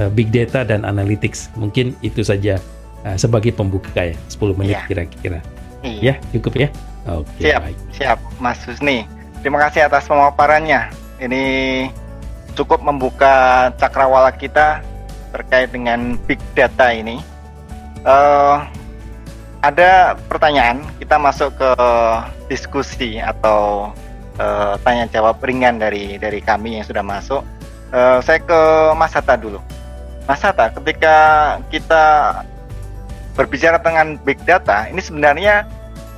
uh, 0.00 0.08
big 0.08 0.32
data 0.32 0.64
dan 0.64 0.88
analytics. 0.88 1.52
Mungkin 1.56 1.92
itu 2.00 2.24
saja 2.24 2.56
uh, 3.04 3.16
sebagai 3.20 3.52
pembuka 3.52 3.92
ya, 4.00 4.16
10 4.32 4.56
menit 4.56 4.76
iya. 4.80 4.88
kira-kira. 4.88 5.40
Yeah. 5.84 6.00
Ya, 6.00 6.14
cukup 6.32 6.56
ya. 6.56 6.68
Oke. 7.08 7.28
Okay, 7.36 7.52
siap, 7.52 7.60
baik. 7.64 7.76
siap, 7.96 8.18
Mas 8.40 8.60
Husni. 8.64 9.08
Terima 9.40 9.56
kasih 9.68 9.88
atas 9.88 10.04
pemaparannya. 10.04 10.92
Ini 11.20 11.44
cukup 12.52 12.84
membuka 12.84 13.68
cakrawala 13.80 14.32
kita 14.36 14.84
terkait 15.32 15.72
dengan 15.72 16.20
big 16.28 16.40
data 16.52 16.92
ini. 16.92 17.16
Uh, 18.04 18.60
ada 19.60 20.16
pertanyaan, 20.28 20.80
kita 20.96 21.20
masuk 21.20 21.52
ke 21.56 21.70
diskusi 22.48 23.20
atau 23.20 23.92
uh, 24.40 24.74
tanya 24.80 25.04
jawab 25.12 25.36
ringan 25.44 25.76
dari 25.76 26.16
dari 26.16 26.40
kami 26.40 26.80
yang 26.80 26.86
sudah 26.88 27.04
masuk. 27.04 27.44
Uh, 27.92 28.18
saya 28.24 28.40
ke 28.40 28.60
Mas 28.96 29.12
Hatta 29.12 29.36
dulu. 29.36 29.60
Mas 30.24 30.40
Hatta, 30.40 30.72
ketika 30.72 31.16
kita 31.68 32.04
berbicara 33.36 33.76
dengan 33.80 34.16
big 34.24 34.40
data, 34.48 34.88
ini 34.88 35.02
sebenarnya 35.04 35.68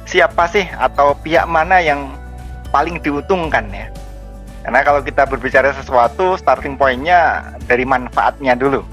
siapa 0.06 0.46
sih 0.46 0.66
atau 0.78 1.14
pihak 1.18 1.46
mana 1.50 1.82
yang 1.82 2.14
paling 2.70 3.02
diuntungkan 3.02 3.66
ya. 3.74 3.90
Karena 4.62 4.80
kalau 4.86 5.02
kita 5.02 5.26
berbicara 5.26 5.74
sesuatu, 5.74 6.38
starting 6.38 6.78
pointnya 6.78 7.42
dari 7.66 7.82
manfaatnya 7.82 8.54
dulu. 8.54 8.86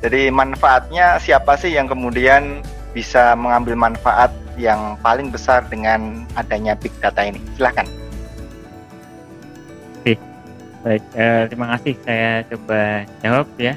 Jadi 0.00 0.32
manfaatnya 0.32 1.20
siapa 1.20 1.60
sih 1.60 1.76
yang 1.76 1.84
kemudian 1.84 2.64
bisa 2.96 3.36
mengambil 3.36 3.76
manfaat 3.76 4.32
yang 4.56 4.96
paling 5.04 5.28
besar 5.28 5.60
dengan 5.68 6.24
adanya 6.32 6.72
big 6.72 6.88
data 7.04 7.20
ini? 7.20 7.36
Silahkan. 7.52 7.84
Oke, 10.00 10.16
baik. 10.80 11.04
Eh, 11.12 11.42
terima 11.52 11.76
kasih. 11.76 11.94
Saya 12.08 12.30
coba 12.48 12.80
jawab 13.20 13.46
ya. 13.60 13.76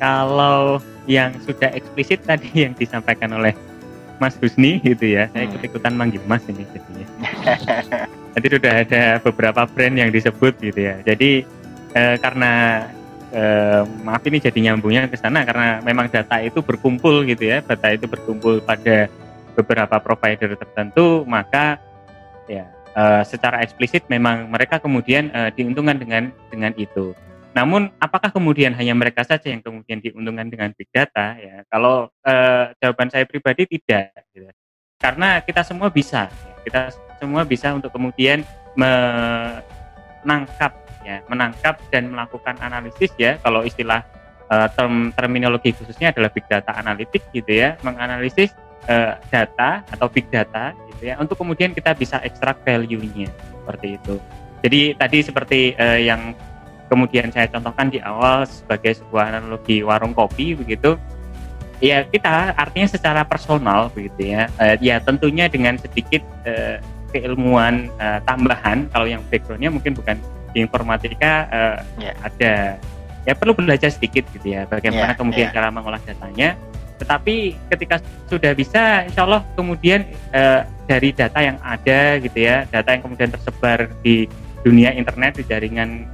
Kalau 0.00 0.80
yang 1.04 1.36
sudah 1.44 1.68
eksplisit 1.76 2.24
tadi 2.24 2.48
yang 2.64 2.72
disampaikan 2.72 3.36
oleh 3.36 3.52
Mas 4.16 4.32
Husni 4.40 4.80
gitu 4.80 5.04
ya. 5.12 5.28
Saya 5.36 5.44
hmm. 5.44 5.52
ikut-ikutan 5.52 5.92
manggil 5.92 6.24
Mas 6.24 6.40
ini 6.48 6.64
jadinya. 6.72 7.06
Jadi 8.32 8.46
sudah 8.48 8.72
ada 8.80 9.04
beberapa 9.20 9.68
brand 9.68 9.94
yang 10.00 10.08
disebut 10.08 10.56
gitu 10.64 10.80
ya. 10.88 10.96
Jadi 11.04 11.44
eh, 11.92 12.16
karena 12.16 12.86
eh, 13.32 13.82
maaf 14.04 14.22
ini 14.26 14.38
jadi 14.40 14.58
nyambungnya 14.70 15.08
ke 15.08 15.16
sana 15.16 15.44
karena 15.44 15.80
memang 15.84 16.08
data 16.08 16.40
itu 16.40 16.60
berkumpul 16.64 17.24
gitu 17.28 17.44
ya. 17.48 17.60
Data 17.64 17.92
itu 17.92 18.08
berkumpul 18.08 18.60
pada 18.64 19.08
beberapa 19.58 19.98
provider 19.98 20.54
tertentu, 20.54 21.26
maka 21.26 21.82
ya 22.46 22.70
eh, 22.94 23.22
secara 23.26 23.60
eksplisit 23.62 24.06
memang 24.06 24.48
mereka 24.48 24.78
kemudian 24.78 25.30
eh, 25.34 25.50
diuntungkan 25.54 25.98
dengan 25.98 26.30
dengan 26.48 26.72
itu. 26.78 27.12
Namun 27.56 27.90
apakah 27.98 28.30
kemudian 28.30 28.70
hanya 28.76 28.94
mereka 28.94 29.26
saja 29.26 29.50
yang 29.50 29.58
kemudian 29.58 29.98
diuntungkan 29.98 30.46
dengan 30.46 30.70
big 30.78 30.86
data? 30.94 31.34
Ya, 31.40 31.66
kalau 31.66 32.06
eh, 32.22 32.70
jawaban 32.78 33.10
saya 33.10 33.26
pribadi 33.26 33.66
tidak, 33.66 34.14
gitu. 34.30 34.46
karena 35.02 35.42
kita 35.42 35.66
semua 35.66 35.90
bisa, 35.90 36.30
ya. 36.30 36.54
kita 36.62 36.94
semua 37.18 37.42
bisa 37.42 37.74
untuk 37.74 37.90
kemudian 37.90 38.46
menangkap, 38.78 40.70
ya, 41.08 41.16
menangkap 41.32 41.80
dan 41.88 42.12
melakukan 42.12 42.60
analisis 42.60 43.08
ya. 43.16 43.40
Kalau 43.40 43.64
istilah 43.64 44.04
eh, 44.52 44.68
term, 44.76 45.16
terminologi 45.16 45.72
khususnya 45.72 46.12
adalah 46.12 46.28
big 46.28 46.44
data 46.44 46.76
analitik, 46.76 47.24
gitu 47.32 47.48
ya, 47.48 47.80
menganalisis 47.80 48.52
eh, 48.84 49.16
data 49.32 49.88
atau 49.88 50.12
big 50.12 50.28
data, 50.28 50.76
gitu 50.92 51.08
ya, 51.08 51.16
untuk 51.16 51.40
kemudian 51.40 51.72
kita 51.72 51.96
bisa 51.96 52.20
ekstrak 52.20 52.60
value-nya 52.60 53.32
seperti 53.64 53.96
itu. 53.96 54.20
Jadi 54.58 54.80
tadi 54.98 55.18
seperti 55.22 55.60
uh, 55.78 56.00
yang 56.00 56.34
kemudian 56.90 57.30
saya 57.30 57.46
contohkan 57.52 57.92
di 57.92 58.00
awal 58.02 58.48
sebagai 58.48 58.96
sebuah 58.98 59.38
analogi 59.38 59.84
warung 59.84 60.16
kopi 60.16 60.56
begitu 60.56 60.96
ya 61.78 62.02
kita 62.08 62.56
artinya 62.58 62.88
secara 62.90 63.22
personal 63.22 63.92
begitu 63.92 64.34
ya 64.34 64.50
uh, 64.58 64.74
ya 64.82 64.98
tentunya 64.98 65.46
dengan 65.46 65.78
sedikit 65.78 66.24
uh, 66.48 66.80
keilmuan 67.14 67.86
uh, 68.02 68.18
tambahan 68.26 68.90
kalau 68.90 69.06
yang 69.06 69.22
backgroundnya 69.30 69.70
mungkin 69.70 69.94
bukan 69.94 70.16
di 70.52 70.64
informatika 70.64 71.32
uh, 71.48 71.76
yeah. 72.00 72.14
ada 72.24 72.54
ya 73.28 73.34
perlu 73.36 73.52
belajar 73.52 73.92
sedikit 73.92 74.24
gitu 74.32 74.56
ya 74.56 74.64
bagaimana 74.64 75.12
yeah, 75.12 75.18
kemudian 75.18 75.46
yeah. 75.50 75.54
cara 75.54 75.68
mengolah 75.68 76.00
datanya 76.02 76.56
tetapi 76.98 77.54
ketika 77.70 78.02
sudah 78.26 78.52
bisa 78.58 79.06
insya 79.06 79.22
Allah 79.22 79.46
kemudian 79.54 80.02
uh, 80.34 80.66
dari 80.88 81.14
data 81.14 81.38
yang 81.38 81.60
ada 81.62 82.18
gitu 82.18 82.38
ya 82.42 82.66
data 82.66 82.90
yang 82.90 83.02
kemudian 83.04 83.30
tersebar 83.30 83.86
di 84.02 84.26
dunia 84.66 84.90
internet 84.96 85.38
di 85.38 85.44
jaringan 85.46 86.08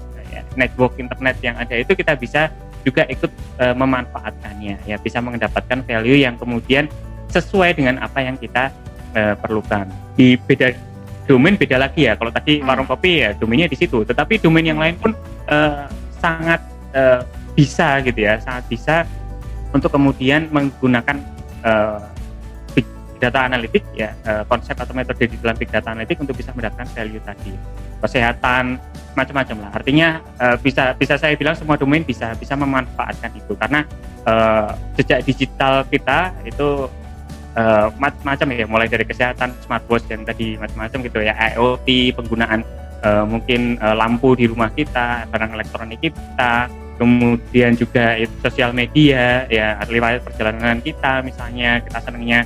network 0.57 0.97
internet 0.99 1.37
yang 1.42 1.55
ada 1.59 1.75
itu 1.79 1.92
kita 1.94 2.14
bisa 2.18 2.51
juga 2.85 3.09
ikut 3.09 3.31
e, 3.59 3.64
memanfaatkannya 3.75 4.85
ya 4.85 4.97
bisa 5.01 5.18
mendapatkan 5.25 5.83
value 5.85 6.20
yang 6.20 6.37
kemudian 6.37 6.87
sesuai 7.33 7.81
dengan 7.81 7.99
apa 8.03 8.20
yang 8.23 8.37
kita 8.37 8.70
e, 9.16 9.35
perlukan 9.40 9.88
di 10.14 10.37
beda 10.37 10.75
domain 11.25 11.57
beda 11.57 11.77
lagi 11.81 12.07
ya 12.07 12.15
kalau 12.17 12.31
tadi 12.31 12.61
hmm. 12.61 12.69
warung 12.69 12.89
kopi 12.89 13.25
ya 13.25 13.33
domainnya 13.37 13.69
di 13.69 13.79
situ 13.79 14.05
tetapi 14.05 14.41
domain 14.41 14.65
yang 14.65 14.81
lain 14.81 14.97
pun 15.01 15.17
e, 15.49 15.57
sangat 16.21 16.61
e, 16.93 17.03
bisa 17.57 18.01
gitu 18.05 18.21
ya 18.25 18.37
sangat 18.41 18.65
bisa 18.69 18.97
untuk 19.73 19.91
kemudian 19.91 20.53
menggunakan 20.53 21.17
e, 21.65 21.73
big 22.77 22.87
data 23.19 23.49
analitik 23.49 23.85
ya 23.97 24.13
e, 24.23 24.45
konsep 24.47 24.77
atau 24.77 24.93
metode 24.93 25.25
di 25.25 25.37
dalam 25.41 25.57
big 25.57 25.73
data 25.73 25.93
analitik 25.97 26.21
untuk 26.21 26.37
bisa 26.37 26.53
mendapatkan 26.53 26.89
value 26.93 27.25
tadi 27.25 27.57
kesehatan 28.05 28.77
macam-macam 29.17 29.57
lah. 29.65 29.71
Artinya 29.73 30.09
uh, 30.37 30.57
bisa 30.61 30.93
bisa 30.99 31.17
saya 31.17 31.33
bilang 31.39 31.57
semua 31.57 31.81
domain 31.81 32.05
bisa 32.05 32.37
bisa 32.37 32.53
memanfaatkan 32.53 33.33
itu 33.33 33.57
karena 33.57 33.87
uh, 34.29 34.77
jejak 35.01 35.25
digital 35.25 35.87
kita 35.89 36.37
itu 36.45 36.91
uh, 37.57 37.88
macam-macam 37.97 38.47
ya, 38.55 38.67
mulai 38.67 38.88
dari 38.90 39.05
kesehatan, 39.07 39.55
smartwatch 39.64 40.07
dan 40.11 40.23
tadi 40.23 40.59
macam-macam 40.59 40.99
gitu 41.07 41.19
ya, 41.23 41.35
IoT, 41.55 42.14
penggunaan 42.14 42.61
uh, 43.03 43.25
mungkin 43.27 43.79
uh, 43.81 43.97
lampu 43.97 44.35
di 44.38 44.47
rumah 44.51 44.71
kita, 44.71 45.27
barang 45.31 45.51
elektronik 45.55 45.99
kita, 46.03 46.69
kemudian 47.01 47.75
juga 47.75 48.14
itu 48.19 48.35
sosial 48.43 48.71
media 48.71 49.49
ya, 49.51 49.81
riwayat 49.87 50.23
perjalanan 50.23 50.79
kita 50.79 51.27
misalnya 51.27 51.83
kita 51.83 51.99
senangnya 52.03 52.40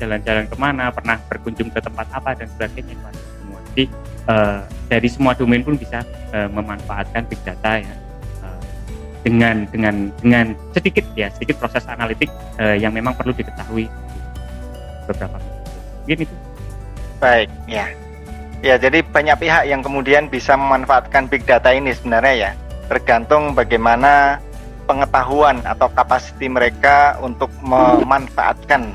jalan-jalan 0.00 0.48
ke 0.48 0.56
mana, 0.56 0.88
pernah 0.88 1.20
berkunjung 1.28 1.68
ke 1.68 1.80
tempat 1.84 2.08
apa 2.08 2.32
dan 2.32 2.48
sebagainya 2.56 2.96
semua. 3.36 3.60
Jadi 3.72 3.84
uh, 4.28 4.64
dari 4.88 5.08
semua 5.12 5.36
domain 5.36 5.60
pun 5.60 5.76
bisa 5.76 6.00
uh, 6.32 6.48
memanfaatkan 6.48 7.28
big 7.28 7.40
data 7.44 7.84
ya 7.84 7.94
dengan 9.20 9.68
dengan 9.68 10.08
dengan 10.20 10.56
sedikit 10.72 11.04
ya 11.12 11.28
sedikit 11.28 11.60
proses 11.60 11.84
analitik 11.84 12.32
uh, 12.56 12.76
yang 12.76 12.92
memang 12.96 13.12
perlu 13.12 13.36
diketahui 13.36 13.84
beberapa 15.10 15.36
mungkin 16.06 16.24
itu 16.24 16.34
baik 17.18 17.50
ya 17.66 17.86
ya 18.62 18.74
jadi 18.78 19.02
banyak 19.02 19.36
pihak 19.42 19.62
yang 19.66 19.82
kemudian 19.82 20.30
bisa 20.30 20.54
memanfaatkan 20.54 21.26
big 21.26 21.44
data 21.44 21.74
ini 21.74 21.92
sebenarnya 21.92 22.34
ya 22.34 22.50
tergantung 22.90 23.54
bagaimana 23.54 24.42
pengetahuan 24.90 25.62
atau 25.62 25.86
kapasiti 25.94 26.50
mereka 26.50 27.14
untuk 27.22 27.46
memanfaatkan 27.62 28.90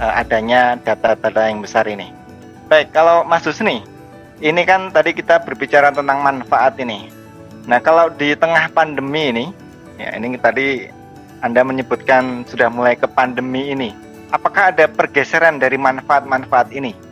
uh, 0.00 0.12
adanya 0.16 0.80
data-data 0.80 1.52
yang 1.52 1.60
besar 1.60 1.84
ini. 1.84 2.08
Baik, 2.72 2.96
kalau 2.96 3.20
Mas 3.28 3.44
Husni, 3.44 3.84
ini 4.40 4.62
kan 4.64 4.88
tadi 4.88 5.12
kita 5.12 5.44
berbicara 5.44 5.92
tentang 5.92 6.24
manfaat 6.24 6.80
ini. 6.80 7.12
Nah, 7.68 7.84
kalau 7.84 8.08
di 8.08 8.32
tengah 8.32 8.72
pandemi 8.72 9.28
ini, 9.28 9.44
ya 10.00 10.16
ini 10.16 10.40
tadi 10.40 10.88
Anda 11.44 11.60
menyebutkan 11.60 12.48
sudah 12.48 12.72
mulai 12.72 12.96
ke 12.96 13.04
pandemi 13.04 13.76
ini. 13.76 13.92
Apakah 14.34 14.74
ada 14.74 14.90
pergeseran 14.90 15.62
dari 15.62 15.78
manfaat-manfaat 15.78 16.74
ini? 16.74 17.06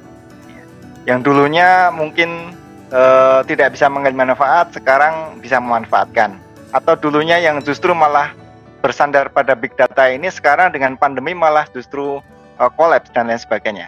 yang 1.04 1.20
dulunya 1.20 1.92
mungkin 1.92 2.52
uh, 2.88 3.44
tidak 3.44 3.76
bisa 3.76 3.88
mengambil 3.92 4.32
manfaat, 4.32 4.72
sekarang 4.72 5.38
bisa 5.40 5.60
memanfaatkan. 5.60 6.40
Atau 6.72 6.98
dulunya 6.98 7.38
yang 7.38 7.60
justru 7.62 7.92
malah 7.92 8.32
bersandar 8.80 9.30
pada 9.30 9.52
big 9.54 9.72
data 9.76 10.08
ini, 10.10 10.28
sekarang 10.32 10.72
dengan 10.72 10.96
pandemi 10.96 11.36
malah 11.36 11.68
justru 11.70 12.20
uh, 12.58 12.70
collapse 12.74 13.12
dan 13.12 13.28
lain 13.28 13.40
sebagainya. 13.40 13.86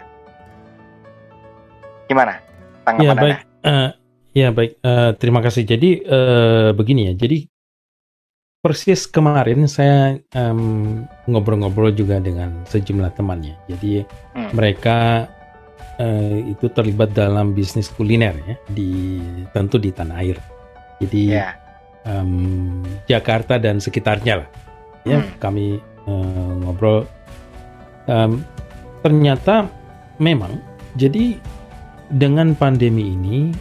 Gimana? 2.07 2.39
Tanggapan 2.85 3.03
ya, 3.03 3.13
baik. 3.19 3.37
Uh, 3.67 3.89
ya 4.31 4.47
baik. 4.53 4.71
Uh, 4.79 5.11
terima 5.19 5.43
kasih. 5.43 5.67
Jadi 5.67 6.05
uh, 6.07 6.71
begini 6.71 7.11
ya. 7.11 7.13
Jadi 7.17 7.49
persis 8.67 9.07
kemarin 9.07 9.63
saya 9.63 10.19
ngobrol-ngobrol 11.31 11.95
um, 11.95 11.95
juga 11.95 12.19
dengan 12.19 12.67
sejumlah 12.67 13.15
temannya. 13.15 13.55
Jadi 13.71 14.03
hmm. 14.03 14.51
mereka 14.51 15.23
uh, 15.95 16.35
itu 16.43 16.67
terlibat 16.75 17.15
dalam 17.15 17.55
bisnis 17.55 17.87
kuliner 17.87 18.35
ya 18.43 18.55
di 18.67 19.23
tentu 19.55 19.79
di 19.79 19.95
tanah 19.95 20.19
air. 20.19 20.35
Jadi 20.99 21.31
yeah. 21.31 21.55
Ya. 22.03 22.19
um, 22.19 22.83
Jakarta 23.07 23.55
dan 23.55 23.79
sekitarnya 23.79 24.43
lah. 24.43 24.49
Ya 25.07 25.23
hmm. 25.23 25.39
kami 25.39 25.79
uh, 26.03 26.51
ngobrol. 26.67 27.07
Um, 28.11 28.43
ternyata 28.99 29.71
memang 30.19 30.59
jadi 30.99 31.39
dengan 32.11 32.51
pandemi 32.51 33.15
ini 33.15 33.55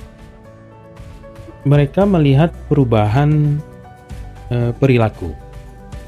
mereka 1.63 2.03
melihat 2.03 2.51
perubahan 2.67 3.63
uh, 4.51 4.71
perilaku. 4.77 5.33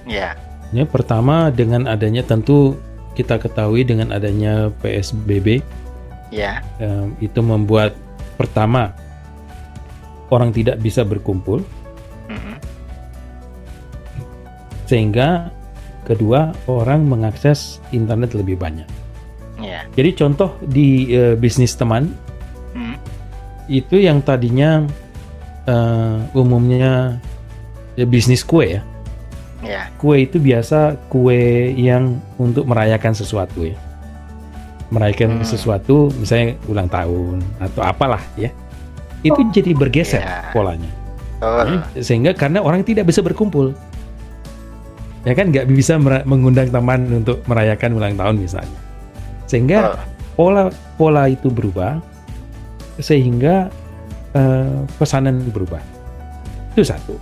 Ya. 0.08 0.32
Yeah. 0.32 0.32
Ya, 0.68 0.84
pertama 0.84 1.48
dengan 1.48 1.88
adanya 1.88 2.20
tentu 2.20 2.76
kita 3.16 3.40
ketahui 3.40 3.88
dengan 3.88 4.12
adanya 4.12 4.68
PSBB 4.84 5.64
Ya. 6.28 6.60
Um, 6.80 7.16
itu 7.24 7.40
membuat 7.40 7.96
pertama 8.36 8.92
orang 10.28 10.52
tidak 10.52 10.76
bisa 10.84 11.02
berkumpul, 11.02 11.64
mm-hmm. 12.28 12.56
sehingga 14.84 15.48
kedua 16.04 16.52
orang 16.68 17.08
mengakses 17.08 17.80
internet 17.96 18.36
lebih 18.36 18.60
banyak. 18.60 18.88
Yeah. 19.58 19.88
Jadi 19.96 20.10
contoh 20.14 20.54
di 20.62 21.10
uh, 21.16 21.34
bisnis 21.34 21.74
teman 21.74 22.12
mm. 22.76 22.96
itu 23.72 24.04
yang 24.04 24.20
tadinya 24.20 24.84
uh, 25.64 26.20
umumnya 26.36 27.16
ya, 27.98 28.06
bisnis 28.06 28.46
kue 28.46 28.78
ya. 28.78 28.82
Yeah. 29.58 29.90
Kue 29.98 30.22
itu 30.22 30.38
biasa 30.38 30.94
kue 31.10 31.74
yang 31.74 32.22
untuk 32.38 32.62
merayakan 32.70 33.10
sesuatu 33.10 33.66
ya 33.66 33.74
merayakan 34.88 35.40
hmm. 35.40 35.44
sesuatu 35.44 36.08
misalnya 36.16 36.56
ulang 36.68 36.88
tahun 36.88 37.44
atau 37.60 37.80
apalah 37.84 38.22
ya 38.40 38.48
itu 39.20 39.36
oh. 39.36 39.50
jadi 39.52 39.76
bergeser 39.76 40.24
yeah. 40.24 40.48
polanya 40.56 40.88
oh. 41.44 41.84
ya, 41.92 42.00
sehingga 42.00 42.32
karena 42.32 42.64
orang 42.64 42.80
tidak 42.80 43.04
bisa 43.04 43.20
berkumpul 43.20 43.76
ya 45.28 45.36
kan 45.36 45.52
nggak 45.52 45.68
bisa 45.68 46.00
mengundang 46.24 46.72
teman 46.72 47.04
untuk 47.20 47.44
merayakan 47.44 48.00
ulang 48.00 48.16
tahun 48.16 48.36
misalnya 48.40 48.78
sehingga 49.44 49.78
oh. 49.92 50.00
pola 50.38 50.62
pola 50.96 51.28
itu 51.28 51.52
berubah 51.52 52.00
sehingga 52.96 53.68
uh, 54.32 54.88
pesanan 54.96 55.44
berubah 55.52 55.84
itu 56.72 56.80
satu 56.88 57.20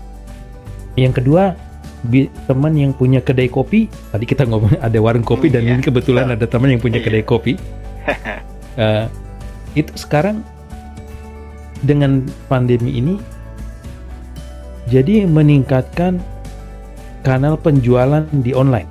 yang 0.97 1.13
kedua 1.13 1.55
teman 2.47 2.73
yang 2.77 2.93
punya 2.97 3.21
kedai 3.21 3.51
kopi 3.51 3.89
tadi 4.13 4.25
kita 4.25 4.49
ngomong 4.49 4.81
ada 4.87 4.99
warung 5.01 5.25
kopi 5.25 5.53
dan 5.53 5.65
iya. 5.65 5.77
ini 5.77 5.83
kebetulan 5.85 6.33
ada 6.33 6.45
teman 6.49 6.73
yang 6.73 6.81
punya 6.83 6.99
iya. 7.01 7.07
kedai 7.07 7.25
kopi 7.25 7.53
uh, 8.81 9.07
itu 9.81 9.93
sekarang 9.97 10.41
dengan 11.85 12.25
pandemi 12.49 12.97
ini 12.97 13.15
jadi 14.89 15.27
meningkatkan 15.27 16.23
kanal 17.27 17.59
penjualan 17.59 18.23
di 18.41 18.55
online 18.55 18.89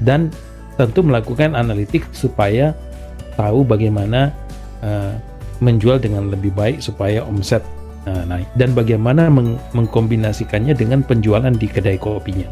dan 0.00 0.32
tentu 0.80 1.04
melakukan 1.04 1.56
analitik 1.56 2.04
supaya 2.12 2.72
tahu 3.36 3.64
bagaimana 3.64 4.32
uh, 4.80 5.12
menjual 5.60 6.00
dengan 6.00 6.28
lebih 6.32 6.52
baik 6.52 6.80
supaya 6.80 7.24
omset 7.24 7.64
uh, 8.06 8.24
naik 8.24 8.48
dan 8.54 8.72
bagaimana 8.72 9.28
meng 9.28 9.58
mengkombinasikannya 9.74 10.72
dengan 10.72 11.02
penjualan 11.02 11.52
di 11.52 11.66
kedai 11.66 11.98
kopinya. 11.98 12.46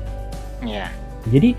Yeah. 0.60 0.90
Jadi 1.30 1.54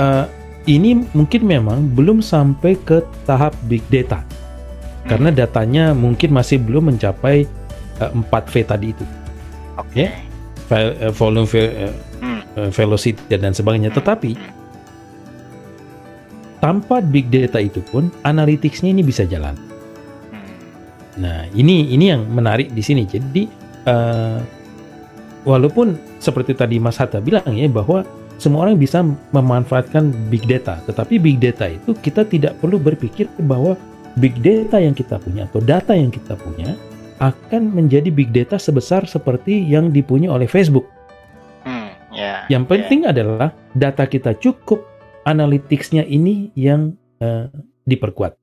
uh, 0.00 0.24
ini 0.66 1.06
mungkin 1.12 1.46
memang 1.46 1.92
belum 1.94 2.22
sampai 2.22 2.78
ke 2.82 3.02
tahap 3.28 3.54
big 3.70 3.82
data 3.90 4.22
hmm. 4.22 5.08
karena 5.10 5.30
datanya 5.34 5.84
mungkin 5.92 6.32
masih 6.34 6.58
belum 6.62 6.94
mencapai 6.94 7.46
uh, 8.02 8.10
4V 8.14 8.54
tadi 8.66 8.86
itu. 8.94 9.04
Oke. 9.76 9.90
Okay. 9.92 10.08
Ya? 10.08 10.10
volume, 11.14 11.46
uh, 11.46 11.94
hmm. 12.18 12.74
velocity 12.74 13.38
dan 13.38 13.54
sebagainya. 13.54 13.94
Hmm. 13.94 13.98
Tetapi 14.02 14.30
hmm. 14.34 14.50
tanpa 16.58 16.98
big 16.98 17.30
data 17.30 17.62
itu 17.62 17.78
pun 17.86 18.10
analyticsnya 18.26 18.90
ini 18.90 19.06
bisa 19.06 19.22
jalan. 19.22 19.54
Nah, 21.16 21.48
ini 21.56 21.92
ini 21.96 22.12
yang 22.12 22.28
menarik 22.28 22.72
di 22.76 22.82
sini. 22.84 23.08
Jadi 23.08 23.48
uh, 23.88 24.38
walaupun 25.48 25.96
seperti 26.20 26.52
tadi 26.52 26.76
Mas 26.76 27.00
Hatta 27.00 27.22
bilang 27.24 27.48
ya 27.56 27.64
bahwa 27.72 28.04
semua 28.36 28.68
orang 28.68 28.76
bisa 28.76 29.00
memanfaatkan 29.32 30.12
big 30.28 30.44
data, 30.44 30.76
tetapi 30.84 31.16
big 31.16 31.40
data 31.40 31.72
itu 31.72 31.96
kita 31.96 32.28
tidak 32.28 32.60
perlu 32.60 32.76
berpikir 32.76 33.32
bahwa 33.48 33.80
big 34.20 34.36
data 34.44 34.76
yang 34.76 34.92
kita 34.92 35.16
punya 35.16 35.48
atau 35.48 35.60
data 35.64 35.96
yang 35.96 36.12
kita 36.12 36.36
punya 36.36 36.76
akan 37.16 37.72
menjadi 37.72 38.12
big 38.12 38.28
data 38.36 38.60
sebesar 38.60 39.08
seperti 39.08 39.56
yang 39.56 39.88
dipunya 39.88 40.28
oleh 40.28 40.44
Facebook. 40.44 40.84
Hmm, 41.64 41.88
yeah, 42.12 42.44
yang 42.52 42.68
penting 42.68 43.08
yeah. 43.08 43.12
adalah 43.16 43.48
data 43.72 44.04
kita 44.04 44.36
cukup, 44.36 44.84
analyticsnya 45.24 46.04
ini 46.04 46.52
yang 46.52 46.92
uh, 47.24 47.48
diperkuat, 47.88 48.36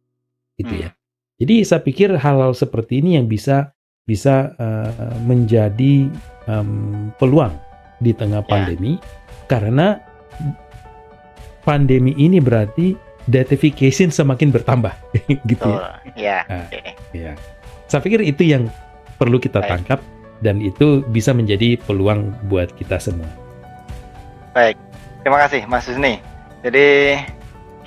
gitu 0.58 0.74
hmm. 0.74 0.84
ya. 0.90 1.03
Jadi 1.42 1.66
saya 1.66 1.82
pikir 1.82 2.14
hal-hal 2.14 2.54
seperti 2.54 3.02
ini 3.02 3.18
yang 3.18 3.26
bisa 3.26 3.74
bisa 4.04 4.52
uh, 4.60 5.16
menjadi 5.24 6.12
um, 6.46 7.10
peluang 7.16 7.56
di 8.04 8.12
tengah 8.12 8.44
ya. 8.44 8.50
pandemi 8.52 9.00
yeah. 9.00 9.48
karena 9.48 9.88
pandemi 11.64 12.12
ini 12.20 12.44
berarti 12.44 13.00
datification 13.32 14.12
semakin 14.12 14.52
bertambah 14.52 14.92
gitu 15.52 15.72
oh, 15.72 15.96
ya. 16.20 16.44
Nah, 16.52 16.68
ya. 17.16 17.34
Saya 17.88 18.04
pikir 18.04 18.20
itu 18.28 18.44
yang 18.44 18.68
perlu 19.16 19.40
kita 19.40 19.64
Baik. 19.64 19.70
tangkap 19.72 20.00
dan 20.44 20.60
itu 20.60 21.00
bisa 21.08 21.32
menjadi 21.32 21.80
peluang 21.88 22.36
buat 22.52 22.76
kita 22.76 23.00
semua. 23.00 23.30
Baik. 24.52 24.76
Terima 25.24 25.40
kasih 25.48 25.64
Mas 25.72 25.88
Husni. 25.88 26.20
Jadi 26.68 27.16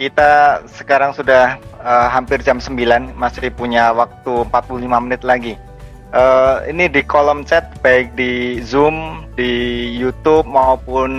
kita 0.01 0.65
sekarang 0.73 1.13
sudah 1.13 1.61
uh, 1.87 2.09
hampir 2.11 2.43
jam 2.43 2.59
9, 2.59 3.15
masih 3.15 3.55
punya 3.55 3.95
waktu 3.95 4.43
45 4.51 5.05
menit 5.07 5.23
lagi. 5.23 5.55
Uh, 6.11 6.63
ini 6.67 6.91
di 6.91 7.03
kolom 7.03 7.47
chat 7.47 7.67
baik 7.83 8.15
di 8.19 8.63
Zoom, 8.63 9.27
di 9.39 9.85
YouTube 9.95 10.47
maupun 10.49 11.11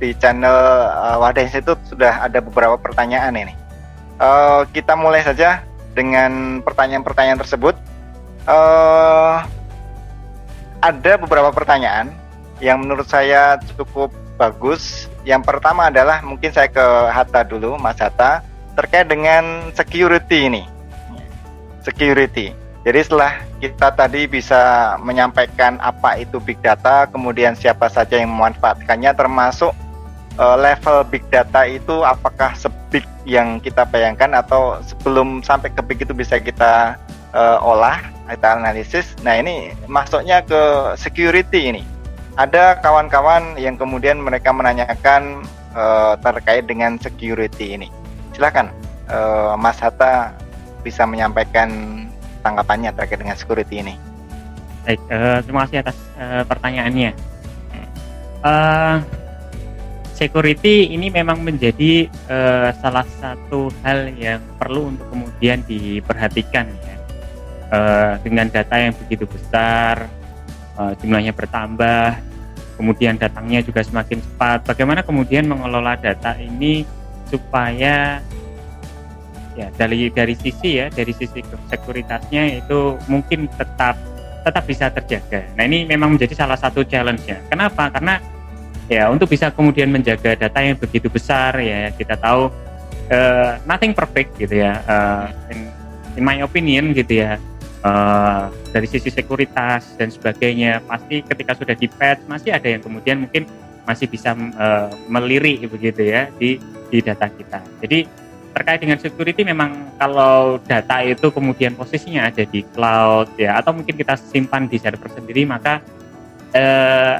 di 0.00 0.16
channel 0.16 0.88
uh, 0.94 1.20
Wadah 1.20 1.44
Institut 1.44 1.76
sudah 1.84 2.24
ada 2.24 2.40
beberapa 2.40 2.80
pertanyaan 2.80 3.36
ini. 3.36 3.54
Uh, 4.16 4.64
kita 4.72 4.94
mulai 4.94 5.20
saja 5.26 5.64
dengan 5.92 6.62
pertanyaan-pertanyaan 6.64 7.40
tersebut. 7.40 7.74
Uh, 8.44 9.42
ada 10.84 11.16
beberapa 11.16 11.48
pertanyaan 11.48 12.12
yang 12.60 12.84
menurut 12.84 13.08
saya 13.08 13.56
cukup 13.74 14.12
bagus. 14.36 15.08
Yang 15.24 15.48
pertama 15.48 15.88
adalah 15.88 16.20
mungkin 16.20 16.52
saya 16.52 16.68
ke 16.68 16.84
Hatta 17.10 17.42
dulu, 17.48 17.80
Mas 17.80 17.96
Hatta 17.96 18.44
terkait 18.74 19.06
dengan 19.06 19.70
security 19.72 20.50
ini. 20.50 20.62
Security. 21.82 22.52
Jadi 22.84 23.00
setelah 23.00 23.40
kita 23.64 23.96
tadi 23.96 24.28
bisa 24.28 24.94
menyampaikan 25.00 25.80
apa 25.80 26.20
itu 26.20 26.36
big 26.36 26.60
data, 26.60 27.08
kemudian 27.08 27.56
siapa 27.56 27.88
saja 27.88 28.20
yang 28.20 28.28
memanfaatkannya 28.28 29.16
termasuk 29.16 29.72
uh, 30.36 30.56
level 30.60 31.00
big 31.08 31.24
data 31.32 31.64
itu 31.64 32.04
apakah 32.04 32.52
sebig 32.52 33.08
yang 33.24 33.56
kita 33.56 33.88
bayangkan 33.88 34.36
atau 34.36 34.84
sebelum 34.84 35.40
sampai 35.40 35.72
ke 35.72 35.80
big 35.80 36.04
itu 36.04 36.12
bisa 36.12 36.36
kita 36.36 37.00
uh, 37.32 37.56
olah, 37.64 38.04
kita 38.28 38.52
analisis. 38.52 39.16
Nah, 39.24 39.40
ini 39.40 39.72
masuknya 39.88 40.44
ke 40.44 40.92
security 41.00 41.72
ini. 41.72 41.82
Ada 42.36 42.84
kawan-kawan 42.84 43.56
yang 43.56 43.80
kemudian 43.80 44.20
mereka 44.20 44.52
menanyakan 44.52 45.40
uh, 45.72 46.20
terkait 46.20 46.68
dengan 46.68 47.00
security 47.00 47.80
ini 47.80 47.88
silakan 48.34 48.74
uh, 49.08 49.54
Mas 49.54 49.78
Hatta 49.78 50.34
bisa 50.82 51.06
menyampaikan 51.08 51.70
tanggapannya 52.44 52.92
terkait 52.92 53.22
dengan 53.22 53.38
security 53.38 53.80
ini. 53.80 53.94
Baik, 54.84 55.00
uh, 55.08 55.38
terima 55.40 55.64
kasih 55.64 55.80
atas 55.80 55.96
uh, 56.20 56.44
pertanyaannya. 56.44 57.16
Uh, 58.44 59.00
security 60.12 60.92
ini 60.92 61.08
memang 61.08 61.40
menjadi 61.40 62.12
uh, 62.28 62.76
salah 62.76 63.08
satu 63.16 63.72
hal 63.80 64.12
yang 64.12 64.44
perlu 64.60 64.92
untuk 64.92 65.08
kemudian 65.08 65.64
diperhatikan 65.64 66.68
ya 66.84 66.96
uh, 67.72 68.12
dengan 68.20 68.52
data 68.52 68.76
yang 68.76 68.92
begitu 68.92 69.24
besar, 69.24 70.04
uh, 70.76 70.92
jumlahnya 71.00 71.32
bertambah, 71.32 72.20
kemudian 72.76 73.16
datangnya 73.16 73.64
juga 73.64 73.80
semakin 73.80 74.20
cepat. 74.20 74.68
Bagaimana 74.68 75.00
kemudian 75.00 75.48
mengelola 75.48 75.96
data 75.96 76.36
ini 76.36 76.84
supaya 77.28 78.20
ya 79.54 79.70
dari 79.78 80.10
dari 80.10 80.34
sisi 80.34 80.82
ya 80.82 80.90
dari 80.90 81.14
sisi 81.14 81.40
sekuritasnya 81.70 82.58
itu 82.58 82.98
mungkin 83.06 83.46
tetap 83.54 83.94
tetap 84.44 84.64
bisa 84.68 84.92
terjaga. 84.92 85.40
Nah 85.56 85.64
ini 85.64 85.88
memang 85.88 86.18
menjadi 86.18 86.36
salah 86.36 86.58
satu 86.60 86.84
challenge-nya. 86.84 87.48
Kenapa? 87.48 87.88
Karena 87.88 88.20
ya 88.90 89.08
untuk 89.08 89.32
bisa 89.32 89.48
kemudian 89.48 89.88
menjaga 89.88 90.36
data 90.36 90.60
yang 90.60 90.76
begitu 90.76 91.08
besar 91.08 91.56
ya 91.56 91.88
kita 91.96 92.20
tahu 92.20 92.52
uh, 93.08 93.56
nothing 93.64 93.96
perfect 93.96 94.36
gitu 94.36 94.60
ya. 94.60 94.84
Uh, 94.84 95.26
in, 95.48 95.58
in 96.20 96.22
my 96.22 96.38
opinion 96.44 96.92
gitu 96.92 97.24
ya 97.24 97.40
uh, 97.84 98.50
dari 98.72 98.88
sisi 98.88 99.12
sekuritas 99.12 99.94
dan 100.00 100.08
sebagainya 100.10 100.82
pasti 100.88 101.20
ketika 101.22 101.52
sudah 101.54 101.76
di 101.76 101.86
patch 101.86 102.24
masih 102.26 102.56
ada 102.56 102.66
yang 102.66 102.82
kemudian 102.82 103.28
mungkin 103.28 103.46
masih 103.84 104.08
bisa 104.08 104.32
uh, 104.36 104.88
melirik 105.08 105.68
begitu 105.68 106.04
ya 106.04 106.28
di 106.36 106.60
di 106.88 106.98
data 107.04 107.28
kita. 107.28 107.60
Jadi 107.84 108.24
terkait 108.54 108.80
dengan 108.80 108.98
security 109.02 109.42
memang 109.42 109.98
kalau 109.98 110.62
data 110.62 111.02
itu 111.02 111.26
kemudian 111.34 111.74
posisinya 111.74 112.30
ada 112.30 112.46
di 112.46 112.62
cloud 112.70 113.34
ya 113.34 113.58
atau 113.58 113.74
mungkin 113.74 113.98
kita 113.98 114.14
simpan 114.14 114.70
di 114.70 114.78
server 114.78 115.10
sendiri 115.10 115.42
maka 115.42 115.82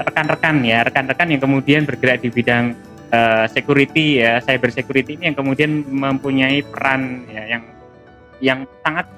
rekan-rekan 0.07 0.62
uh, 0.62 0.71
ya 0.71 0.79
rekan-rekan 0.87 1.27
yang 1.35 1.43
kemudian 1.43 1.83
bergerak 1.83 2.23
di 2.23 2.31
bidang 2.31 2.79
uh, 3.11 3.51
security 3.51 4.23
ya 4.23 4.39
cyber 4.39 4.71
security 4.71 5.19
ini 5.19 5.35
yang 5.35 5.37
kemudian 5.37 5.83
mempunyai 5.91 6.62
peran 6.62 7.27
ya 7.27 7.59
yang 7.59 7.62
yang 8.39 8.59
sangat 8.87 9.11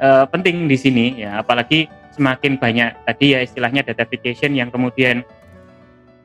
uh, 0.00 0.24
penting 0.32 0.64
di 0.64 0.76
sini 0.80 1.20
ya 1.20 1.44
apalagi 1.44 1.84
semakin 2.16 2.56
banyak 2.56 2.96
tadi 3.04 3.36
ya 3.36 3.44
istilahnya 3.44 3.84
datafication 3.84 4.56
yang 4.56 4.72
kemudian 4.72 5.20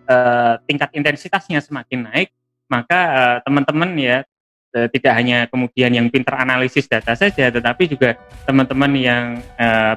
uh, 0.07 0.55
tingkat 0.65 0.89
intensitasnya 0.95 1.59
semakin 1.61 2.07
naik 2.09 2.29
maka 2.67 2.99
uh, 2.99 3.37
teman-teman 3.43 3.91
ya 3.95 4.17
uh, 4.75 4.87
tidak 4.91 5.13
hanya 5.15 5.37
kemudian 5.47 5.91
yang 5.93 6.07
pinter 6.07 6.35
analisis 6.35 6.87
data 6.87 7.13
saja 7.13 7.51
tetapi 7.51 7.91
juga 7.91 8.15
teman-teman 8.47 8.91
yang 8.95 9.25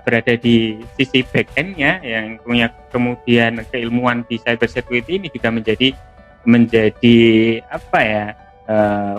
berada 0.03 0.35
di 0.35 0.83
sisi 0.99 1.23
back 1.23 1.55
endnya 1.55 2.03
yang 2.03 2.39
punya 2.43 2.71
kemudian 2.91 3.63
keilmuan 3.71 4.27
di 4.27 4.39
cyber 4.43 4.67
security 4.67 5.23
ini 5.23 5.29
juga 5.31 5.49
menjadi 5.55 5.95
menjadi 6.43 7.19
apa 7.69 7.99
ya 8.01 8.25
uh, 8.67 9.17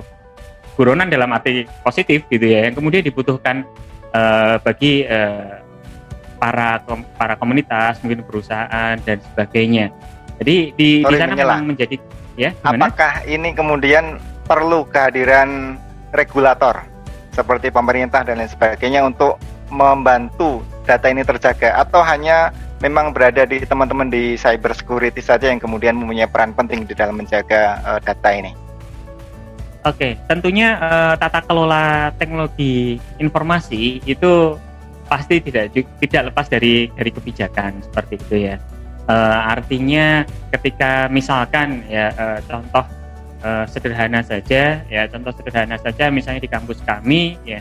buronan 0.75 1.11
dalam 1.11 1.29
arti 1.35 1.67
positif 1.85 2.25
gitu 2.31 2.45
ya 2.47 2.65
yang 2.67 2.73
kemudian 2.73 3.05
dibutuhkan 3.05 3.67
uh, 4.15 4.57
bagi 4.63 5.05
para 6.41 6.81
para 7.21 7.37
komunitas 7.37 8.01
mungkin 8.01 8.25
perusahaan 8.25 8.97
dan 9.05 9.21
sebagainya. 9.21 9.93
Jadi 10.41 10.73
di, 10.73 11.05
di 11.05 11.15
sana 11.21 11.37
memang 11.37 11.69
menjadi 11.69 12.01
ya. 12.33 12.49
Gimana? 12.65 12.89
Apakah 12.89 13.21
ini 13.29 13.53
kemudian 13.53 14.17
perlu 14.49 14.89
kehadiran 14.89 15.77
regulator 16.17 16.81
seperti 17.29 17.69
pemerintah 17.69 18.25
dan 18.25 18.41
lain 18.41 18.49
sebagainya 18.49 19.05
untuk 19.05 19.37
membantu 19.69 20.65
data 20.83 21.07
ini 21.07 21.21
terjaga 21.23 21.79
atau 21.79 22.01
hanya 22.03 22.51
memang 22.81 23.13
berada 23.13 23.45
di 23.45 23.61
teman-teman 23.61 24.09
di 24.09 24.35
cyber 24.35 24.73
security 24.73 25.21
saja 25.21 25.47
yang 25.47 25.61
kemudian 25.61 25.93
mempunyai 25.93 26.27
peran 26.27 26.51
penting 26.57 26.89
di 26.89 26.97
dalam 26.97 27.21
menjaga 27.21 27.77
uh, 27.85 27.99
data 28.01 28.29
ini? 28.33 28.51
Oke, 29.85 30.17
tentunya 30.25 30.77
uh, 30.77 31.13
tata 31.17 31.41
kelola 31.45 32.13
teknologi 32.17 32.97
informasi 33.21 34.01
itu 34.05 34.57
pasti 35.05 35.41
tidak 35.41 35.73
tidak 36.01 36.33
lepas 36.33 36.49
dari 36.49 36.89
dari 36.93 37.11
kebijakan 37.13 37.81
seperti 37.85 38.13
itu 38.17 38.35
ya. 38.49 38.55
Uh, 39.09 39.39
artinya 39.57 40.23
ketika 40.53 41.09
misalkan 41.09 41.81
ya 41.89 42.13
uh, 42.15 42.39
contoh 42.45 42.85
uh, 43.41 43.65
sederhana 43.65 44.21
saja 44.21 44.85
ya 44.85 45.01
contoh 45.09 45.33
sederhana 45.33 45.75
saja 45.81 46.13
misalnya 46.13 46.37
di 46.37 46.47
kampus 46.47 46.79
kami 46.85 47.35
ya 47.41 47.59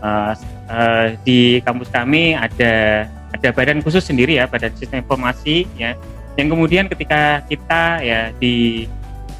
uh, 0.00 0.32
uh, 0.72 1.06
di 1.22 1.60
kampus 1.62 1.92
kami 1.92 2.32
ada 2.32 3.06
ada 3.30 3.48
badan 3.52 3.84
khusus 3.84 4.02
sendiri 4.02 4.40
ya 4.40 4.48
badan 4.48 4.72
sistem 4.74 5.04
informasi 5.04 5.68
ya 5.76 5.94
yang 6.40 6.48
kemudian 6.48 6.88
ketika 6.88 7.44
kita 7.44 8.00
ya 8.00 8.32
di 8.40 8.88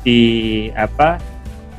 di 0.05 0.21
apa 0.77 1.17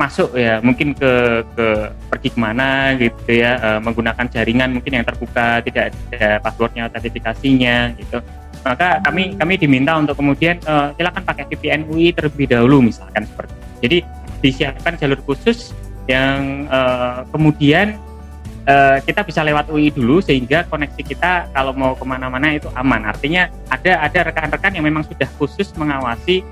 masuk 0.02 0.34
ya 0.34 0.58
mungkin 0.66 0.98
ke 0.98 1.46
ke 1.54 1.68
pergi 2.10 2.30
ke 2.34 2.40
mana 2.42 2.98
gitu 2.98 3.38
ya 3.38 3.62
uh, 3.62 3.80
menggunakan 3.80 4.26
jaringan 4.26 4.74
mungkin 4.74 4.98
yang 4.98 5.06
terbuka 5.06 5.62
tidak 5.62 5.94
ada 5.94 6.42
passwordnya 6.42 6.90
autentifikasinya 6.90 7.94
gitu 8.02 8.18
maka 8.62 9.02
kami 9.02 9.36
kami 9.36 9.54
diminta 9.58 9.98
untuk 9.98 10.18
kemudian 10.18 10.62
uh, 10.70 10.94
silakan 10.96 11.24
pakai 11.26 11.44
VPN 11.50 11.90
UI 11.90 12.14
terlebih 12.14 12.46
dahulu 12.50 12.86
misalkan 12.86 13.26
seperti 13.26 13.54
itu. 13.54 13.68
jadi 13.82 13.98
disiapkan 14.42 14.94
jalur 14.98 15.20
khusus 15.26 15.74
yang 16.10 16.66
uh, 16.70 17.26
kemudian 17.30 17.98
uh, 18.66 18.98
kita 19.02 19.22
bisa 19.26 19.42
lewat 19.46 19.70
UI 19.70 19.94
dulu 19.94 20.22
sehingga 20.22 20.66
koneksi 20.70 21.02
kita 21.02 21.50
kalau 21.54 21.74
mau 21.74 21.94
ke 21.94 22.06
mana-mana 22.06 22.54
itu 22.58 22.70
aman 22.74 23.06
artinya 23.06 23.50
ada 23.70 24.02
ada 24.02 24.20
rekan-rekan 24.30 24.74
yang 24.78 24.86
memang 24.86 25.06
sudah 25.06 25.30
khusus 25.38 25.70
mengawasi 25.78 26.46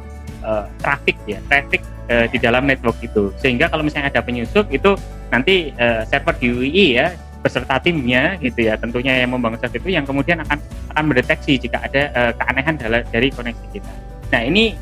uh, 0.45 0.66
traffic 0.82 1.18
ya 1.26 1.41
traffic 1.49 1.82
uh, 2.10 2.26
di 2.30 2.38
dalam 2.41 2.66
network 2.66 2.97
itu. 3.03 3.32
Sehingga 3.39 3.70
kalau 3.70 3.86
misalnya 3.86 4.10
ada 4.12 4.22
penyusup 4.26 4.68
itu 4.74 4.97
nanti 5.30 5.72
uh, 5.78 6.03
server 6.10 6.36
di 6.38 6.47
UI 6.49 6.88
ya 6.97 7.14
beserta 7.40 7.80
timnya 7.80 8.36
gitu 8.44 8.68
ya 8.68 8.76
tentunya 8.76 9.24
yang 9.24 9.32
membangun 9.32 9.60
server 9.60 9.80
itu 9.80 9.96
yang 9.96 10.04
kemudian 10.04 10.44
akan 10.44 10.60
akan 10.92 11.04
mendeteksi 11.08 11.56
jika 11.56 11.88
ada 11.88 12.12
uh, 12.12 12.32
keanehan 12.36 12.76
dari 13.08 13.28
koneksi 13.32 13.66
kita. 13.72 13.92
Nah 14.30 14.44
ini 14.44 14.76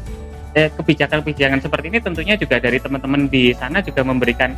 kebijakan-kebijakan 0.58 1.62
seperti 1.62 1.86
ini 1.94 2.00
tentunya 2.02 2.34
juga 2.34 2.58
dari 2.58 2.82
teman-teman 2.82 3.30
di 3.30 3.54
sana 3.54 3.78
juga 3.86 4.02
memberikan 4.02 4.58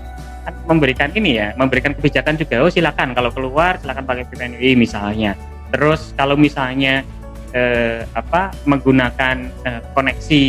memberikan 0.65 1.11
ini 1.13 1.37
ya 1.37 1.51
memberikan 1.59 1.93
kebijakan 1.93 2.39
juga 2.39 2.63
oh 2.63 2.71
silakan 2.71 3.13
kalau 3.13 3.29
keluar 3.33 3.77
silakan 3.81 4.05
pakai 4.07 4.23
VPN 4.29 4.53
UI 4.57 4.73
misalnya 4.79 5.35
terus 5.69 6.15
kalau 6.15 6.39
misalnya 6.39 7.05
eh, 7.53 8.05
apa 8.15 8.53
menggunakan 8.65 9.35
eh, 9.65 9.81
koneksi 9.93 10.43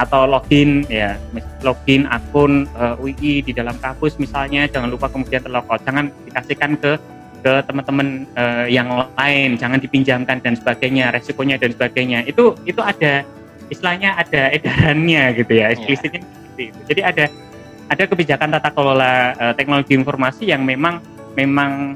atau 0.00 0.24
login 0.24 0.80
ya 0.88 1.20
login 1.60 2.08
akun 2.08 2.64
uh, 2.72 2.96
eh, 2.96 3.04
UI 3.04 3.44
di 3.44 3.52
dalam 3.52 3.76
kampus 3.76 4.16
misalnya 4.16 4.64
jangan 4.64 4.88
lupa 4.88 5.12
kemudian 5.12 5.44
terlogout 5.44 5.84
jangan 5.84 6.08
dikasihkan 6.24 6.80
ke 6.80 6.96
ke 7.40 7.52
teman-teman 7.68 8.24
uh, 8.36 8.64
yang 8.64 8.88
lain 9.16 9.60
jangan 9.60 9.76
dipinjamkan 9.76 10.40
dan 10.40 10.56
sebagainya 10.56 11.12
resikonya 11.12 11.60
dan 11.60 11.76
sebagainya 11.76 12.24
itu 12.24 12.56
itu 12.64 12.80
ada 12.80 13.28
istilahnya 13.68 14.16
ada 14.16 14.48
edarannya 14.56 15.36
gitu 15.36 15.52
ya 15.52 15.68
iya. 15.68 15.76
eksplisitnya 15.76 16.20
yeah. 16.24 16.32
seperti 16.32 16.62
itu 16.64 16.80
jadi 16.88 17.00
ada 17.04 17.24
ada 17.90 18.02
kebijakan 18.08 18.48
tata 18.56 18.70
kelola 18.72 19.36
uh, 19.36 19.52
teknologi 19.52 19.92
informasi 19.92 20.48
yang 20.48 20.64
memang 20.64 21.04
memang 21.36 21.92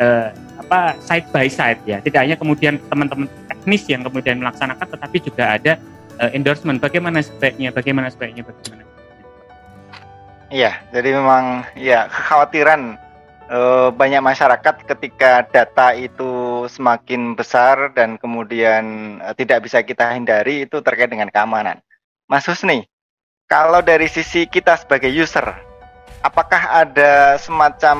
uh, 0.00 0.28
apa 0.56 0.96
side 1.04 1.28
by 1.30 1.46
side 1.52 1.80
ya 1.84 2.00
tidak 2.00 2.20
hanya 2.24 2.36
kemudian 2.40 2.80
teman-teman 2.88 3.28
teknis 3.48 3.84
yang 3.92 4.00
kemudian 4.00 4.40
melaksanakan 4.40 4.86
tetapi 4.88 5.16
juga 5.20 5.44
ada 5.56 5.72
uh, 6.20 6.30
endorsement 6.32 6.80
bagaimana 6.80 7.20
sebaiknya 7.22 7.72
bagaimana 7.72 8.08
sebaiknya 8.12 8.44
bagaimana 8.46 8.86
Iya, 10.46 10.78
jadi 10.94 11.18
memang 11.18 11.66
ya 11.74 12.06
kekhawatiran 12.06 12.94
uh, 13.50 13.90
banyak 13.90 14.22
masyarakat 14.22 14.86
ketika 14.86 15.42
data 15.50 15.90
itu 15.90 16.62
semakin 16.70 17.34
besar 17.34 17.90
dan 17.98 18.14
kemudian 18.14 19.18
uh, 19.26 19.34
tidak 19.34 19.66
bisa 19.66 19.82
kita 19.82 20.06
hindari 20.14 20.62
itu 20.62 20.78
terkait 20.86 21.10
dengan 21.10 21.26
keamanan. 21.34 21.82
Mas 22.30 22.46
Husni, 22.46 22.86
kalau 23.50 23.82
dari 23.82 24.06
sisi 24.06 24.46
kita 24.46 24.78
sebagai 24.78 25.10
user, 25.10 25.50
apakah 26.22 26.86
ada 26.86 27.34
semacam 27.42 27.98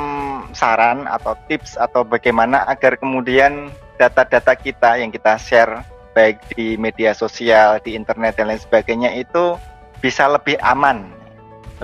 saran 0.55 1.11
atau 1.11 1.35
tips 1.51 1.75
atau 1.75 2.07
bagaimana 2.07 2.63
agar 2.71 2.95
kemudian 2.95 3.75
data-data 3.99 4.55
kita 4.55 5.03
yang 5.03 5.11
kita 5.11 5.35
share 5.35 5.83
baik 6.17 6.41
di 6.57 6.81
media 6.81 7.13
sosial, 7.13 7.77
di 7.85 7.93
internet 7.93 8.41
dan 8.41 8.49
lain 8.49 8.57
sebagainya 8.57 9.13
itu 9.13 9.61
bisa 10.01 10.25
lebih 10.25 10.57
aman, 10.65 11.13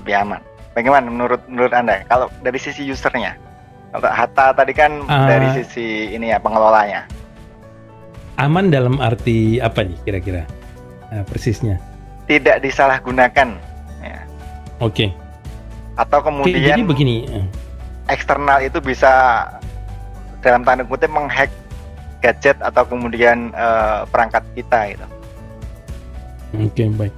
lebih 0.00 0.16
aman. 0.16 0.40
Bagaimana 0.72 1.04
menurut 1.12 1.44
menurut 1.52 1.76
anda? 1.76 2.00
Kalau 2.08 2.32
dari 2.40 2.56
sisi 2.56 2.88
usernya, 2.88 3.36
kalau 3.92 4.08
Hatta 4.08 4.56
tadi 4.56 4.72
kan 4.72 5.04
uh, 5.04 5.28
dari 5.28 5.52
sisi 5.60 6.16
ini 6.16 6.32
ya 6.32 6.40
pengelolanya. 6.40 7.04
Aman 8.40 8.72
dalam 8.72 8.96
arti 9.04 9.60
apa 9.60 9.84
nih 9.84 10.00
kira-kira 10.08 10.48
uh, 11.12 11.20
persisnya? 11.28 11.76
Tidak 12.24 12.64
disalahgunakan. 12.64 13.48
Ya. 14.00 14.24
Oke. 14.80 14.88
Okay. 14.96 15.08
Atau 16.00 16.24
kemudian 16.24 16.72
jadi 16.72 16.82
begini. 16.88 17.28
Eh. 17.28 17.46
Eksternal 18.08 18.64
itu 18.64 18.80
bisa 18.80 19.44
dalam 20.40 20.64
tanda 20.64 20.88
kutip 20.88 21.12
menghack 21.12 21.52
gadget 22.22 22.56
atau 22.62 22.86
kemudian 22.86 23.50
uh, 23.52 24.06
perangkat 24.06 24.46
kita 24.54 24.94
gitu. 24.94 25.06
Oke 26.54 26.70
okay, 26.70 26.86
baik. 26.88 27.14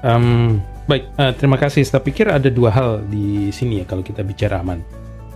Um, 0.00 0.58
baik 0.88 1.04
uh, 1.20 1.36
terima 1.36 1.60
kasih. 1.60 1.84
Saya 1.84 2.00
pikir 2.00 2.32
ada 2.32 2.48
dua 2.48 2.72
hal 2.72 3.04
di 3.04 3.52
sini 3.52 3.82
ya 3.82 3.84
kalau 3.84 4.00
kita 4.00 4.24
bicara 4.24 4.64
aman. 4.64 4.80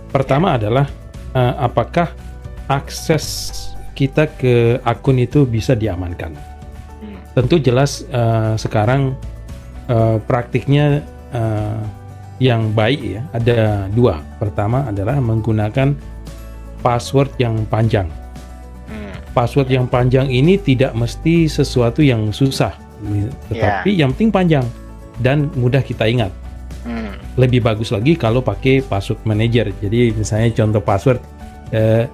Pertama 0.09 0.57
ya. 0.57 0.65
adalah 0.65 0.85
uh, 1.37 1.53
apakah 1.61 2.09
akses 2.65 3.53
kita 3.93 4.25
ke 4.33 4.81
akun 4.81 5.21
itu 5.21 5.45
bisa 5.45 5.77
diamankan. 5.77 6.33
Hmm. 6.33 7.17
Tentu 7.37 7.61
jelas 7.61 8.01
uh, 8.09 8.57
sekarang 8.57 9.13
uh, 9.91 10.17
praktiknya 10.25 11.05
uh, 11.29 11.83
yang 12.41 12.73
baik 12.73 13.01
ya 13.03 13.21
ada 13.35 13.85
dua. 13.93 14.23
Pertama 14.41 14.89
adalah 14.89 15.21
menggunakan 15.21 15.93
password 16.81 17.35
yang 17.37 17.63
panjang. 17.69 18.22
Password 19.33 19.69
yang 19.73 19.89
panjang 19.89 20.29
ini 20.29 20.61
tidak 20.61 20.93
mesti 20.93 21.49
sesuatu 21.49 22.05
yang 22.05 22.29
susah, 22.29 22.77
tetapi 23.49 23.89
yeah. 23.89 24.05
yang 24.05 24.13
penting 24.13 24.29
panjang 24.29 24.65
dan 25.19 25.49
mudah 25.57 25.81
kita 25.81 26.05
ingat. 26.05 26.29
Hmm. 26.85 27.17
Lebih 27.33 27.65
bagus 27.65 27.89
lagi 27.89 28.13
kalau 28.13 28.45
pakai 28.45 28.85
password 28.85 29.25
manager. 29.25 29.73
Jadi 29.81 30.13
misalnya 30.13 30.53
contoh 30.53 30.81
password 30.85 31.19
eh, 31.73 32.05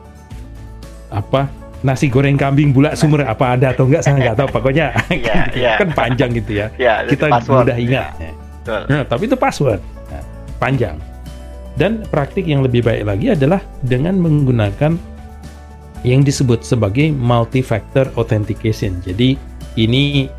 apa 1.11 1.51
nasi 1.79 2.11
goreng 2.11 2.35
kambing 2.35 2.75
bulat 2.75 2.99
sumber 2.99 3.23
apa 3.23 3.55
ada 3.55 3.71
atau 3.71 3.87
enggak 3.87 4.03
saya 4.03 4.19
nggak 4.19 4.35
tahu 4.35 4.47
pokoknya 4.51 4.91
yeah, 5.15 5.47
yeah. 5.55 5.75
kan 5.81 5.89
panjang 5.95 6.35
gitu 6.35 6.59
ya 6.59 6.67
yeah, 6.75 7.07
kita 7.07 7.31
mudah 7.47 7.77
ingat 7.79 8.11
yeah. 8.19 8.83
nah, 8.91 9.03
tapi 9.07 9.31
itu 9.31 9.39
password 9.39 9.79
nah, 10.11 10.23
panjang 10.59 10.99
dan 11.79 12.03
praktik 12.11 12.43
yang 12.43 12.59
lebih 12.59 12.83
baik 12.83 13.07
lagi 13.07 13.31
adalah 13.31 13.63
dengan 13.79 14.19
menggunakan 14.19 14.99
yang 16.07 16.23
disebut 16.23 16.63
sebagai 16.63 17.11
multi-factor 17.11 18.07
authentication. 18.15 19.03
Jadi 19.03 19.35
ini 19.75 20.31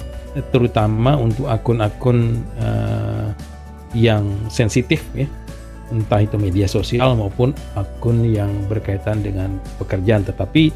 terutama 0.54 1.18
untuk 1.18 1.50
akun-akun 1.50 2.40
uh, 2.60 3.34
yang 3.92 4.24
sensitif 4.48 5.04
ya. 5.12 5.26
Entah 5.90 6.22
itu 6.22 6.38
media 6.38 6.70
sosial 6.70 7.18
maupun 7.18 7.50
akun 7.74 8.22
yang 8.22 8.48
berkaitan 8.70 9.26
dengan 9.26 9.58
pekerjaan. 9.82 10.22
Tetapi 10.22 10.70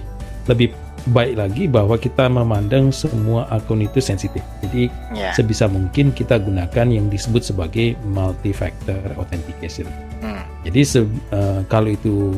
lebih 0.50 0.74
baik 1.14 1.36
lagi 1.36 1.64
bahwa 1.68 1.94
kita 2.00 2.26
memandang 2.26 2.90
semua 2.90 3.46
akun 3.52 3.84
itu 3.84 4.02
sensitif. 4.02 4.42
Jadi 4.64 4.90
yeah. 5.14 5.30
sebisa 5.36 5.70
mungkin 5.70 6.10
kita 6.10 6.40
gunakan 6.40 6.86
yang 6.90 7.06
disebut 7.12 7.46
sebagai 7.46 7.94
multi 8.08 8.50
factor 8.50 8.98
authentication. 9.20 9.86
Hmm. 10.24 10.40
jadi 10.64 10.80
se 10.88 11.00
uh, 11.04 11.60
kalau 11.68 11.92
itu 11.92 12.32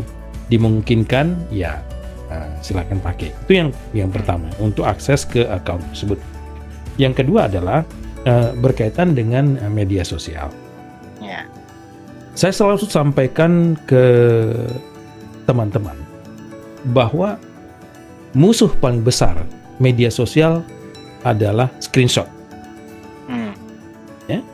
dimungkinkan 0.51 1.39
ya 1.55 1.79
uh, 2.33 2.51
silakan 2.61 2.99
pakai 3.03 3.33
itu 3.33 3.53
yang 3.53 3.69
yang 3.93 4.11
pertama 4.11 4.49
untuk 4.63 4.87
akses 4.87 5.27
ke 5.27 5.45
akun 5.47 5.83
tersebut 5.93 6.19
yang 6.97 7.13
kedua 7.13 7.49
adalah 7.49 7.85
uh, 8.25 8.55
berkaitan 8.57 9.13
dengan 9.13 9.59
media 9.71 10.03
sosial 10.03 10.49
saya 12.37 12.53
selalu 12.53 12.85
sampaikan 12.85 13.81
ke 13.89 14.05
teman-teman 15.49 15.97
bahwa 16.93 17.41
musuh 18.37 18.69
paling 18.77 19.01
besar 19.01 19.41
media 19.81 20.13
sosial 20.13 20.61
adalah 21.25 21.73
screenshot. 21.81 22.29
Hmm. 23.25 23.57
Ya? 24.29 24.45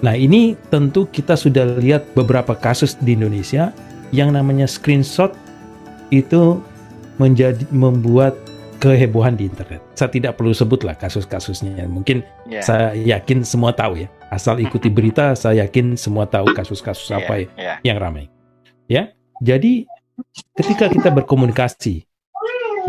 Nah 0.00 0.16
ini 0.16 0.56
tentu 0.72 1.04
kita 1.12 1.36
sudah 1.36 1.76
lihat 1.76 2.08
beberapa 2.16 2.56
kasus 2.56 2.96
di 2.96 3.12
Indonesia 3.12 3.68
yang 4.16 4.32
namanya 4.32 4.64
screenshot 4.64 5.36
itu 6.08 6.64
menjadi 7.16 7.64
membuat 7.72 8.36
kehebohan 8.76 9.34
di 9.36 9.48
internet. 9.48 9.80
Saya 9.96 10.12
tidak 10.12 10.36
perlu 10.36 10.52
sebutlah 10.52 10.94
kasus-kasusnya. 10.96 11.88
Mungkin 11.88 12.20
yeah. 12.48 12.62
saya 12.62 12.92
yakin 12.92 13.42
semua 13.42 13.72
tahu 13.72 14.04
ya. 14.04 14.08
Asal 14.28 14.60
ikuti 14.60 14.92
berita, 14.92 15.32
saya 15.40 15.64
yakin 15.66 15.96
semua 15.96 16.28
tahu 16.28 16.52
kasus-kasus 16.52 17.08
yeah, 17.08 17.18
apa 17.20 17.34
ya 17.40 17.46
yeah. 17.56 17.76
yang 17.82 17.98
ramai. 17.98 18.28
Ya, 18.86 19.10
jadi 19.42 19.82
ketika 20.54 20.86
kita 20.86 21.10
berkomunikasi 21.10 22.06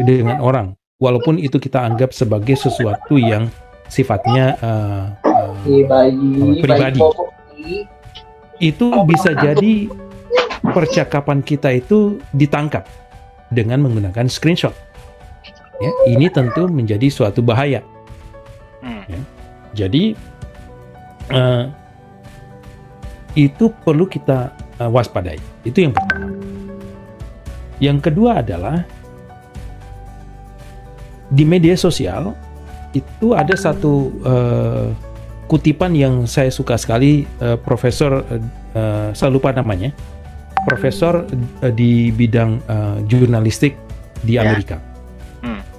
dengan 0.06 0.38
orang, 0.38 0.78
walaupun 1.02 1.42
itu 1.42 1.58
kita 1.58 1.82
anggap 1.82 2.14
sebagai 2.14 2.54
sesuatu 2.54 3.18
yang 3.18 3.50
sifatnya 3.90 4.54
uh, 4.62 5.06
uh, 5.26 5.58
pribadi, 6.62 7.02
itu 8.62 8.88
bisa 9.10 9.34
jadi 9.34 9.90
percakapan 10.62 11.42
kita 11.42 11.74
itu 11.74 12.22
ditangkap 12.38 12.86
dengan 13.54 13.84
menggunakan 13.84 14.28
screenshot 14.28 14.76
ya, 15.82 15.92
ini 16.10 16.28
tentu 16.28 16.66
menjadi 16.68 17.08
suatu 17.08 17.40
bahaya. 17.46 17.82
Hmm. 18.82 19.04
Ya. 19.08 19.20
Jadi 19.86 20.18
uh, 21.32 21.70
itu 23.38 23.70
perlu 23.86 24.10
kita 24.10 24.54
uh, 24.82 24.90
waspadai. 24.90 25.38
Itu 25.62 25.86
yang 25.86 25.94
pertama. 25.94 26.34
Yang 27.78 27.98
kedua 28.10 28.42
adalah 28.42 28.82
di 31.30 31.46
media 31.46 31.78
sosial 31.78 32.34
itu 32.96 33.38
ada 33.38 33.54
satu 33.54 34.10
uh, 34.26 34.90
kutipan 35.46 35.94
yang 35.94 36.26
saya 36.26 36.50
suka 36.50 36.80
sekali 36.80 37.30
uh, 37.44 37.60
Profesor 37.60 38.26
uh, 38.26 39.10
saya 39.14 39.30
lupa 39.30 39.54
namanya 39.54 39.94
Profesor 40.68 41.24
uh, 41.24 41.72
di 41.72 42.12
bidang 42.12 42.60
uh, 42.68 43.00
jurnalistik 43.08 43.80
di 44.28 44.36
ya. 44.36 44.44
Amerika 44.44 44.84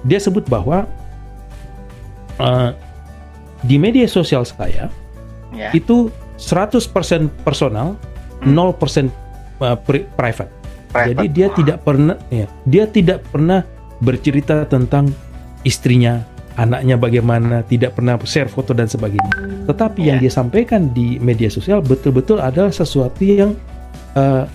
dia 0.03 0.19
sebut 0.19 0.47
bahwa 0.47 0.87
uh, 2.39 2.71
di 3.65 3.75
media 3.75 4.07
sosial 4.07 4.47
saya 4.47 4.87
yeah. 5.51 5.75
itu 5.75 6.07
100% 6.39 6.87
personal, 7.43 7.99
hmm. 8.39 8.55
0% 8.55 9.11
uh, 9.59 9.75
pri 9.75 10.07
private. 10.15 10.51
private. 10.89 11.07
Jadi 11.11 11.25
dia 11.35 11.47
wow. 11.51 11.55
tidak 11.59 11.77
pernah 11.83 12.15
ya, 12.31 12.47
dia 12.63 12.85
tidak 12.87 13.27
pernah 13.27 13.67
bercerita 13.99 14.63
tentang 14.63 15.11
istrinya, 15.67 16.23
anaknya 16.55 16.95
bagaimana, 16.95 17.67
tidak 17.67 17.99
pernah 17.99 18.15
share 18.23 18.47
foto 18.47 18.71
dan 18.71 18.87
sebagainya. 18.87 19.67
Tetapi 19.67 19.99
yeah. 19.99 20.15
yang 20.15 20.17
dia 20.23 20.31
sampaikan 20.31 20.95
di 20.95 21.19
media 21.19 21.51
sosial 21.51 21.83
betul-betul 21.83 22.39
adalah 22.39 22.71
sesuatu 22.71 23.19
yang 23.19 23.51
uh, 24.15 24.47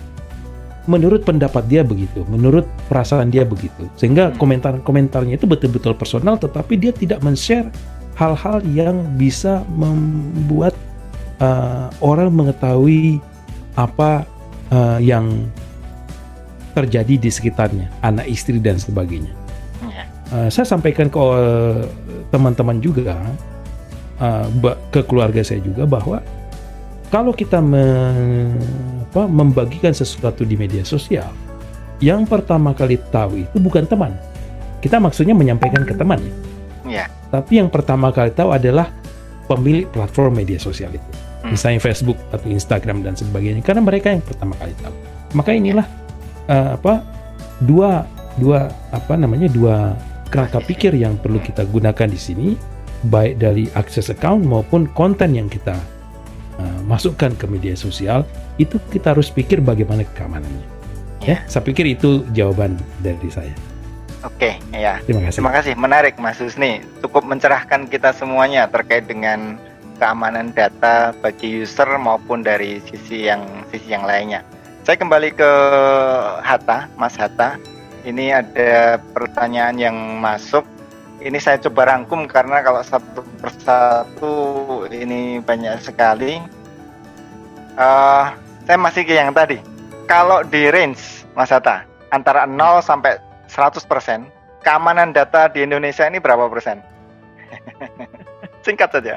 menurut 0.84 1.24
pendapat 1.24 1.64
dia 1.68 1.80
begitu, 1.80 2.24
menurut 2.28 2.68
perasaan 2.88 3.32
dia 3.32 3.44
begitu. 3.48 3.88
Sehingga 3.96 4.32
hmm. 4.32 4.36
komentar-komentarnya 4.36 5.40
itu 5.40 5.48
betul-betul 5.48 5.96
personal 5.96 6.36
tetapi 6.36 6.76
dia 6.76 6.92
tidak 6.92 7.24
men-share 7.24 7.68
hal-hal 8.14 8.62
yang 8.70 9.02
bisa 9.18 9.66
membuat 9.74 10.76
uh, 11.42 11.90
orang 11.98 12.30
mengetahui 12.30 13.18
apa 13.74 14.22
uh, 14.70 15.02
yang 15.02 15.50
terjadi 16.74 17.14
di 17.18 17.30
sekitarnya, 17.30 17.86
anak 18.02 18.26
istri 18.26 18.58
dan 18.58 18.78
sebagainya. 18.78 19.30
Uh, 20.34 20.50
saya 20.50 20.66
sampaikan 20.66 21.06
ke 21.06 21.20
teman-teman 22.34 22.80
uh, 22.80 22.82
juga, 22.82 23.14
uh, 24.18 24.48
ke 24.90 25.06
keluarga 25.06 25.46
saya 25.46 25.62
juga 25.62 25.86
bahwa 25.86 26.18
kalau 27.14 27.30
kita 27.30 27.62
me, 27.62 27.86
apa, 29.06 29.30
membagikan 29.30 29.94
sesuatu 29.94 30.42
di 30.42 30.58
media 30.58 30.82
sosial, 30.82 31.30
yang 32.02 32.26
pertama 32.26 32.74
kali 32.74 32.98
tahu 33.14 33.46
itu 33.46 33.56
bukan 33.62 33.86
teman. 33.86 34.18
Kita 34.82 34.98
maksudnya 34.98 35.30
menyampaikan 35.30 35.86
ke 35.86 35.94
teman 35.94 36.18
ya. 36.18 36.34
Yeah. 36.90 37.08
Tapi 37.30 37.62
yang 37.62 37.70
pertama 37.70 38.10
kali 38.10 38.34
tahu 38.34 38.50
adalah 38.50 38.90
pemilik 39.46 39.86
platform 39.94 40.42
media 40.42 40.58
sosial 40.58 40.90
itu. 40.90 41.10
Hmm. 41.46 41.54
Misalnya 41.54 41.78
Facebook 41.78 42.18
atau 42.34 42.50
Instagram 42.50 43.06
dan 43.06 43.14
sebagainya. 43.14 43.62
Karena 43.62 43.86
mereka 43.86 44.10
yang 44.10 44.26
pertama 44.26 44.58
kali 44.58 44.74
tahu. 44.82 44.94
Maka 45.38 45.54
inilah 45.54 45.86
uh, 46.50 46.74
apa 46.74 47.06
dua 47.62 48.10
dua 48.42 48.74
apa 48.90 49.14
namanya 49.14 49.46
dua 49.46 49.94
kerangka 50.34 50.58
pikir 50.66 50.90
yang 50.98 51.14
perlu 51.22 51.38
kita 51.38 51.62
gunakan 51.70 52.10
di 52.10 52.18
sini 52.18 52.48
baik 53.06 53.38
dari 53.38 53.70
akses 53.78 54.10
account 54.10 54.42
maupun 54.42 54.90
konten 54.98 55.38
yang 55.38 55.46
kita 55.46 55.78
uh, 56.58 56.80
masukkan 56.86 57.32
ke 57.34 57.46
media 57.46 57.74
sosial, 57.74 58.26
itu 58.58 58.78
kita 58.90 59.14
harus 59.16 59.30
pikir 59.30 59.62
bagaimana 59.62 60.06
keamanannya. 60.14 60.66
Ya, 61.24 61.38
ya 61.40 61.48
saya 61.48 61.64
pikir 61.64 61.88
itu 61.88 62.22
jawaban 62.36 62.76
dari 63.00 63.28
saya. 63.32 63.54
Oke, 64.24 64.56
ya. 64.72 65.04
Terima 65.04 65.28
kasih. 65.28 65.36
Terima 65.36 65.52
kasih. 65.52 65.72
Menarik, 65.76 66.14
Mas 66.16 66.40
Husni. 66.40 66.80
Cukup 67.04 67.28
mencerahkan 67.28 67.84
kita 67.92 68.16
semuanya 68.16 68.64
terkait 68.72 69.04
dengan 69.04 69.60
keamanan 70.00 70.50
data 70.56 71.12
bagi 71.20 71.60
user 71.60 71.86
maupun 72.00 72.40
dari 72.40 72.80
sisi 72.88 73.28
yang 73.28 73.44
sisi 73.68 73.92
yang 73.92 74.08
lainnya. 74.08 74.40
Saya 74.84 74.96
kembali 74.96 75.36
ke 75.36 75.50
Hatta, 76.40 76.88
Mas 76.96 77.16
Hatta. 77.20 77.60
Ini 78.04 78.44
ada 78.44 79.00
pertanyaan 79.16 79.76
yang 79.80 79.96
masuk 80.20 80.64
ini 81.24 81.40
saya 81.40 81.56
coba 81.56 81.88
rangkum 81.88 82.28
karena 82.28 82.60
kalau 82.60 82.84
satu 82.84 83.24
persatu 83.40 84.34
ini 84.92 85.40
banyak 85.40 85.80
sekali. 85.80 86.36
Uh, 87.74 88.30
saya 88.68 88.78
masih 88.78 89.02
ke 89.08 89.16
yang 89.16 89.32
tadi. 89.32 89.58
Kalau 90.04 90.44
di 90.44 90.68
range 90.68 91.24
Mas 91.32 91.48
Hatta 91.48 91.88
antara 92.12 92.44
0 92.44 92.84
sampai 92.84 93.16
100 93.48 93.88
persen, 93.88 94.28
keamanan 94.60 95.16
data 95.16 95.48
di 95.48 95.64
Indonesia 95.64 96.04
ini 96.04 96.20
berapa 96.20 96.44
persen? 96.52 96.84
Singkat 98.64 98.92
saja. 98.92 99.16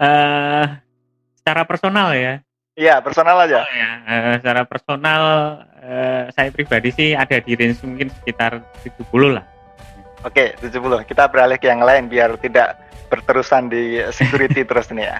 Uh, 0.00 0.66
secara 1.36 1.68
personal 1.68 2.16
ya, 2.16 2.40
Iya, 2.78 3.02
personal 3.02 3.34
aja. 3.42 3.66
Oh, 3.66 3.74
ya, 3.74 3.90
uh, 4.06 4.34
secara 4.38 4.62
personal 4.62 5.22
uh, 5.82 6.22
saya 6.30 6.54
pribadi 6.54 6.94
sih 6.94 7.10
ada 7.10 7.42
di 7.42 7.58
range 7.58 7.82
mungkin 7.82 8.06
sekitar 8.22 8.62
70 8.86 9.34
lah. 9.34 9.57
Oke, 10.26 10.58
70. 10.58 11.06
Kita 11.06 11.30
beralih 11.30 11.58
ke 11.60 11.70
yang 11.70 11.82
lain 11.82 12.10
biar 12.10 12.34
tidak 12.42 12.78
berterusan 13.06 13.70
di 13.70 14.02
security 14.10 14.64
terus 14.68 14.90
nih 14.90 15.06
ya. 15.06 15.18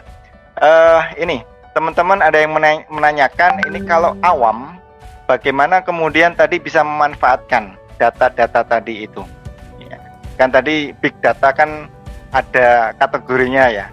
Uh, 0.59 1.01
ini, 1.19 1.47
teman-teman 1.75 2.19
ada 2.19 2.39
yang 2.39 2.51
menanyakan 2.91 3.63
ini 3.71 3.79
kalau 3.87 4.19
awam 4.27 4.75
bagaimana 5.31 5.79
kemudian 5.87 6.35
tadi 6.35 6.59
bisa 6.59 6.83
memanfaatkan 6.83 7.79
data-data 7.95 8.67
tadi 8.67 9.07
itu. 9.07 9.23
Ya. 9.79 10.03
Kan 10.35 10.51
tadi 10.51 10.91
big 10.99 11.15
data 11.23 11.55
kan 11.55 11.87
ada 12.35 12.93
kategorinya 12.99 13.71
ya 13.71 13.87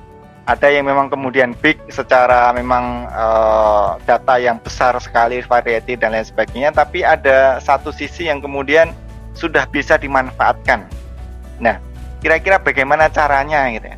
ada 0.45 0.69
yang 0.69 0.85
memang 0.85 1.09
kemudian 1.09 1.57
big 1.57 1.81
secara 1.89 2.53
memang 2.53 3.09
uh, 3.09 3.97
data 4.05 4.37
yang 4.37 4.61
besar 4.61 4.93
sekali 5.01 5.41
variety 5.41 5.97
dan 5.97 6.13
lain 6.13 6.25
sebagainya 6.25 6.69
tapi 6.69 7.01
ada 7.01 7.57
satu 7.57 7.89
sisi 7.89 8.29
yang 8.29 8.39
kemudian 8.45 8.93
sudah 9.35 9.67
bisa 9.69 9.99
dimanfaatkan 9.99 10.87
nah 11.61 11.77
kira-kira 12.23 12.57
bagaimana 12.57 13.11
caranya 13.11 13.69
gitu 13.75 13.91
ya 13.91 13.97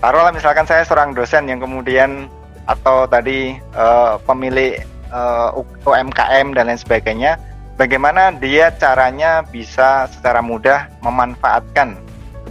taruhlah 0.00 0.32
misalkan 0.32 0.64
saya 0.64 0.86
seorang 0.86 1.12
dosen 1.12 1.50
yang 1.50 1.60
kemudian 1.60 2.30
atau 2.66 3.06
tadi 3.06 3.54
uh, 3.78 4.18
pemilik 4.26 4.82
uh, 5.12 5.54
UMKM 5.86 6.56
dan 6.56 6.66
lain 6.66 6.80
sebagainya 6.80 7.38
bagaimana 7.76 8.34
dia 8.34 8.72
caranya 8.74 9.44
bisa 9.46 10.10
secara 10.10 10.42
mudah 10.42 10.90
memanfaatkan 11.04 12.06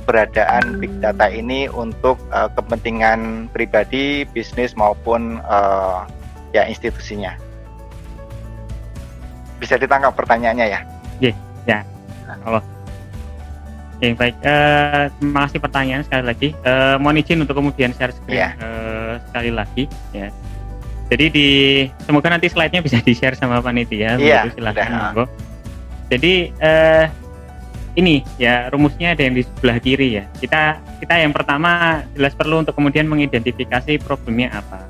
keberadaan 0.05 0.77
big 0.77 0.93
data 1.01 1.25
ini 1.31 1.65
untuk 1.71 2.21
uh, 2.29 2.45
kepentingan 2.53 3.49
pribadi, 3.49 4.21
bisnis 4.29 4.77
maupun 4.77 5.41
uh, 5.49 6.05
ya 6.53 6.69
institusinya. 6.69 7.33
Bisa 9.57 9.81
ditangkap 9.81 10.13
pertanyaannya 10.13 10.67
ya? 10.69 10.79
Iya, 11.23 11.33
ya. 11.65 11.79
Halo. 12.43 12.59
Oke, 13.95 14.11
baik. 14.11 14.35
Uh, 14.43 15.07
terima 15.15 15.39
kasih 15.47 15.59
pertanyaan 15.63 16.03
sekali 16.03 16.23
lagi. 16.27 16.49
Uh, 16.67 16.99
mohon 16.99 17.23
izin 17.23 17.39
untuk 17.39 17.55
kemudian 17.55 17.95
share 17.95 18.11
screen 18.11 18.43
yeah. 18.43 18.51
Iya. 18.59 18.67
uh, 18.67 19.13
sekali 19.31 19.51
lagi. 19.55 19.83
Ya. 20.11 20.27
Jadi 21.07 21.25
di 21.31 21.49
semoga 22.03 22.27
nanti 22.27 22.51
slide-nya 22.51 22.83
bisa 22.83 22.99
di 22.99 23.15
share 23.15 23.39
sama 23.39 23.63
panitia. 23.63 24.19
Iya. 24.19 24.19
Yeah, 24.19 24.43
silahkan. 24.51 25.15
Jadi 26.11 26.51
uh, 26.59 27.07
ini 27.95 28.21
ya 28.35 28.67
rumusnya 28.67 29.15
ada 29.15 29.23
yang 29.23 29.39
di 29.39 29.47
sebelah 29.47 29.79
kiri 29.79 30.19
ya. 30.19 30.23
Kita 30.43 30.83
kita 30.99 31.15
yang 31.15 31.31
pertama 31.31 32.03
jelas 32.13 32.35
perlu 32.35 32.61
untuk 32.61 32.75
kemudian 32.75 33.07
mengidentifikasi 33.07 33.95
problemnya 34.03 34.59
apa 34.59 34.83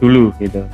dulu 0.00 0.32
gitu. 0.40 0.64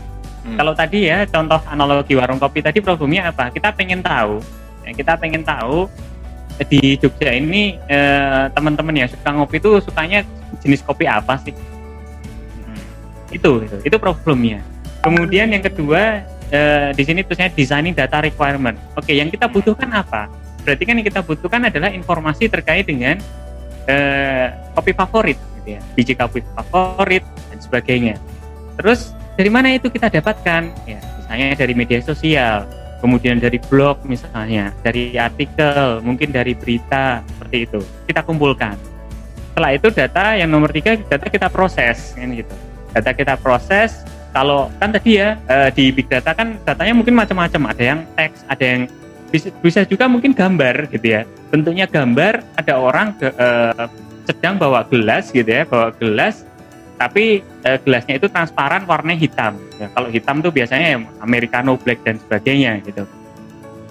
Hmm. 0.46 0.57
Kalau 0.57 0.72
tadi 0.72 1.11
ya 1.11 1.26
contoh 1.26 1.61
analogi 1.68 2.14
warung 2.14 2.38
kopi 2.38 2.62
tadi 2.62 2.78
problemnya 2.78 3.34
apa? 3.34 3.51
Kita 3.51 3.74
pengen 3.74 4.01
tahu. 4.01 4.40
Ya, 4.89 4.93
kita 4.97 5.20
pengen 5.20 5.45
tahu 5.45 5.86
di 6.66 6.97
Jogja 6.99 7.36
ini 7.36 7.76
eh, 7.86 8.45
teman-teman 8.57 8.97
ya 8.97 9.07
suka 9.07 9.30
ngopi 9.30 9.61
itu 9.61 9.78
sukanya 9.84 10.24
jenis 10.64 10.80
kopi 10.80 11.05
apa 11.05 11.36
sih? 11.45 11.53
Hmm. 11.53 12.80
Itu, 13.30 13.62
itu 13.62 13.76
itu 13.84 13.97
problemnya. 14.01 14.64
Kemudian 15.05 15.53
yang 15.53 15.62
kedua 15.62 16.24
eh, 16.49 16.91
di 16.97 17.03
sini 17.05 17.20
tulisnya 17.22 17.53
designing 17.53 17.93
data 17.93 18.24
requirement. 18.24 18.80
Oke, 18.97 19.12
yang 19.12 19.28
kita 19.28 19.47
butuhkan 19.47 19.93
apa? 19.93 20.26
berarti 20.68 20.84
kan 20.84 20.95
yang 21.01 21.09
kita 21.09 21.24
butuhkan 21.24 21.62
adalah 21.64 21.89
informasi 21.89 22.45
terkait 22.53 22.84
dengan 22.84 23.16
uh, 23.89 24.47
kopi 24.76 24.93
favorit 24.93 25.41
gitu 25.57 25.68
ya 25.72 25.80
biji 25.97 26.12
kopi 26.12 26.45
favorit 26.53 27.24
dan 27.49 27.57
sebagainya 27.57 28.14
terus 28.76 29.16
dari 29.41 29.49
mana 29.49 29.72
itu 29.72 29.89
kita 29.89 30.12
dapatkan 30.12 30.68
ya 30.84 31.01
misalnya 31.01 31.49
dari 31.57 31.72
media 31.72 32.05
sosial 32.05 32.68
kemudian 32.99 33.38
dari 33.38 33.59
blog 33.59 34.03
misalnya 34.07 34.74
dari 34.82 35.14
artikel 35.14 36.03
mungkin 36.03 36.34
dari 36.34 36.55
berita 36.55 37.22
seperti 37.24 37.57
itu. 37.68 37.80
Kita 38.07 38.22
kumpulkan. 38.26 38.74
Setelah 39.55 39.70
itu 39.74 39.88
data 39.90 40.38
yang 40.38 40.51
nomor 40.51 40.70
tiga 40.70 40.94
data 40.94 41.26
kita 41.26 41.51
proses 41.51 42.14
kan 42.14 42.30
gitu. 42.30 42.55
Data 42.94 43.11
kita 43.14 43.34
proses 43.38 44.07
kalau 44.30 44.70
kan 44.78 44.94
tadi 44.94 45.18
ya 45.18 45.38
eh, 45.51 45.70
di 45.74 45.90
big 45.90 46.07
data 46.07 46.34
kan 46.34 46.59
datanya 46.62 46.94
mungkin 46.94 47.14
macam-macam. 47.14 47.74
Ada 47.74 47.82
yang 47.82 48.01
teks 48.14 48.46
ada 48.46 48.64
yang 48.64 48.82
bisa, 49.28 49.49
bisa 49.61 49.80
juga 49.84 50.09
mungkin 50.09 50.32
gambar 50.32 50.88
gitu 50.94 51.07
ya. 51.18 51.22
Bentuknya 51.53 51.88
gambar 51.88 52.44
ada 52.57 52.74
orang 52.76 53.16
ke, 53.16 53.28
uh, 53.28 53.88
sedang 54.28 54.61
bawa 54.61 54.84
gelas 54.88 55.32
gitu 55.32 55.49
ya 55.49 55.64
bawa 55.64 55.88
gelas 55.96 56.47
tapi 56.99 57.40
uh, 57.64 57.78
gelasnya 57.80 58.18
itu 58.18 58.26
transparan 58.28 58.84
warnanya 58.84 59.18
hitam 59.18 59.55
ya, 59.78 59.86
kalau 59.94 60.09
hitam 60.11 60.42
tuh 60.42 60.51
biasanya 60.51 61.01
americano 61.22 61.78
black 61.78 62.03
dan 62.03 62.18
sebagainya 62.18 62.82
gitu 62.82 63.07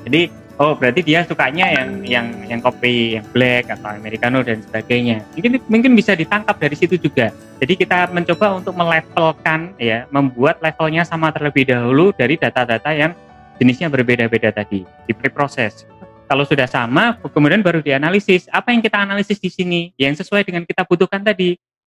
jadi 0.04 0.30
oh 0.60 0.76
berarti 0.76 1.02
dia 1.02 1.24
sukanya 1.24 1.72
yang 1.72 1.90
yang 2.04 2.28
yang 2.46 2.60
kopi 2.60 3.18
yang 3.18 3.26
black 3.32 3.72
atau 3.72 3.96
americano 3.96 4.44
dan 4.44 4.60
sebagainya 4.60 5.24
mungkin 5.34 5.52
mungkin 5.72 5.92
bisa 5.96 6.14
ditangkap 6.14 6.60
dari 6.60 6.76
situ 6.76 7.00
juga 7.00 7.32
jadi 7.58 7.74
kita 7.74 8.14
mencoba 8.14 8.62
untuk 8.62 8.78
melevelkan 8.78 9.74
ya 9.82 10.06
membuat 10.14 10.62
levelnya 10.62 11.02
sama 11.08 11.34
terlebih 11.34 11.66
dahulu 11.66 12.14
dari 12.14 12.38
data-data 12.38 12.94
yang 12.94 13.18
jenisnya 13.58 13.90
berbeda-beda 13.90 14.54
tadi 14.54 14.86
di 14.86 15.14
preproses. 15.18 15.84
Kalau 16.28 16.44
sudah 16.44 16.68
sama, 16.68 17.16
kemudian 17.32 17.64
baru 17.64 17.80
dianalisis. 17.80 18.52
Apa 18.52 18.76
yang 18.76 18.84
kita 18.84 19.00
analisis 19.00 19.40
di 19.40 19.48
sini 19.48 19.82
yang 19.96 20.12
sesuai 20.12 20.44
dengan 20.44 20.68
kita 20.68 20.84
butuhkan 20.84 21.24
tadi? 21.24 21.56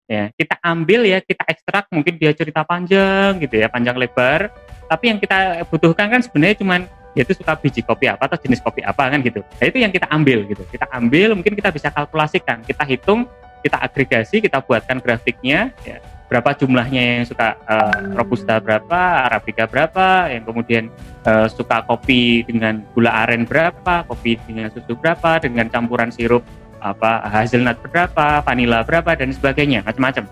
Ya, 0.09 0.29
kita 0.35 0.55
ambil 0.61 1.07
ya, 1.07 1.19
kita 1.23 1.43
ekstrak. 1.47 1.87
Mungkin 1.91 2.17
dia 2.17 2.31
cerita 2.35 2.61
panjang 2.63 3.39
gitu 3.39 3.55
ya, 3.59 3.67
panjang 3.71 3.95
lebar. 3.95 4.51
Tapi 4.87 5.03
yang 5.07 5.19
kita 5.21 5.63
butuhkan 5.71 6.07
kan 6.11 6.21
sebenarnya 6.21 6.57
cuman 6.59 6.81
yaitu 7.11 7.35
suka 7.35 7.59
biji 7.59 7.83
kopi 7.83 8.07
apa 8.07 8.23
atau 8.23 8.39
jenis 8.39 8.63
kopi 8.63 8.83
apa 8.83 9.11
kan 9.11 9.19
gitu. 9.19 9.43
Nah, 9.43 9.65
itu 9.67 9.77
yang 9.79 9.91
kita 9.91 10.07
ambil 10.07 10.47
gitu. 10.47 10.63
Kita 10.67 10.87
ambil, 10.95 11.35
mungkin 11.35 11.55
kita 11.55 11.71
bisa 11.71 11.91
kalkulasikan, 11.91 12.63
kita 12.63 12.83
hitung, 12.87 13.27
kita 13.59 13.77
agregasi, 13.79 14.39
kita 14.39 14.63
buatkan 14.63 15.03
grafiknya. 15.03 15.75
Ya 15.83 15.99
berapa 16.31 16.55
jumlahnya 16.55 17.01
yang 17.19 17.25
suka 17.27 17.59
uh, 17.67 18.15
robusta 18.15 18.55
berapa, 18.63 19.27
arabica 19.27 19.67
berapa, 19.67 20.31
yang 20.31 20.47
kemudian 20.47 20.87
uh, 21.27 21.51
suka 21.51 21.83
kopi 21.83 22.47
dengan 22.47 22.87
gula 22.95 23.11
aren 23.27 23.43
berapa, 23.43 24.07
kopi 24.07 24.39
dengan 24.47 24.71
susu 24.71 24.95
berapa, 24.95 25.43
dengan 25.43 25.67
campuran 25.67 26.07
sirup 26.07 26.47
apa 26.81 27.23
hazelnut 27.29 27.77
berapa, 27.85 28.41
vanilla 28.41 28.81
berapa 28.81 29.13
dan 29.13 29.29
sebagainya, 29.29 29.85
macam-macam. 29.85 30.25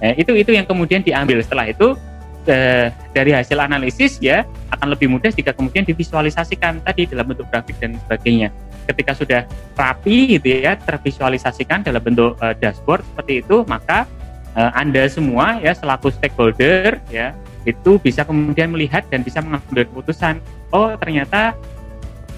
Eh, 0.00 0.24
itu 0.24 0.32
itu 0.36 0.50
yang 0.52 0.64
kemudian 0.68 1.00
diambil 1.00 1.40
setelah 1.40 1.68
itu 1.68 1.96
eh, 2.48 2.92
dari 3.16 3.32
hasil 3.32 3.56
analisis 3.56 4.20
ya 4.20 4.44
akan 4.72 4.92
lebih 4.92 5.08
mudah 5.08 5.32
jika 5.32 5.56
kemudian 5.56 5.84
divisualisasikan 5.88 6.84
tadi 6.84 7.08
dalam 7.08 7.28
bentuk 7.28 7.48
grafik 7.52 7.76
dan 7.80 7.96
sebagainya. 8.08 8.52
Ketika 8.86 9.12
sudah 9.18 9.40
rapi 9.74 10.38
gitu 10.38 10.62
ya 10.62 10.78
tervisualisasikan 10.78 11.82
dalam 11.82 11.98
bentuk 11.98 12.38
uh, 12.38 12.54
dashboard 12.54 13.02
seperti 13.02 13.42
itu, 13.42 13.66
maka 13.66 14.06
uh, 14.54 14.70
Anda 14.78 15.10
semua 15.10 15.58
ya 15.58 15.74
selaku 15.76 16.14
stakeholder 16.14 17.02
ya 17.10 17.36
itu 17.66 17.98
bisa 17.98 18.22
kemudian 18.22 18.70
melihat 18.70 19.02
dan 19.10 19.26
bisa 19.26 19.42
mengambil 19.42 19.84
keputusan 19.90 20.38
oh 20.70 20.94
ternyata 20.96 21.52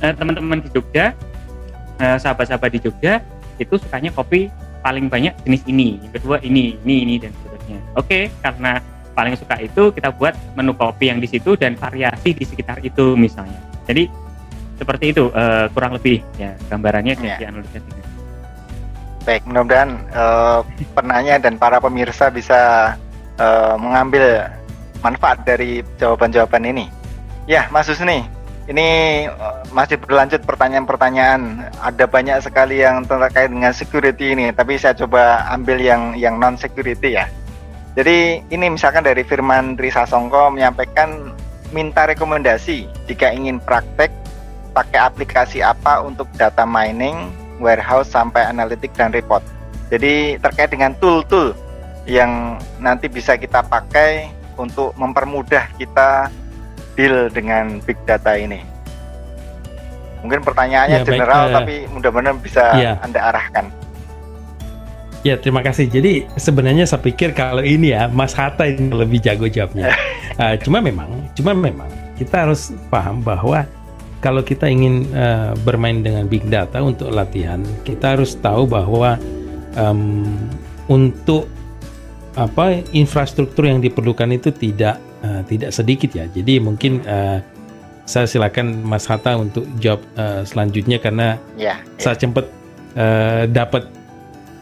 uh, 0.01 0.12
teman-teman 0.16 0.64
di 0.64 0.68
Jogja 0.72 1.12
sahabat-sahabat 1.99 2.70
di 2.74 2.80
Jogja 2.82 3.20
itu 3.59 3.74
sukanya 3.76 4.14
kopi 4.14 4.49
paling 4.80 5.11
banyak 5.11 5.34
jenis 5.42 5.62
ini 5.66 5.99
yang 5.99 6.12
kedua 6.14 6.36
ini 6.40 6.78
ini 6.86 6.94
ini 7.03 7.14
dan 7.18 7.34
seterusnya 7.42 7.78
oke 7.99 8.30
karena 8.40 8.78
paling 9.18 9.34
suka 9.34 9.59
itu 9.59 9.90
kita 9.90 10.14
buat 10.14 10.38
menu 10.55 10.72
kopi 10.78 11.11
yang 11.11 11.18
di 11.18 11.26
situ 11.26 11.59
dan 11.59 11.74
variasi 11.74 12.30
di 12.30 12.46
sekitar 12.46 12.78
itu 12.86 13.18
misalnya 13.18 13.59
jadi 13.90 14.07
seperti 14.78 15.11
itu 15.11 15.34
uh, 15.34 15.66
kurang 15.74 15.99
lebih 15.99 16.22
ya 16.38 16.55
gambarannya 16.70 17.18
yeah. 17.18 17.34
dari 17.34 17.44
analisa 17.51 17.82
Baik, 19.26 19.44
mudah-mudahan 19.44 20.09
uh, 20.16 20.64
penanya 20.96 21.36
dan 21.36 21.61
para 21.61 21.76
pemirsa 21.84 22.32
bisa 22.32 22.94
uh, 23.36 23.76
mengambil 23.76 24.49
manfaat 25.05 25.44
dari 25.44 25.84
jawaban-jawaban 26.01 26.64
ini. 26.64 26.88
Ya, 27.44 27.68
Mas 27.68 27.92
Husni, 27.92 28.24
ini 28.68 28.88
uh, 29.26 29.64
masih 29.72 29.96
berlanjut 29.96 30.44
pertanyaan-pertanyaan. 30.44 31.72
Ada 31.80 32.04
banyak 32.04 32.44
sekali 32.44 32.84
yang 32.84 33.08
terkait 33.08 33.48
dengan 33.48 33.72
security 33.72 34.36
ini, 34.36 34.52
tapi 34.52 34.76
saya 34.76 34.92
coba 34.92 35.48
ambil 35.48 35.80
yang 35.80 36.12
yang 36.14 36.36
non 36.36 36.60
security 36.60 37.16
ya. 37.16 37.26
Jadi 37.96 38.44
ini 38.52 38.66
misalkan 38.68 39.02
dari 39.02 39.24
Firman 39.24 39.74
Risa 39.80 40.04
Songko 40.04 40.52
menyampaikan 40.52 41.32
minta 41.72 42.04
rekomendasi 42.06 42.86
jika 43.08 43.32
ingin 43.32 43.58
praktek 43.58 44.12
pakai 44.76 45.00
aplikasi 45.00 45.64
apa 45.64 46.04
untuk 46.04 46.28
data 46.36 46.62
mining 46.62 47.32
warehouse 47.58 48.12
sampai 48.12 48.46
analitik 48.46 48.92
dan 48.94 49.10
report. 49.10 49.42
Jadi 49.88 50.36
terkait 50.38 50.70
dengan 50.70 50.92
tool-tool 51.00 51.56
yang 52.04 52.60
nanti 52.78 53.08
bisa 53.08 53.34
kita 53.34 53.64
pakai 53.64 54.30
untuk 54.60 54.92
mempermudah 54.94 55.72
kita 55.80 56.28
deal 56.99 57.30
dengan 57.30 57.78
big 57.86 57.94
data 58.03 58.34
ini. 58.34 58.59
Mungkin 60.26 60.42
pertanyaannya 60.42 60.99
ya, 60.99 61.07
general 61.07 61.46
baik, 61.46 61.55
uh, 61.55 61.57
tapi 61.62 61.74
mudah-mudahan 61.94 62.38
bisa 62.42 62.74
ya. 62.74 62.99
Anda 62.99 63.22
arahkan. 63.30 63.70
Ya, 65.22 65.38
terima 65.38 65.62
kasih. 65.62 65.86
Jadi 65.86 66.26
sebenarnya 66.34 66.90
saya 66.90 66.99
pikir 66.99 67.38
kalau 67.38 67.62
ini 67.62 67.94
ya 67.94 68.11
Mas 68.11 68.34
Hatta 68.34 68.66
yang 68.66 68.90
lebih 68.90 69.22
jago 69.22 69.46
jawabnya. 69.46 69.94
uh, 70.42 70.59
cuma 70.66 70.82
memang, 70.82 71.07
cuma 71.38 71.55
memang 71.55 71.86
kita 72.18 72.51
harus 72.51 72.74
paham 72.90 73.22
bahwa 73.22 73.62
kalau 74.18 74.42
kita 74.42 74.66
ingin 74.66 75.07
uh, 75.14 75.55
bermain 75.62 76.03
dengan 76.03 76.26
big 76.26 76.42
data 76.51 76.82
untuk 76.82 77.14
latihan, 77.14 77.62
kita 77.86 78.18
harus 78.18 78.34
tahu 78.34 78.66
bahwa 78.66 79.14
um, 79.78 80.26
untuk 80.90 81.46
apa 82.34 82.82
infrastruktur 82.94 83.66
yang 83.66 83.78
diperlukan 83.78 84.30
itu 84.34 84.51
tidak 84.51 84.99
uh, 85.24 85.42
tidak 85.46 85.70
sedikit 85.74 86.10
ya. 86.14 86.26
Jadi 86.30 86.58
mungkin 86.58 87.02
uh, 87.06 87.38
saya 88.08 88.24
silakan 88.24 88.84
Mas 88.88 89.04
Hatta 89.04 89.36
untuk 89.36 89.68
jawab 89.76 90.00
uh, 90.16 90.40
selanjutnya 90.48 90.96
karena 90.96 91.36
ya, 91.60 91.76
ya. 91.76 92.00
saya 92.00 92.16
sempat 92.16 92.48
uh, 92.96 93.44
dapat 93.44 93.84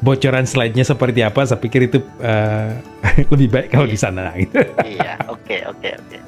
bocoran 0.02 0.44
slide-nya 0.44 0.82
seperti 0.82 1.22
apa. 1.22 1.46
Saya 1.46 1.62
pikir 1.62 1.86
itu 1.86 2.02
uh, 2.20 2.74
lebih 3.32 3.48
baik 3.54 3.68
kalau 3.70 3.86
di 3.86 3.98
sana 3.98 4.34
gitu. 4.34 4.60
Iya, 4.82 5.14
oke 5.30 5.56
oke 5.70 5.88
oke. 5.94 6.18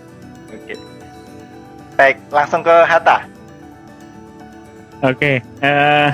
Baik, 1.99 2.17
langsung 2.31 2.63
ke 2.63 2.71
Hatta. 2.87 3.27
Oke, 5.03 5.43
okay, 5.43 5.63
uh, 5.63 6.11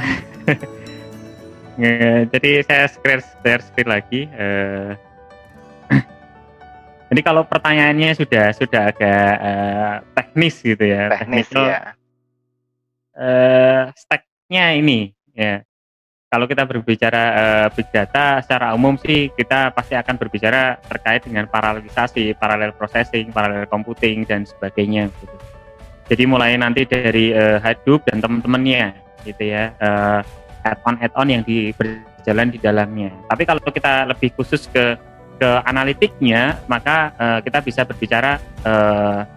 eh, 1.81 2.25
jadi 2.33 2.51
saya 2.69 2.85
share 2.89 3.25
share 3.41 3.63
screen 3.65 3.89
lagi. 3.89 4.21
Uh, 4.33 4.97
jadi 7.15 7.31
kalau 7.31 7.47
pertanyaannya 7.47 8.11
sudah 8.19 8.51
sudah 8.59 8.91
agak 8.91 9.35
uh, 9.39 9.95
teknis 10.19 10.59
gitu 10.59 10.83
ya. 10.83 11.15
Teknis 11.15 11.47
ya. 11.55 11.95
Uh, 13.15 13.87
stacknya 13.95 14.75
ini 14.75 15.15
ya. 15.31 15.63
Kalau 16.27 16.51
kita 16.51 16.67
berbicara 16.67 17.23
uh, 17.39 17.67
big 17.71 17.87
data 17.95 18.43
secara 18.43 18.75
umum 18.75 18.99
sih 18.99 19.31
kita 19.31 19.71
pasti 19.71 19.95
akan 19.95 20.19
berbicara 20.19 20.83
terkait 20.91 21.23
dengan 21.23 21.47
paralelisasi, 21.47 22.35
paralel 22.35 22.75
processing, 22.75 23.31
paralel 23.31 23.71
computing 23.71 24.27
dan 24.27 24.43
sebagainya 24.43 25.07
gitu. 25.23 25.37
Jadi 26.11 26.27
mulai 26.27 26.59
nanti 26.59 26.83
dari 26.83 27.31
uh, 27.31 27.63
Hadoop 27.63 28.11
dan 28.11 28.19
teman-temannya 28.19 28.91
gitu 29.23 29.55
ya, 29.55 29.71
uh, 29.79 30.19
add-on 30.67 30.99
add-on 30.99 31.31
yang 31.31 31.47
di, 31.47 31.71
berjalan 31.79 32.51
di 32.51 32.59
dalamnya. 32.59 33.15
Tapi 33.31 33.47
kalau 33.47 33.63
kita 33.63 34.11
lebih 34.11 34.35
khusus 34.35 34.67
ke 34.67 34.99
ke 35.45 35.51
analitiknya, 35.69 36.57
maka 36.65 37.13
uh, 37.21 37.39
kita 37.45 37.61
bisa 37.61 37.85
berbicara 37.85 38.41
uh, 38.65 39.29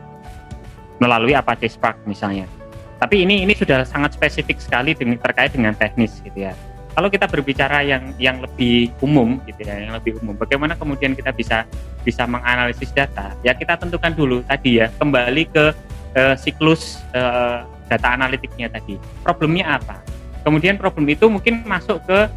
melalui 1.03 1.35
Apache 1.35 1.67
Spark 1.67 1.99
misalnya. 2.07 2.47
Tapi 2.95 3.27
ini 3.27 3.43
ini 3.43 3.51
sudah 3.51 3.83
sangat 3.83 4.15
spesifik 4.15 4.63
sekali 4.63 4.95
dengan, 4.95 5.19
terkait 5.19 5.51
dengan 5.51 5.75
teknis 5.75 6.23
gitu 6.23 6.47
ya. 6.47 6.55
Kalau 6.95 7.11
kita 7.11 7.27
berbicara 7.27 7.83
yang 7.83 8.15
yang 8.15 8.39
lebih 8.39 8.95
umum 9.03 9.37
gitu 9.43 9.67
ya, 9.67 9.83
yang 9.83 9.93
lebih 9.99 10.15
umum, 10.23 10.33
bagaimana 10.33 10.79
kemudian 10.79 11.11
kita 11.11 11.35
bisa 11.35 11.67
bisa 12.07 12.23
menganalisis 12.23 12.89
data? 12.95 13.35
Ya 13.43 13.51
kita 13.51 13.75
tentukan 13.75 14.15
dulu 14.15 14.41
tadi 14.47 14.79
ya, 14.79 14.87
kembali 14.95 15.43
ke 15.51 15.75
uh, 16.15 16.35
siklus 16.39 17.03
uh, 17.11 17.67
data 17.91 18.07
analitiknya 18.15 18.71
tadi. 18.71 18.95
Problemnya 19.27 19.75
apa? 19.75 19.99
Kemudian 20.47 20.79
problem 20.79 21.03
itu 21.11 21.27
mungkin 21.27 21.67
masuk 21.67 21.99
ke 22.07 22.31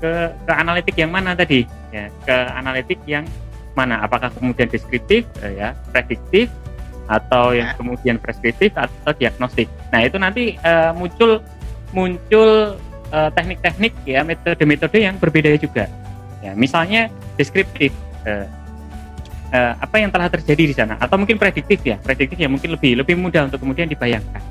ke, 0.00 0.34
ke 0.34 0.52
analitik 0.52 0.96
yang 0.98 1.12
mana 1.12 1.36
tadi? 1.36 1.68
Ya, 1.94 2.08
ke 2.24 2.36
analitik 2.56 2.98
yang 3.06 3.28
mana? 3.76 4.02
Apakah 4.02 4.32
kemudian 4.34 4.66
deskriptif, 4.66 5.28
uh, 5.44 5.52
ya, 5.52 5.76
prediktif, 5.94 6.50
atau 7.10 7.50
yang 7.50 7.74
kemudian 7.74 8.16
preskriptif 8.22 8.70
atau 8.78 9.10
diagnostik. 9.18 9.66
Nah 9.90 10.06
itu 10.06 10.14
nanti 10.16 10.54
uh, 10.62 10.94
muncul 10.94 11.42
muncul 11.90 12.78
teknik-teknik 13.10 13.90
uh, 13.90 14.06
ya 14.06 14.20
metode-metode 14.22 14.98
yang 15.02 15.18
berbeda 15.18 15.50
juga. 15.58 15.90
Ya 16.38 16.54
misalnya 16.54 17.10
deskriptif. 17.34 17.90
Uh, 18.22 18.46
uh, 19.50 19.72
apa 19.78 19.96
yang 19.98 20.10
telah 20.10 20.30
terjadi 20.30 20.62
di 20.70 20.74
sana 20.74 20.94
atau 20.96 21.18
mungkin 21.18 21.36
prediktif 21.36 21.82
ya 21.82 21.98
prediktif 22.00 22.38
ya 22.38 22.46
mungkin 22.46 22.74
lebih 22.74 23.02
lebih 23.02 23.14
mudah 23.18 23.50
untuk 23.50 23.62
kemudian 23.62 23.90
dibayangkan 23.90 24.42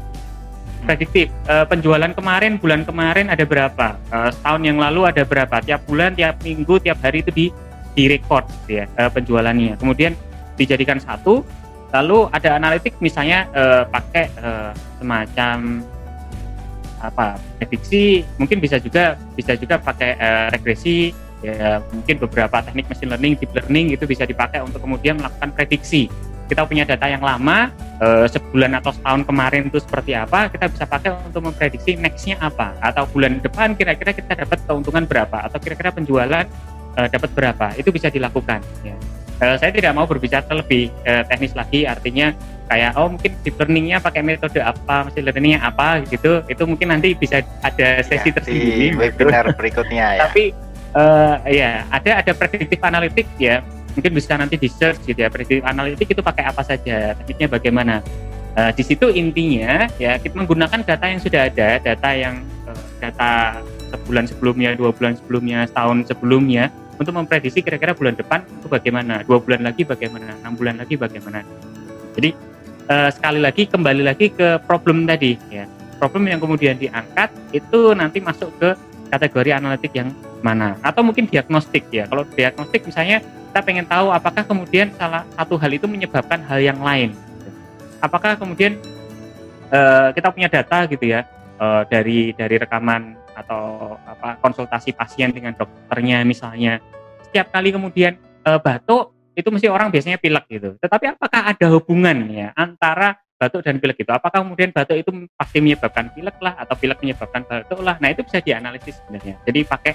prediktif. 0.90 1.30
Uh, 1.46 1.70
penjualan 1.70 2.10
kemarin 2.18 2.58
bulan 2.58 2.82
kemarin 2.82 3.30
ada 3.30 3.46
berapa? 3.46 3.94
Uh, 4.10 4.34
setahun 4.34 4.62
yang 4.66 4.82
lalu 4.82 5.06
ada 5.06 5.22
berapa? 5.22 5.62
Tiap 5.62 5.86
bulan 5.86 6.18
tiap 6.18 6.42
minggu 6.42 6.82
tiap 6.82 6.98
hari 7.06 7.22
itu 7.22 7.30
di 7.30 7.46
di 7.94 8.10
record 8.10 8.50
ya 8.66 8.90
uh, 8.98 9.14
penjualannya. 9.14 9.78
Kemudian 9.78 10.18
dijadikan 10.58 10.98
satu 10.98 11.46
lalu 11.94 12.26
ada 12.34 12.58
analitik 12.58 12.98
misalnya 12.98 13.46
uh, 13.54 13.86
pakai 13.86 14.34
uh, 14.42 14.74
semacam 14.98 15.86
apa 17.00 17.40
prediksi 17.56 18.28
mungkin 18.36 18.60
bisa 18.60 18.76
juga 18.76 19.16
bisa 19.34 19.56
juga 19.56 19.80
pakai 19.80 20.20
uh, 20.20 20.48
regresi 20.52 21.16
ya 21.40 21.80
mungkin 21.96 22.20
beberapa 22.20 22.60
teknik 22.60 22.92
machine 22.92 23.10
learning, 23.16 23.34
deep 23.40 23.52
learning 23.56 23.96
itu 23.96 24.04
bisa 24.04 24.28
dipakai 24.28 24.60
untuk 24.60 24.84
kemudian 24.84 25.16
melakukan 25.16 25.56
prediksi. 25.56 26.12
Kita 26.50 26.66
punya 26.66 26.82
data 26.82 27.06
yang 27.06 27.22
lama, 27.22 27.70
eh, 28.02 28.26
sebulan 28.26 28.82
atau 28.82 28.90
setahun 28.90 29.22
kemarin 29.30 29.70
itu 29.70 29.78
seperti 29.78 30.18
apa, 30.18 30.50
kita 30.50 30.66
bisa 30.66 30.90
pakai 30.90 31.14
untuk 31.30 31.46
memprediksi 31.46 31.94
nextnya 31.94 32.42
apa, 32.42 32.74
atau 32.82 33.06
bulan 33.06 33.38
depan 33.38 33.78
kira-kira 33.78 34.18
kita 34.18 34.34
dapat 34.34 34.58
keuntungan 34.66 35.06
berapa, 35.06 35.46
atau 35.46 35.62
kira-kira 35.62 35.94
penjualan 35.94 36.46
eh, 36.98 37.08
dapat 37.14 37.30
berapa, 37.38 37.78
itu 37.78 37.94
bisa 37.94 38.10
dilakukan. 38.10 38.66
Ya. 38.82 38.98
Eh, 39.40 39.56
saya 39.62 39.72
tidak 39.72 39.94
mau 39.94 40.10
berbicara 40.10 40.50
lebih 40.52 40.90
eh, 41.06 41.24
teknis 41.30 41.54
lagi, 41.54 41.86
artinya 41.86 42.34
kayak 42.70 42.98
oh 42.98 43.10
mungkin 43.14 43.32
deep 43.42 43.58
learningnya 43.58 43.98
pakai 44.02 44.22
metode 44.22 44.60
apa, 44.62 45.08
machine 45.10 45.26
learningnya 45.26 45.60
apa 45.62 46.02
gitu, 46.06 46.42
itu 46.50 46.64
mungkin 46.66 46.92
nanti 46.92 47.14
bisa 47.14 47.46
ada 47.62 48.02
sesi 48.02 48.30
ya, 48.30 48.36
tersendiri. 48.36 48.94
Di 48.94 48.98
webinar 48.98 49.54
berikutnya 49.54 50.06
ya. 50.18 50.22
Tapi 50.28 50.44
uh, 50.94 51.36
ya 51.50 51.86
ada 51.90 52.22
ada 52.22 52.32
prediktif 52.34 52.78
analitik 52.82 53.26
ya 53.42 53.62
mungkin 54.00 54.16
bisa 54.16 54.40
nanti 54.40 54.56
di 54.56 54.72
search 54.72 55.04
gitu 55.04 55.20
ya 55.20 55.28
prediktif 55.28 55.60
analitik 55.68 56.08
itu 56.08 56.24
pakai 56.24 56.48
apa 56.48 56.64
saja 56.64 57.12
tekniknya 57.20 57.52
bagaimana. 57.52 57.96
Uh, 58.58 58.74
di 58.74 58.82
situ 58.82 59.14
intinya 59.14 59.86
ya 60.02 60.18
kita 60.18 60.34
menggunakan 60.34 60.82
data 60.82 61.06
yang 61.06 61.22
sudah 61.22 61.52
ada 61.52 61.78
data 61.78 62.10
yang 62.16 62.42
uh, 62.66 62.84
data 62.98 63.62
sebulan 63.94 64.26
sebelumnya 64.26 64.74
dua 64.74 64.90
bulan 64.90 65.14
sebelumnya 65.20 65.70
setahun 65.70 66.10
sebelumnya 66.10 66.74
untuk 66.98 67.14
memprediksi 67.14 67.62
kira-kira 67.62 67.94
bulan 67.94 68.18
depan 68.18 68.42
itu 68.50 68.66
bagaimana 68.66 69.22
dua 69.22 69.38
bulan 69.38 69.62
lagi 69.68 69.86
bagaimana 69.86 70.34
enam 70.42 70.58
bulan 70.58 70.82
lagi 70.82 70.98
bagaimana. 70.98 71.46
Jadi 72.18 72.34
uh, 72.90 73.10
sekali 73.14 73.40
lagi 73.44 73.64
kembali 73.70 74.02
lagi 74.02 74.34
ke 74.34 74.58
problem 74.66 75.06
tadi 75.06 75.38
ya. 75.54 75.70
Problem 76.00 76.32
yang 76.32 76.40
kemudian 76.40 76.80
diangkat 76.80 77.30
itu 77.52 77.92
nanti 77.94 78.24
masuk 78.24 78.50
ke 78.58 78.72
kategori 79.10 79.50
analitik 79.58 79.92
yang 79.98 80.14
mana. 80.40 80.78
Atau 80.86 81.02
mungkin 81.04 81.26
diagnostik 81.28 81.90
ya. 81.92 82.06
Kalau 82.08 82.24
diagnostik 82.24 82.86
misalnya 82.86 83.20
kita 83.50 83.62
pengen 83.66 83.86
tahu 83.90 84.14
apakah 84.14 84.46
kemudian 84.46 84.94
salah 84.96 85.26
satu 85.34 85.58
hal 85.58 85.72
itu 85.74 85.90
menyebabkan 85.90 86.40
hal 86.46 86.62
yang 86.62 86.80
lain. 86.80 87.18
Apakah 88.00 88.38
kemudian 88.38 88.80
uh, 89.74 90.14
kita 90.14 90.30
punya 90.32 90.48
data 90.48 90.86
gitu 90.88 91.04
ya 91.10 91.26
uh, 91.60 91.84
dari 91.90 92.32
dari 92.38 92.56
rekaman 92.62 93.18
atau 93.34 93.96
apa 94.04 94.38
konsultasi 94.40 94.94
pasien 94.94 95.34
dengan 95.34 95.58
dokternya 95.58 96.22
misalnya. 96.24 96.78
Setiap 97.26 97.50
kali 97.54 97.74
kemudian 97.74 98.16
uh, 98.46 98.62
batuk 98.62 99.14
itu 99.34 99.48
mesti 99.50 99.68
orang 99.72 99.88
biasanya 99.90 100.20
pilek 100.20 100.46
gitu. 100.52 100.76
Tetapi 100.78 101.16
apakah 101.16 101.42
ada 101.56 101.66
hubungan 101.72 102.28
ya 102.28 102.52
antara 102.54 103.16
batuk 103.40 103.64
dan 103.64 103.80
pilek 103.80 104.04
itu 104.04 104.12
apakah 104.12 104.44
kemudian 104.44 104.76
batuk 104.76 105.00
itu 105.00 105.12
pasti 105.40 105.64
menyebabkan 105.64 106.12
pilek 106.12 106.36
lah 106.44 106.60
atau 106.60 106.76
pilek 106.76 107.00
menyebabkan 107.00 107.48
batuk 107.48 107.80
lah? 107.80 107.96
Nah 108.04 108.12
itu 108.12 108.22
bisa 108.28 108.44
dianalisis 108.44 109.00
sebenarnya. 109.00 109.40
Jadi 109.48 109.60
pakai 109.64 109.94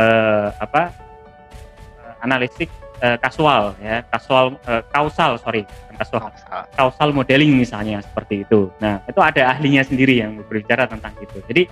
uh, 0.00 0.48
apa 0.56 0.96
uh, 2.00 2.24
analitik 2.24 2.72
uh, 3.04 3.20
kasual 3.20 3.76
ya 3.84 4.00
kasual 4.08 4.56
uh, 4.64 4.82
kausal 4.88 5.36
sorry 5.36 5.68
kasual 6.00 6.32
kausal. 6.72 7.12
modeling 7.12 7.52
misalnya 7.52 8.00
seperti 8.00 8.48
itu. 8.48 8.72
Nah 8.80 9.04
itu 9.04 9.20
ada 9.20 9.52
ahlinya 9.52 9.84
sendiri 9.84 10.24
yang 10.24 10.40
berbicara 10.48 10.88
tentang 10.88 11.12
itu. 11.20 11.36
Jadi 11.44 11.62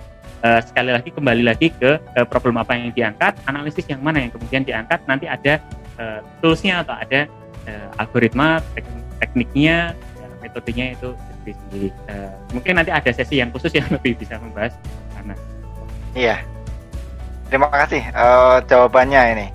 uh, 0.45 0.61
sekali 0.61 0.93
lagi 0.93 1.09
kembali 1.09 1.43
lagi 1.45 1.73
ke 1.73 1.97
uh, 1.97 2.25
problem 2.29 2.61
apa 2.61 2.77
yang 2.77 2.93
diangkat 2.93 3.33
analisis 3.49 3.85
yang 3.89 4.01
mana 4.05 4.21
yang 4.21 4.31
kemudian 4.33 4.61
diangkat 4.61 5.01
nanti 5.09 5.25
ada 5.25 5.57
uh, 5.97 6.21
toolsnya 6.41 6.85
atau 6.85 6.93
ada 6.93 7.25
uh, 7.65 8.01
algoritma 8.01 8.61
tek 8.77 8.85
tekniknya 9.15 9.97
metodenya 10.45 10.93
itu 10.93 11.09
sendiri. 11.41 11.89
Uh, 12.05 12.33
mungkin 12.53 12.77
nanti 12.77 12.93
ada 12.93 13.09
sesi 13.09 13.41
yang 13.41 13.49
khusus 13.49 13.73
yang 13.73 13.89
lebih 13.97 14.13
bisa 14.21 14.37
membahas 14.37 14.77
karena. 15.17 15.35
Iya. 16.13 16.37
Terima 17.49 17.69
kasih 17.69 18.01
uh, 18.13 18.61
jawabannya 18.65 19.21
ini. 19.37 19.47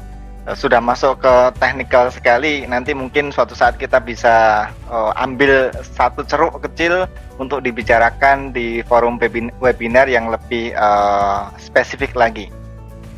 Uh, 0.46 0.56
sudah 0.58 0.82
masuk 0.82 1.22
ke 1.22 1.34
teknikal 1.62 2.10
sekali. 2.10 2.66
Nanti 2.66 2.90
mungkin 2.90 3.30
suatu 3.30 3.54
saat 3.54 3.78
kita 3.78 4.02
bisa 4.02 4.66
uh, 4.90 5.14
ambil 5.14 5.70
satu 5.82 6.26
ceruk 6.26 6.58
kecil 6.66 7.06
untuk 7.38 7.62
dibicarakan 7.62 8.50
di 8.50 8.82
forum 8.86 9.16
webinar 9.62 10.10
yang 10.10 10.30
lebih 10.30 10.74
uh, 10.74 11.50
spesifik 11.58 12.18
lagi. 12.18 12.50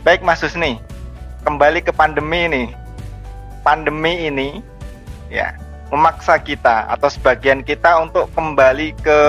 Baik 0.03 0.21
Mas 0.27 0.43
Husni, 0.43 0.83
kembali 1.45 1.81
ke 1.85 1.93
pandemi 1.95 2.49
ini. 2.49 2.65
Pandemi 3.63 4.27
ini 4.27 4.59
ya 5.31 5.55
memaksa 5.93 6.41
kita 6.41 6.89
atau 6.89 7.13
sebagian 7.13 7.61
kita 7.61 8.01
untuk 8.01 8.33
kembali 8.33 8.97
ke 9.05 9.21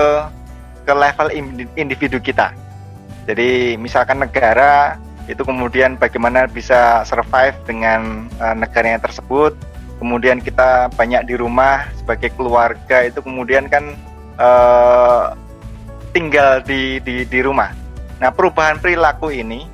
ke 0.88 0.92
level 0.96 1.28
individu 1.76 2.16
kita. 2.16 2.56
Jadi 3.28 3.76
misalkan 3.76 4.24
negara 4.24 4.96
itu 5.28 5.40
kemudian 5.44 5.96
bagaimana 5.96 6.48
bisa 6.48 7.04
survive 7.04 7.56
dengan 7.64 8.28
uh, 8.40 8.52
negaranya 8.56 9.04
tersebut, 9.04 9.56
kemudian 10.00 10.40
kita 10.40 10.92
banyak 10.92 11.24
di 11.28 11.36
rumah 11.36 11.88
sebagai 11.96 12.32
keluarga 12.36 13.08
itu 13.08 13.20
kemudian 13.24 13.68
kan 13.68 13.96
uh, 14.36 15.32
tinggal 16.12 16.60
di, 16.64 17.00
di 17.00 17.24
di 17.24 17.40
rumah. 17.40 17.72
Nah 18.20 18.32
perubahan 18.32 18.80
perilaku 18.80 19.32
ini 19.32 19.64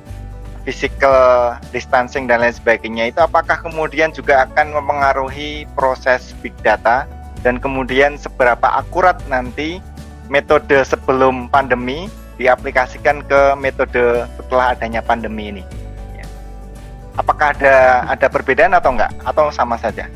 physical 0.71 1.51
distancing 1.75 2.31
dan 2.31 2.39
lain 2.39 2.55
sebagainya 2.55 3.11
itu 3.11 3.19
apakah 3.19 3.59
kemudian 3.59 4.15
juga 4.15 4.47
akan 4.47 4.71
mempengaruhi 4.79 5.67
proses 5.75 6.31
big 6.39 6.55
data 6.63 7.03
dan 7.43 7.59
kemudian 7.59 8.15
seberapa 8.15 8.71
akurat 8.71 9.19
nanti 9.27 9.83
metode 10.31 10.79
sebelum 10.87 11.51
pandemi 11.51 12.07
diaplikasikan 12.39 13.19
ke 13.27 13.59
metode 13.59 14.23
setelah 14.39 14.71
adanya 14.71 15.03
pandemi 15.03 15.51
ini. 15.51 15.63
Ya. 16.15 16.25
Apakah 17.19 17.51
ada 17.51 18.07
ada 18.07 18.31
perbedaan 18.31 18.71
atau 18.71 18.95
enggak 18.95 19.11
atau 19.27 19.51
sama 19.51 19.75
saja? 19.75 20.07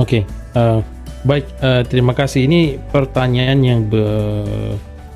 Oke, 0.00 0.24
okay. 0.24 0.56
uh, 0.56 0.80
eh, 0.80 0.80
baik. 1.28 1.44
Uh, 1.60 1.82
terima 1.84 2.16
kasih. 2.16 2.48
Ini 2.48 2.80
pertanyaan 2.88 3.60
yang 3.60 3.80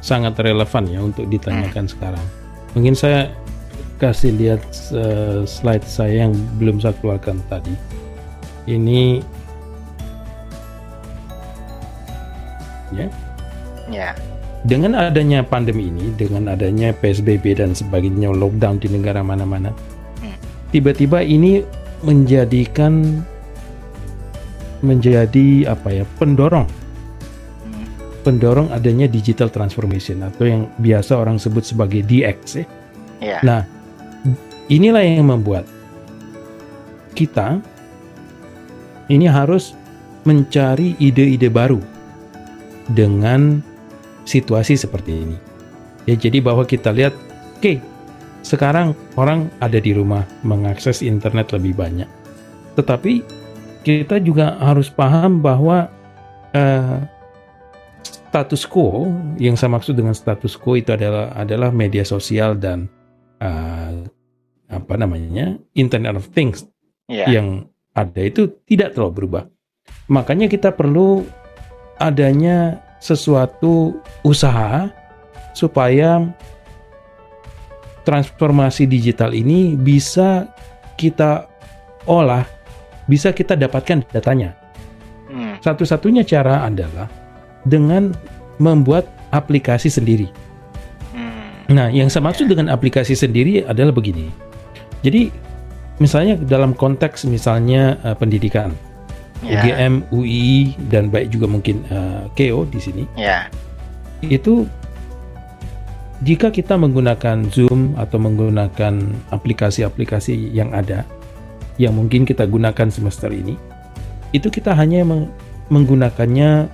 sangat 0.04 0.36
relevan 0.42 0.84
ya 0.90 1.00
untuk 1.00 1.24
ditanyakan 1.30 1.88
hmm. 1.88 1.92
sekarang. 1.96 2.26
Mungkin 2.76 2.94
saya 2.98 3.30
kasih 4.02 4.34
lihat 4.34 4.62
uh, 4.98 5.46
slide 5.46 5.86
saya 5.86 6.26
yang 6.26 6.34
belum 6.58 6.82
saya 6.82 6.90
keluarkan 6.98 7.38
tadi. 7.46 7.70
Ini 8.66 9.22
ya. 12.90 13.06
Ya. 13.86 14.10
Dengan 14.66 14.98
adanya 14.98 15.46
pandemi 15.46 15.90
ini, 15.90 16.10
dengan 16.18 16.50
adanya 16.50 16.94
PSBB 16.94 17.58
dan 17.62 17.74
sebagainya, 17.74 18.30
lockdown 18.30 18.78
di 18.82 18.90
negara 18.90 19.22
mana-mana, 19.22 19.70
hmm. 20.22 20.38
tiba-tiba 20.74 21.22
ini 21.22 21.62
menjadikan 22.02 23.22
menjadi 24.82 25.70
apa 25.70 26.02
ya 26.02 26.04
pendorong 26.18 26.66
hmm. 26.66 27.86
pendorong 28.26 28.74
adanya 28.74 29.06
digital 29.06 29.46
transformation 29.46 30.26
atau 30.26 30.42
yang 30.42 30.62
biasa 30.82 31.14
orang 31.14 31.38
sebut 31.38 31.62
sebagai 31.62 32.02
DX 32.02 32.38
ya. 32.58 32.66
Yeah. 33.22 33.42
Nah, 33.46 33.62
Inilah 34.72 35.04
yang 35.04 35.28
membuat 35.28 35.68
kita 37.12 37.60
ini 39.12 39.28
harus 39.28 39.76
mencari 40.24 40.96
ide-ide 40.96 41.52
baru 41.52 41.76
dengan 42.88 43.60
situasi 44.24 44.80
seperti 44.80 45.12
ini. 45.12 45.36
Ya, 46.08 46.16
jadi 46.16 46.40
bahwa 46.40 46.64
kita 46.64 46.88
lihat, 46.88 47.12
oke, 47.12 47.60
okay, 47.60 47.76
sekarang 48.40 48.96
orang 49.20 49.52
ada 49.60 49.76
di 49.76 49.92
rumah 49.92 50.24
mengakses 50.40 51.04
internet 51.04 51.52
lebih 51.52 51.76
banyak. 51.76 52.08
Tetapi 52.72 53.20
kita 53.84 54.24
juga 54.24 54.56
harus 54.56 54.88
paham 54.88 55.44
bahwa 55.44 55.92
uh, 56.56 56.98
status 58.32 58.64
quo 58.64 59.12
yang 59.36 59.52
saya 59.52 59.76
maksud 59.76 59.92
dengan 59.92 60.16
status 60.16 60.56
quo 60.56 60.80
itu 60.80 60.96
adalah 60.96 61.28
adalah 61.36 61.68
media 61.68 62.08
sosial 62.08 62.56
dan 62.56 62.88
uh, 63.44 64.08
apa 64.72 64.96
namanya 64.96 65.60
Internet 65.76 66.16
of 66.16 66.32
Things 66.32 66.64
yeah. 67.06 67.28
yang 67.28 67.68
ada 67.92 68.24
itu 68.24 68.48
tidak 68.64 68.96
terlalu 68.96 69.22
berubah. 69.22 69.44
Makanya 70.08 70.48
kita 70.48 70.72
perlu 70.72 71.28
adanya 72.00 72.80
sesuatu 72.98 74.00
usaha 74.24 74.88
supaya 75.52 76.32
transformasi 78.08 78.88
digital 78.88 79.36
ini 79.36 79.76
bisa 79.76 80.48
kita 80.96 81.46
olah, 82.08 82.48
bisa 83.06 83.30
kita 83.30 83.54
dapatkan 83.54 84.08
datanya. 84.10 84.56
Hmm. 85.28 85.60
Satu-satunya 85.60 86.24
cara 86.24 86.64
adalah 86.66 87.06
dengan 87.68 88.10
membuat 88.58 89.06
aplikasi 89.30 89.92
sendiri. 89.92 90.32
Hmm. 91.14 91.68
Nah, 91.70 91.88
yang 91.92 92.08
saya 92.08 92.26
maksud 92.26 92.50
dengan 92.50 92.72
aplikasi 92.72 93.14
sendiri 93.14 93.62
adalah 93.68 93.94
begini 93.94 94.51
jadi 95.02 95.34
misalnya 95.98 96.38
dalam 96.38 96.72
konteks 96.72 97.26
misalnya 97.26 97.98
uh, 98.06 98.14
pendidikan, 98.14 98.70
yeah. 99.42 99.62
UGM, 99.62 100.06
UI 100.14 100.78
dan 100.88 101.10
baik 101.10 101.34
juga 101.34 101.50
mungkin 101.50 101.82
uh, 101.90 102.30
KEO 102.38 102.70
di 102.70 102.80
sini. 102.80 103.04
Yeah. 103.18 103.50
Itu 104.22 104.70
jika 106.22 106.54
kita 106.54 106.78
menggunakan 106.78 107.50
Zoom 107.50 107.98
atau 107.98 108.18
menggunakan 108.22 108.94
aplikasi-aplikasi 109.34 110.54
yang 110.54 110.70
ada 110.70 111.02
yang 111.82 111.98
mungkin 111.98 112.22
kita 112.22 112.46
gunakan 112.46 112.88
semester 112.94 113.34
ini, 113.34 113.58
itu 114.30 114.46
kita 114.46 114.70
hanya 114.78 115.02
meng 115.02 115.26
menggunakannya 115.72 116.68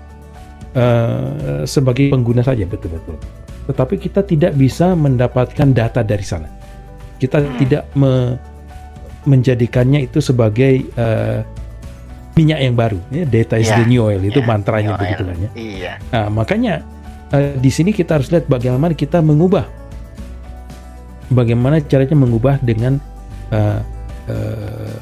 uh, 0.75 1.63
sebagai 1.65 2.13
pengguna 2.13 2.45
saja 2.45 2.69
betul-betul. 2.69 3.17
Tetapi 3.69 3.95
kita 4.01 4.21
tidak 4.25 4.53
bisa 4.57 4.93
mendapatkan 4.93 5.71
data 5.73 6.05
dari 6.05 6.25
sana. 6.25 6.58
Kita 7.19 7.43
hmm. 7.43 7.57
tidak 7.61 7.85
me 7.99 8.39
menjadikannya 9.29 10.09
itu 10.09 10.25
sebagai 10.25 10.89
uh, 10.97 11.45
minyak 12.39 12.61
yang 12.63 12.75
baru. 12.79 12.99
Ya, 13.11 13.27
data 13.27 13.59
is 13.59 13.69
yeah. 13.69 13.83
the 13.83 13.85
new 13.91 14.01
oil 14.07 14.23
itu 14.23 14.41
yeah. 14.41 14.49
mantranya 14.49 14.95
new 14.95 15.03
begitu 15.03 15.23
kan 15.27 15.37
ya. 15.37 15.51
Iya. 15.59 15.93
Nah, 16.15 16.27
makanya 16.31 16.75
uh, 17.35 17.59
di 17.59 17.71
sini 17.75 17.91
kita 17.91 18.17
harus 18.17 18.31
lihat 18.31 18.47
bagaimana 18.47 18.95
kita 18.95 19.19
mengubah, 19.19 19.67
bagaimana 21.35 21.83
caranya 21.83 22.17
mengubah 22.17 22.63
dengan 22.63 23.03
uh, 23.51 23.83
uh, 24.31 24.97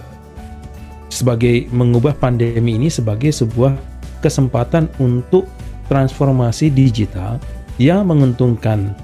sebagai 1.13 1.69
mengubah 1.71 2.17
pandemi 2.17 2.81
ini 2.81 2.89
sebagai 2.91 3.31
sebuah 3.31 3.77
kesempatan 4.25 4.91
untuk 4.99 5.47
transformasi 5.87 6.73
digital 6.73 7.39
yang 7.79 8.09
menguntungkan 8.09 8.97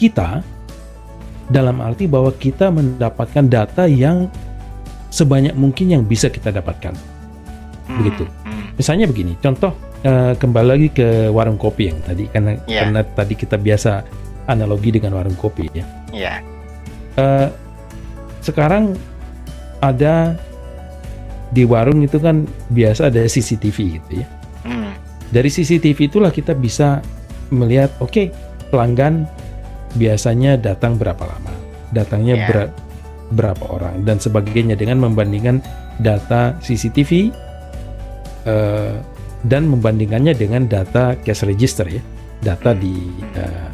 kita 0.00 0.42
dalam 1.50 1.78
arti 1.78 2.10
bahwa 2.10 2.34
kita 2.34 2.70
mendapatkan 2.74 3.46
data 3.46 3.86
yang 3.86 4.26
sebanyak 5.10 5.54
mungkin 5.54 5.94
yang 5.94 6.02
bisa 6.02 6.26
kita 6.26 6.50
dapatkan. 6.50 6.94
Hmm. 7.86 7.96
Begitu. 8.02 8.24
Hmm. 8.44 8.74
Misalnya 8.76 9.06
begini, 9.06 9.38
contoh 9.38 9.72
uh, 10.04 10.34
kembali 10.36 10.68
lagi 10.68 10.88
ke 10.92 11.30
warung 11.30 11.56
kopi 11.56 11.94
yang 11.94 11.98
tadi 12.02 12.28
karena 12.28 12.58
yeah. 12.66 12.84
karena 12.84 13.00
tadi 13.14 13.34
kita 13.38 13.56
biasa 13.56 14.04
analogi 14.50 14.92
dengan 14.94 15.16
warung 15.16 15.38
kopi 15.38 15.70
ya. 15.72 15.86
Yeah. 16.10 16.38
Uh, 17.16 17.48
sekarang 18.42 18.98
ada 19.80 20.34
di 21.54 21.62
warung 21.62 22.02
itu 22.02 22.18
kan 22.18 22.44
biasa 22.74 23.08
ada 23.08 23.22
CCTV 23.24 24.02
gitu 24.02 24.10
ya. 24.22 24.26
Hmm. 24.66 24.92
Dari 25.30 25.46
CCTV 25.46 26.10
itulah 26.10 26.34
kita 26.34 26.52
bisa 26.58 27.00
melihat 27.54 27.94
oke 28.02 28.10
okay, 28.10 28.26
pelanggan 28.74 29.30
biasanya 29.94 30.58
datang 30.58 30.98
berapa 30.98 31.22
lama, 31.22 31.54
datangnya 31.94 32.34
yeah. 32.34 32.48
ber, 32.48 32.58
berapa 33.34 33.64
orang 33.70 34.02
dan 34.02 34.18
sebagainya 34.18 34.74
dengan 34.74 35.02
membandingkan 35.02 35.62
data 36.02 36.54
CCTV 36.62 37.10
uh, 37.22 38.50
eh, 38.50 38.94
dan 39.46 39.70
membandingkannya 39.70 40.34
dengan 40.34 40.66
data 40.66 41.14
cash 41.22 41.46
register 41.46 41.86
ya, 41.86 42.02
data 42.42 42.74
di 42.74 42.94
uh, 43.38 43.70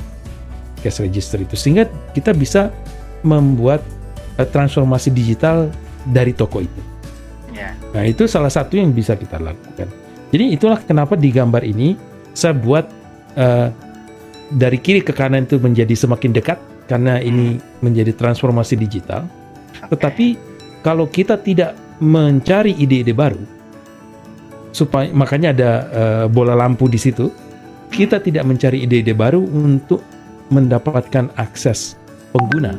cash 0.85 1.01
register 1.01 1.41
itu 1.41 1.57
sehingga 1.57 1.89
kita 2.13 2.37
bisa 2.37 2.69
membuat 3.25 3.81
uh, 4.37 4.47
transformasi 4.47 5.09
digital 5.13 5.73
dari 6.09 6.35
toko 6.37 6.61
itu. 6.65 6.83
Yeah. 7.53 7.77
Nah 7.93 8.05
itu 8.09 8.25
salah 8.25 8.51
satu 8.51 8.81
yang 8.81 8.91
bisa 8.97 9.15
kita 9.15 9.37
lakukan. 9.39 9.89
Jadi 10.33 10.45
itulah 10.57 10.81
kenapa 10.81 11.13
di 11.13 11.29
gambar 11.29 11.61
ini 11.61 11.93
saya 12.33 12.57
buat 12.57 12.89
uh, 13.37 13.69
dari 14.57 14.79
kiri 14.81 15.01
ke 15.01 15.13
kanan 15.15 15.49
itu 15.49 15.57
menjadi 15.57 15.95
semakin 15.97 16.33
dekat 16.35 16.59
karena 16.91 17.23
ini 17.23 17.57
menjadi 17.81 18.13
transformasi 18.13 18.77
digital. 18.77 19.25
Tetapi 19.89 20.37
kalau 20.85 21.09
kita 21.09 21.39
tidak 21.41 21.79
mencari 22.03 22.75
ide-ide 22.77 23.15
baru, 23.15 23.39
supaya 24.75 25.09
makanya 25.15 25.55
ada 25.55 25.71
uh, 25.93 26.25
bola 26.27 26.59
lampu 26.59 26.91
di 26.91 26.99
situ, 26.99 27.31
kita 27.93 28.19
tidak 28.19 28.45
mencari 28.49 28.83
ide-ide 28.83 29.15
baru 29.15 29.41
untuk 29.41 30.03
mendapatkan 30.51 31.33
akses 31.39 31.97
pengguna, 32.35 32.77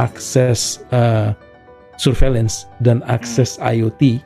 akses 0.00 0.82
uh, 0.94 1.34
surveillance 1.98 2.66
dan 2.80 3.02
akses 3.10 3.58
IoT 3.60 4.22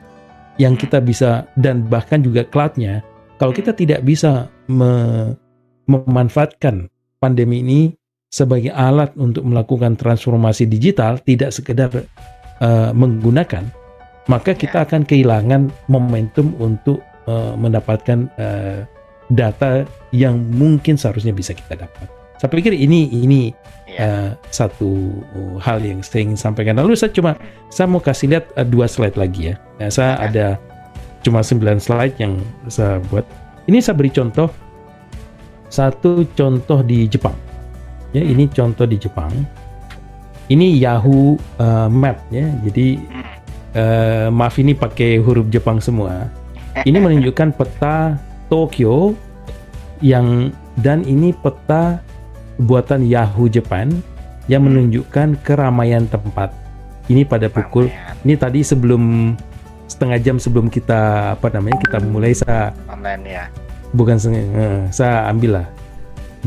yang 0.61 0.77
kita 0.77 1.01
bisa 1.01 1.49
dan 1.59 1.85
bahkan 1.89 2.21
juga 2.21 2.45
cloudnya. 2.45 3.01
Kalau 3.41 3.51
kita 3.51 3.73
tidak 3.73 4.05
bisa 4.05 4.47
me 4.69 5.33
memanfaatkan 5.89 6.87
pandemi 7.19 7.63
ini 7.63 7.81
sebagai 8.33 8.73
alat 8.73 9.13
untuk 9.15 9.45
melakukan 9.45 9.93
transformasi 9.93 10.65
digital, 10.65 11.21
tidak 11.21 11.53
sekedar 11.53 11.89
uh, 12.59 12.89
menggunakan, 12.97 13.69
maka 14.25 14.57
kita 14.57 14.89
akan 14.89 15.05
kehilangan 15.05 15.69
momentum 15.85 16.57
untuk 16.57 17.03
uh, 17.29 17.53
mendapatkan 17.53 18.25
uh, 18.41 18.81
data 19.29 19.85
yang 20.09 20.41
mungkin 20.57 20.97
seharusnya 20.97 21.31
bisa 21.31 21.53
kita 21.53 21.77
dapat. 21.77 22.09
Saya 22.41 22.49
pikir 22.49 22.73
ini 22.75 23.07
ini 23.13 23.53
uh, 24.01 24.35
satu 24.49 25.21
hal 25.61 25.79
yang 25.85 26.01
saya 26.01 26.27
ingin 26.27 26.39
sampaikan. 26.39 26.75
Lalu 26.81 26.97
saya 26.97 27.13
cuma 27.13 27.37
saya 27.69 27.87
mau 27.87 28.01
kasih 28.01 28.33
lihat 28.33 28.49
uh, 28.57 28.65
dua 28.65 28.89
slide 28.89 29.15
lagi 29.15 29.53
ya. 29.53 29.55
Nah, 29.77 29.89
saya 29.93 30.19
ada 30.19 30.57
cuma 31.23 31.39
9 31.39 31.79
slide 31.79 32.15
yang 32.19 32.35
saya 32.67 32.99
buat. 33.07 33.23
Ini 33.63 33.79
saya 33.79 33.95
beri 33.95 34.11
contoh 34.11 34.51
satu 35.73 36.21
contoh 36.37 36.85
di 36.85 37.09
Jepang. 37.09 37.33
Ya, 38.13 38.21
ini 38.21 38.45
contoh 38.45 38.85
di 38.85 39.01
Jepang. 39.01 39.33
Ini 40.45 40.77
Yahoo 40.77 41.41
uh, 41.57 41.89
Map 41.89 42.21
ya. 42.29 42.45
Jadi 42.61 43.01
uh, 43.73 44.29
maaf 44.29 44.61
ini 44.61 44.77
pakai 44.77 45.17
huruf 45.17 45.49
Jepang 45.49 45.81
semua. 45.81 46.29
Ini 46.85 47.01
menunjukkan 47.01 47.57
peta 47.57 48.21
Tokyo 48.53 49.17
yang 49.97 50.53
dan 50.77 51.01
ini 51.09 51.33
peta 51.33 51.97
buatan 52.61 53.09
Yahoo 53.09 53.49
Jepang 53.49 53.89
yang 54.45 54.69
menunjukkan 54.69 55.41
keramaian 55.41 56.05
tempat. 56.05 56.53
Ini 57.09 57.25
pada 57.25 57.49
pukul 57.49 57.89
ini 58.21 58.37
tadi 58.37 58.61
sebelum 58.61 59.33
setengah 59.89 60.19
jam 60.21 60.37
sebelum 60.39 60.71
kita 60.71 61.33
apa 61.35 61.51
namanya 61.51 61.77
kita 61.83 61.97
mulai 62.07 62.31
saya 62.31 62.71
online 62.87 63.23
ya 63.27 63.43
bukan 63.93 64.17
uh, 64.19 64.89
saya 64.89 65.29
ambil 65.29 65.61
lah. 65.61 65.67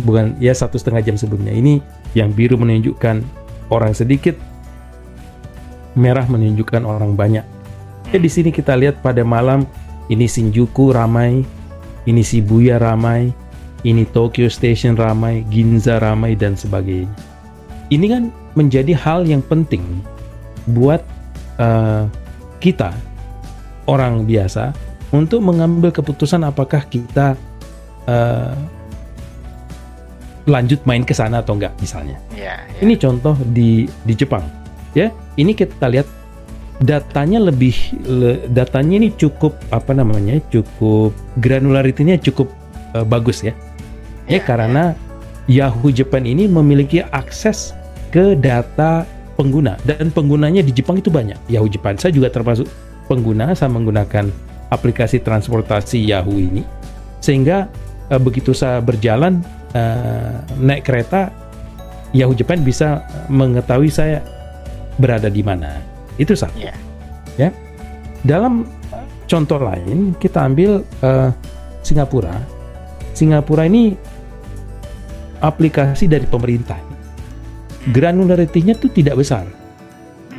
Bukan 0.05 0.37
ya 0.43 0.53
satu 0.53 0.77
setengah 0.77 1.01
jam 1.01 1.17
sebelumnya. 1.17 1.57
Ini 1.57 1.81
yang 2.13 2.35
biru 2.35 2.61
menunjukkan 2.61 3.25
orang 3.73 3.97
sedikit 3.97 4.37
merah 5.97 6.29
menunjukkan 6.29 6.85
orang 6.85 7.17
banyak. 7.17 7.43
Ya 8.13 8.19
di 8.21 8.31
sini 8.31 8.53
kita 8.53 8.77
lihat 8.77 9.01
pada 9.01 9.25
malam 9.25 9.65
ini 10.13 10.29
Shinjuku 10.29 10.93
ramai 10.93 11.43
ini 12.07 12.23
Shibuya 12.23 12.79
ramai 12.79 13.35
ini 13.83 14.07
Tokyo 14.07 14.47
Station 14.47 14.95
ramai 14.95 15.43
Ginza 15.49 15.99
ramai 15.99 16.37
dan 16.39 16.55
sebagainya. 16.55 17.11
Ini 17.91 18.07
kan 18.11 18.23
menjadi 18.55 18.93
hal 18.95 19.27
yang 19.27 19.43
penting 19.43 19.83
buat 20.75 21.03
uh, 21.59 22.07
kita 22.59 22.91
orang 23.87 24.27
biasa 24.27 24.75
untuk 25.15 25.43
mengambil 25.43 25.95
keputusan 25.95 26.43
apakah 26.43 26.83
kita 26.87 27.39
uh, 28.11 28.55
lanjut 30.47 30.79
main 30.87 31.03
ke 31.03 31.13
sana 31.15 31.43
atau 31.43 31.59
enggak 31.59 31.75
misalnya. 31.83 32.17
Ya, 32.35 32.63
ya. 32.63 32.81
Ini 32.83 32.95
contoh 32.99 33.35
di 33.51 33.91
di 34.07 34.15
Jepang. 34.15 34.47
Ya, 34.97 35.13
ini 35.37 35.53
kita 35.53 35.91
lihat 35.91 36.09
datanya 36.81 37.43
lebih 37.43 37.75
le, 38.07 38.47
datanya 38.49 38.97
ini 39.05 39.09
cukup 39.13 39.59
apa 39.75 39.93
namanya? 39.93 40.39
cukup 40.49 41.13
granularitinya 41.43 42.17
cukup 42.23 42.49
uh, 42.95 43.05
bagus 43.05 43.45
ya. 43.45 43.53
Ya, 44.27 44.39
ya 44.39 44.41
karena 44.43 44.85
ya. 45.47 45.71
Yahoo 45.71 45.95
Japan 45.95 46.27
ini 46.27 46.51
memiliki 46.51 47.03
akses 47.15 47.71
ke 48.11 48.35
data 48.35 49.07
pengguna 49.37 49.77
dan 49.85 50.09
penggunanya 50.11 50.65
di 50.65 50.73
Jepang 50.73 50.99
itu 50.99 51.13
banyak. 51.13 51.37
Yahoo 51.51 51.69
Japan 51.69 51.99
saya 52.01 52.15
juga 52.15 52.33
termasuk 52.33 52.67
pengguna 53.07 53.55
saya 53.55 53.71
menggunakan 53.71 54.31
aplikasi 54.77 55.25
transportasi 55.25 56.05
Yahoo 56.05 56.37
ini 56.37 56.63
sehingga 57.25 57.67
uh, 58.13 58.21
begitu 58.21 58.55
saya 58.55 58.79
berjalan 58.79 59.43
uh, 59.75 60.39
naik 60.61 60.87
kereta 60.87 61.33
Yahoo 62.15 62.37
Japan 62.37 62.63
bisa 62.63 63.03
mengetahui 63.29 63.91
saya 63.91 64.23
berada 64.97 65.29
di 65.29 65.45
mana. 65.45 65.83
Itu 66.17 66.33
satu. 66.33 66.57
Yeah. 66.57 66.77
ya. 67.37 67.51
Dalam 68.25 68.65
contoh 69.29 69.61
lain 69.61 70.17
kita 70.17 70.47
ambil 70.47 70.81
uh, 71.05 71.29
Singapura. 71.85 72.41
Singapura 73.13 73.69
ini 73.69 73.97
aplikasi 75.45 76.09
dari 76.09 76.25
pemerintah. 76.25 76.81
Granularitinya 77.93 78.75
itu 78.75 78.91
tidak 78.91 79.21
besar. 79.21 79.47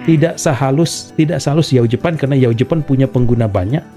Tidak 0.08 0.40
sehalus 0.40 1.12
tidak 1.20 1.44
sehalus 1.44 1.70
Yahoo 1.76 1.88
Jepang 1.88 2.16
karena 2.16 2.40
Yahoo 2.40 2.56
Jepang 2.56 2.80
punya 2.80 3.06
pengguna 3.12 3.46
banyak 3.46 3.97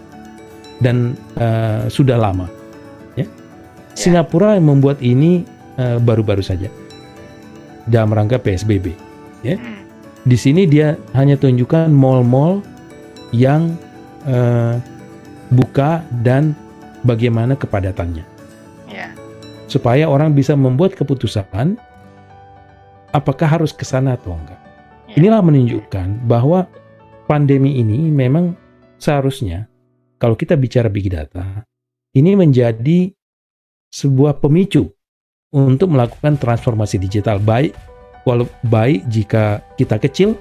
dan 0.81 1.15
uh, 1.37 1.87
sudah 1.87 2.17
lama. 2.17 2.49
Ya. 3.15 3.25
ya. 3.25 3.27
Singapura 3.95 4.57
yang 4.57 4.73
membuat 4.73 4.99
ini 5.05 5.45
eh, 5.77 5.99
baru-baru 6.01 6.41
uh, 6.41 6.47
saja 6.47 6.69
dalam 7.85 8.17
rangka 8.17 8.41
PSBB. 8.41 8.97
Ya. 9.45 9.61
Hmm. 9.61 9.85
Di 10.25 10.37
sini 10.37 10.69
dia 10.69 10.97
hanya 11.17 11.37
tunjukkan 11.37 11.89
mall-mall 11.93 12.61
yang 13.33 13.77
uh, 14.29 14.77
buka 15.53 16.05
dan 16.21 16.53
bagaimana 17.05 17.57
kepadatannya. 17.57 18.25
Yeah. 18.91 19.17
Supaya 19.71 20.11
orang 20.11 20.37
bisa 20.37 20.53
membuat 20.59 20.99
keputusan 20.99 21.79
apakah 23.11 23.49
harus 23.49 23.73
ke 23.73 23.87
sana 23.87 24.19
atau 24.19 24.35
enggak. 24.35 24.59
Inilah 25.19 25.43
menunjukkan 25.43 26.27
bahwa 26.31 26.71
pandemi 27.27 27.79
ini 27.83 28.11
memang 28.11 28.55
seharusnya 28.99 29.70
kalau 30.21 30.37
kita 30.37 30.55
bicara 30.55 30.93
big 30.93 31.09
data, 31.09 31.65
ini 32.13 32.37
menjadi 32.37 33.09
sebuah 33.91 34.39
pemicu 34.39 34.87
untuk 35.51 35.91
melakukan 35.91 36.39
transformasi 36.39 37.01
digital 37.01 37.43
baik 37.43 37.75
walau 38.23 38.47
baik 38.69 39.03
jika 39.11 39.65
kita 39.75 39.99
kecil 39.99 40.39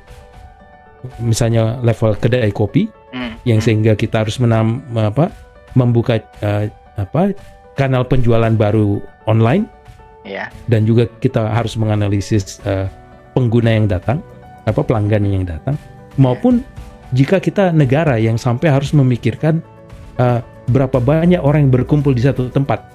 misalnya 1.18 1.80
level 1.82 2.14
kedai 2.14 2.52
kopi 2.54 2.86
hmm. 3.16 3.42
yang 3.48 3.58
sehingga 3.64 3.98
kita 3.98 4.22
harus 4.28 4.38
menam 4.38 4.84
apa 4.94 5.34
membuka 5.74 6.22
uh, 6.44 6.70
apa 7.00 7.34
kanal 7.74 8.04
penjualan 8.06 8.52
baru 8.54 9.02
online 9.26 9.66
yeah. 10.28 10.52
dan 10.68 10.84
juga 10.84 11.08
kita 11.24 11.48
harus 11.50 11.80
menganalisis 11.80 12.60
uh, 12.68 12.86
pengguna 13.34 13.72
yang 13.80 13.88
datang 13.88 14.20
apa 14.68 14.84
pelanggan 14.84 15.26
yang 15.26 15.48
datang 15.48 15.80
maupun 16.20 16.62
jika 17.16 17.42
kita 17.42 17.74
negara 17.74 18.22
yang 18.22 18.38
sampai 18.38 18.70
harus 18.70 18.94
memikirkan 18.94 19.62
uh, 20.22 20.42
berapa 20.70 21.02
banyak 21.02 21.42
orang 21.42 21.68
yang 21.68 21.74
berkumpul 21.74 22.14
di 22.14 22.22
satu 22.22 22.54
tempat. 22.54 22.86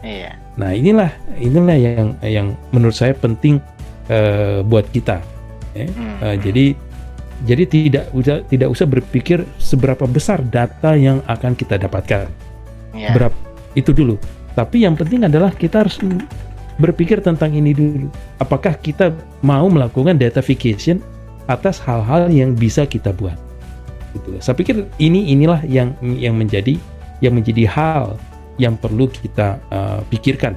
Iya. 0.00 0.38
Nah 0.56 0.72
inilah 0.72 1.12
inilah 1.36 1.76
yang 1.76 2.08
yang 2.24 2.46
menurut 2.72 2.96
saya 2.96 3.12
penting 3.12 3.60
uh, 4.08 4.64
buat 4.64 4.88
kita. 4.88 5.20
Ya. 5.76 5.86
Hmm. 5.92 6.16
Uh, 6.24 6.36
jadi 6.40 6.66
jadi 7.46 7.64
tidak 7.70 8.04
usah 8.16 8.42
tidak 8.50 8.68
usah 8.72 8.86
berpikir 8.88 9.46
seberapa 9.62 10.08
besar 10.08 10.42
data 10.42 10.96
yang 10.98 11.22
akan 11.28 11.54
kita 11.54 11.78
dapatkan. 11.78 12.26
Yeah. 12.96 13.14
Berapa 13.14 13.36
itu 13.76 13.94
dulu. 13.94 14.18
Tapi 14.58 14.82
yang 14.82 14.98
penting 14.98 15.22
adalah 15.22 15.54
kita 15.54 15.86
harus 15.86 16.02
berpikir 16.82 17.22
tentang 17.22 17.54
ini 17.54 17.70
dulu. 17.70 18.10
Apakah 18.42 18.74
kita 18.74 19.14
mau 19.44 19.70
melakukan 19.70 20.18
datafication 20.18 20.98
atas 21.46 21.78
hal-hal 21.78 22.26
yang 22.26 22.58
bisa 22.58 22.82
kita 22.82 23.14
buat. 23.14 23.47
Gitu. 24.22 24.38
Saya 24.42 24.54
pikir 24.58 24.86
ini 24.98 25.32
inilah 25.32 25.62
yang 25.66 25.94
yang 26.02 26.34
menjadi 26.34 26.76
yang 27.22 27.34
menjadi 27.34 27.64
hal 27.66 28.18
yang 28.58 28.74
perlu 28.74 29.06
kita 29.10 29.58
uh, 29.70 30.02
pikirkan 30.10 30.54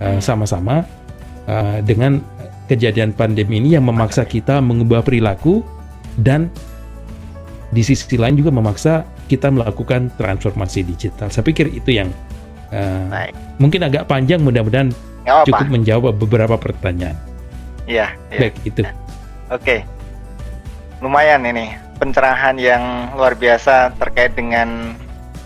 uh, 0.00 0.20
sama-sama 0.20 0.84
uh, 1.48 1.78
dengan 1.84 2.20
kejadian 2.68 3.12
pandemi 3.12 3.60
ini 3.60 3.76
yang 3.76 3.84
memaksa 3.84 4.24
kita 4.24 4.64
mengubah 4.64 5.04
perilaku 5.04 5.60
dan 6.16 6.48
di 7.74 7.84
sisi 7.84 8.16
lain 8.16 8.38
juga 8.40 8.54
memaksa 8.54 9.04
kita 9.28 9.52
melakukan 9.52 10.12
transformasi 10.16 10.84
digital. 10.84 11.28
Saya 11.28 11.44
pikir 11.44 11.68
itu 11.72 12.00
yang 12.00 12.08
uh, 12.72 13.28
mungkin 13.60 13.84
agak 13.84 14.08
panjang, 14.08 14.40
mudah-mudahan 14.40 14.92
cukup 15.48 15.68
menjawab 15.68 16.16
beberapa 16.16 16.56
pertanyaan. 16.56 17.16
Iya. 17.84 18.16
Ya. 18.32 18.38
Baik 18.48 18.56
itu. 18.64 18.80
Oke. 18.84 18.94
Okay 19.60 19.80
lumayan 21.04 21.44
ini 21.44 21.76
pencerahan 21.96 22.58
yang 22.58 23.14
luar 23.14 23.38
biasa 23.38 23.94
terkait 23.98 24.34
dengan 24.34 24.94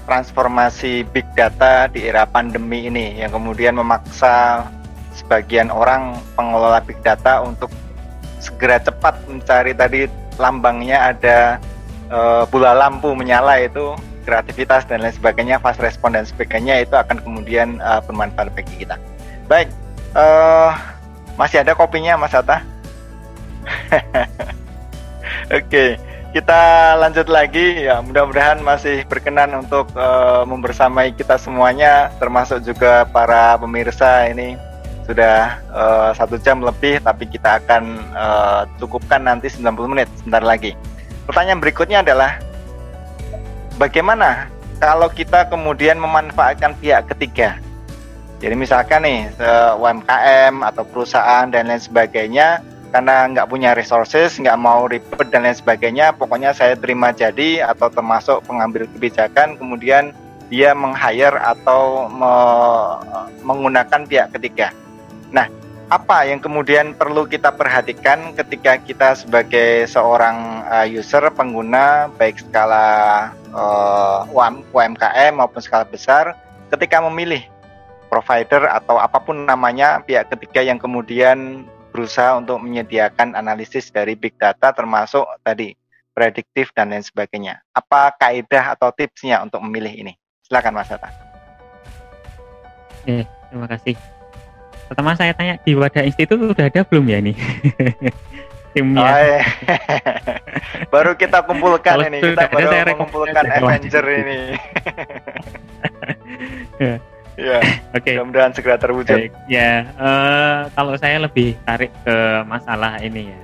transformasi 0.09 1.05
big 1.13 1.29
data 1.37 1.87
di 1.93 2.09
era 2.09 2.25
pandemi 2.25 2.89
ini 2.89 3.21
yang 3.21 3.29
kemudian 3.29 3.77
memaksa 3.77 4.65
sebagian 5.13 5.69
orang 5.69 6.17
pengelola 6.33 6.81
big 6.81 6.97
data 7.05 7.45
untuk 7.45 7.69
segera 8.41 8.81
cepat 8.81 9.21
mencari 9.29 9.77
tadi 9.77 10.09
lambangnya 10.41 11.13
ada 11.13 11.39
e, 12.09 12.19
bola 12.49 12.73
lampu 12.73 13.13
menyala 13.13 13.61
itu 13.61 13.93
kreativitas 14.25 14.89
dan 14.89 15.05
lain 15.05 15.13
sebagainya 15.13 15.61
fast 15.61 15.83
respon 15.83 16.17
dan 16.17 16.25
sebagainya 16.25 16.81
itu 16.81 16.95
akan 16.97 17.21
kemudian 17.21 17.77
e, 17.77 17.91
bermanfaat 18.09 18.49
bagi 18.57 18.87
kita. 18.87 18.97
Baik 19.45 19.69
e, 20.17 20.25
masih 21.37 21.61
ada 21.61 21.77
kopinya 21.77 22.17
Mas 22.17 22.33
Atta 22.33 22.65
Oke, 25.59 26.01
kita 26.33 26.95
lanjut 27.01 27.27
lagi 27.29 27.89
ya. 27.89 28.05
Mudah-mudahan 28.05 28.61
masih 28.61 29.05
berkenan 29.09 29.53
untuk 29.57 29.89
uh, 29.97 30.45
membersamai 30.45 31.17
kita 31.17 31.41
semuanya, 31.41 32.13
termasuk 32.21 32.61
juga 32.65 33.09
para 33.09 33.57
pemirsa 33.57 34.29
ini 34.29 34.61
sudah 35.09 35.57
uh, 35.73 36.11
satu 36.13 36.37
jam 36.37 36.61
lebih, 36.61 37.01
tapi 37.01 37.25
kita 37.25 37.65
akan 37.65 37.97
uh, 38.13 38.63
cukupkan 38.77 39.25
nanti 39.25 39.49
90 39.49 39.89
menit 39.89 40.09
sebentar 40.21 40.45
lagi. 40.45 40.77
Pertanyaan 41.25 41.61
berikutnya 41.65 42.05
adalah 42.05 42.37
bagaimana 43.81 44.53
kalau 44.81 45.09
kita 45.09 45.49
kemudian 45.49 45.97
memanfaatkan 45.97 46.77
pihak 46.77 47.09
ketiga? 47.17 47.57
Jadi 48.39 48.55
misalkan 48.55 49.03
nih 49.03 49.35
UMKM 49.75 50.63
atau 50.63 50.87
perusahaan 50.87 51.51
dan 51.51 51.67
lain 51.67 51.83
sebagainya 51.83 52.63
karena 52.89 53.29
nggak 53.29 53.49
punya 53.49 53.77
resources, 53.77 54.41
nggak 54.41 54.59
mau 54.59 54.89
ribet 54.89 55.29
dan 55.29 55.45
lain 55.45 55.57
sebagainya, 55.57 56.17
pokoknya 56.17 56.57
saya 56.57 56.75
terima 56.75 57.13
jadi 57.13 57.69
atau 57.69 57.93
termasuk 57.93 58.45
pengambil 58.49 58.89
kebijakan, 58.89 59.61
kemudian 59.61 60.17
dia 60.49 60.73
meng-hire 60.73 61.37
atau 61.37 62.09
me 62.09 62.33
menggunakan 63.45 64.09
pihak 64.09 64.33
ketiga. 64.33 64.73
Nah, 65.29 65.45
apa 65.89 66.29
yang 66.29 66.41
kemudian 66.41 66.93
perlu 66.93 67.25
kita 67.25 67.53
perhatikan 67.53 68.37
ketika 68.37 68.77
kita 68.81 69.09
sebagai 69.17 69.89
seorang 69.89 70.65
uh, 70.69 70.85
user 70.85 71.25
pengguna 71.33 72.13
baik 72.17 72.41
skala 72.45 73.33
uh, 73.57 74.29
UMKM 74.73 75.33
maupun 75.37 75.61
skala 75.65 75.89
besar 75.89 76.37
ketika 76.69 77.01
memilih 77.01 77.41
provider 78.13 78.69
atau 78.69 79.01
apa 79.01 79.17
pun 79.21 79.49
namanya 79.49 80.01
pihak 80.05 80.29
ketiga 80.33 80.61
yang 80.65 80.77
kemudian 80.77 81.65
berusaha 81.99 82.39
untuk 82.39 82.63
menyediakan 82.63 83.35
analisis 83.35 83.91
dari 83.91 84.15
big 84.15 84.39
data 84.39 84.71
termasuk 84.71 85.27
tadi 85.43 85.75
prediktif 86.15 86.71
dan 86.71 86.95
lain 86.95 87.03
sebagainya. 87.03 87.59
Apa 87.75 88.15
kaidah 88.15 88.79
atau 88.79 88.95
tipsnya 88.95 89.43
untuk 89.43 89.59
memilih 89.67 89.91
ini? 89.91 90.13
Silakan 90.47 90.79
Mas 90.79 90.87
Tata. 90.87 91.11
Eh, 93.11 93.27
terima 93.51 93.67
kasih. 93.67 93.99
Pertama 94.87 95.19
saya 95.19 95.35
tanya 95.35 95.59
di 95.67 95.75
Wadah 95.75 96.07
Institut 96.07 96.39
sudah 96.39 96.71
ada 96.71 96.87
belum 96.87 97.11
ya 97.11 97.19
ini? 97.19 97.35
Timnya. 98.79 99.03
Oh, 99.03 99.19
iya. 99.19 99.43
baru 100.95 101.19
kita 101.19 101.43
kumpulkan 101.51 101.99
ini, 102.15 102.23
kita 102.23 102.47
baru 102.47 102.95
mengumpulkan 102.95 103.45
Avenger 103.59 104.05
ini. 104.07 104.39
ya. 106.87 106.95
Ya, 107.39 107.63
oke. 107.95 108.03
Okay. 108.03 108.19
Mudah-mudahan 108.19 108.51
segera 108.51 108.77
terwujud. 108.77 109.15
Baik. 109.15 109.33
Ya, 109.47 109.87
uh, 109.95 110.67
kalau 110.75 110.99
saya 110.99 111.23
lebih 111.23 111.55
tarik 111.63 111.95
ke 112.03 112.43
masalah 112.51 112.99
ini 112.99 113.31
ya, 113.31 113.41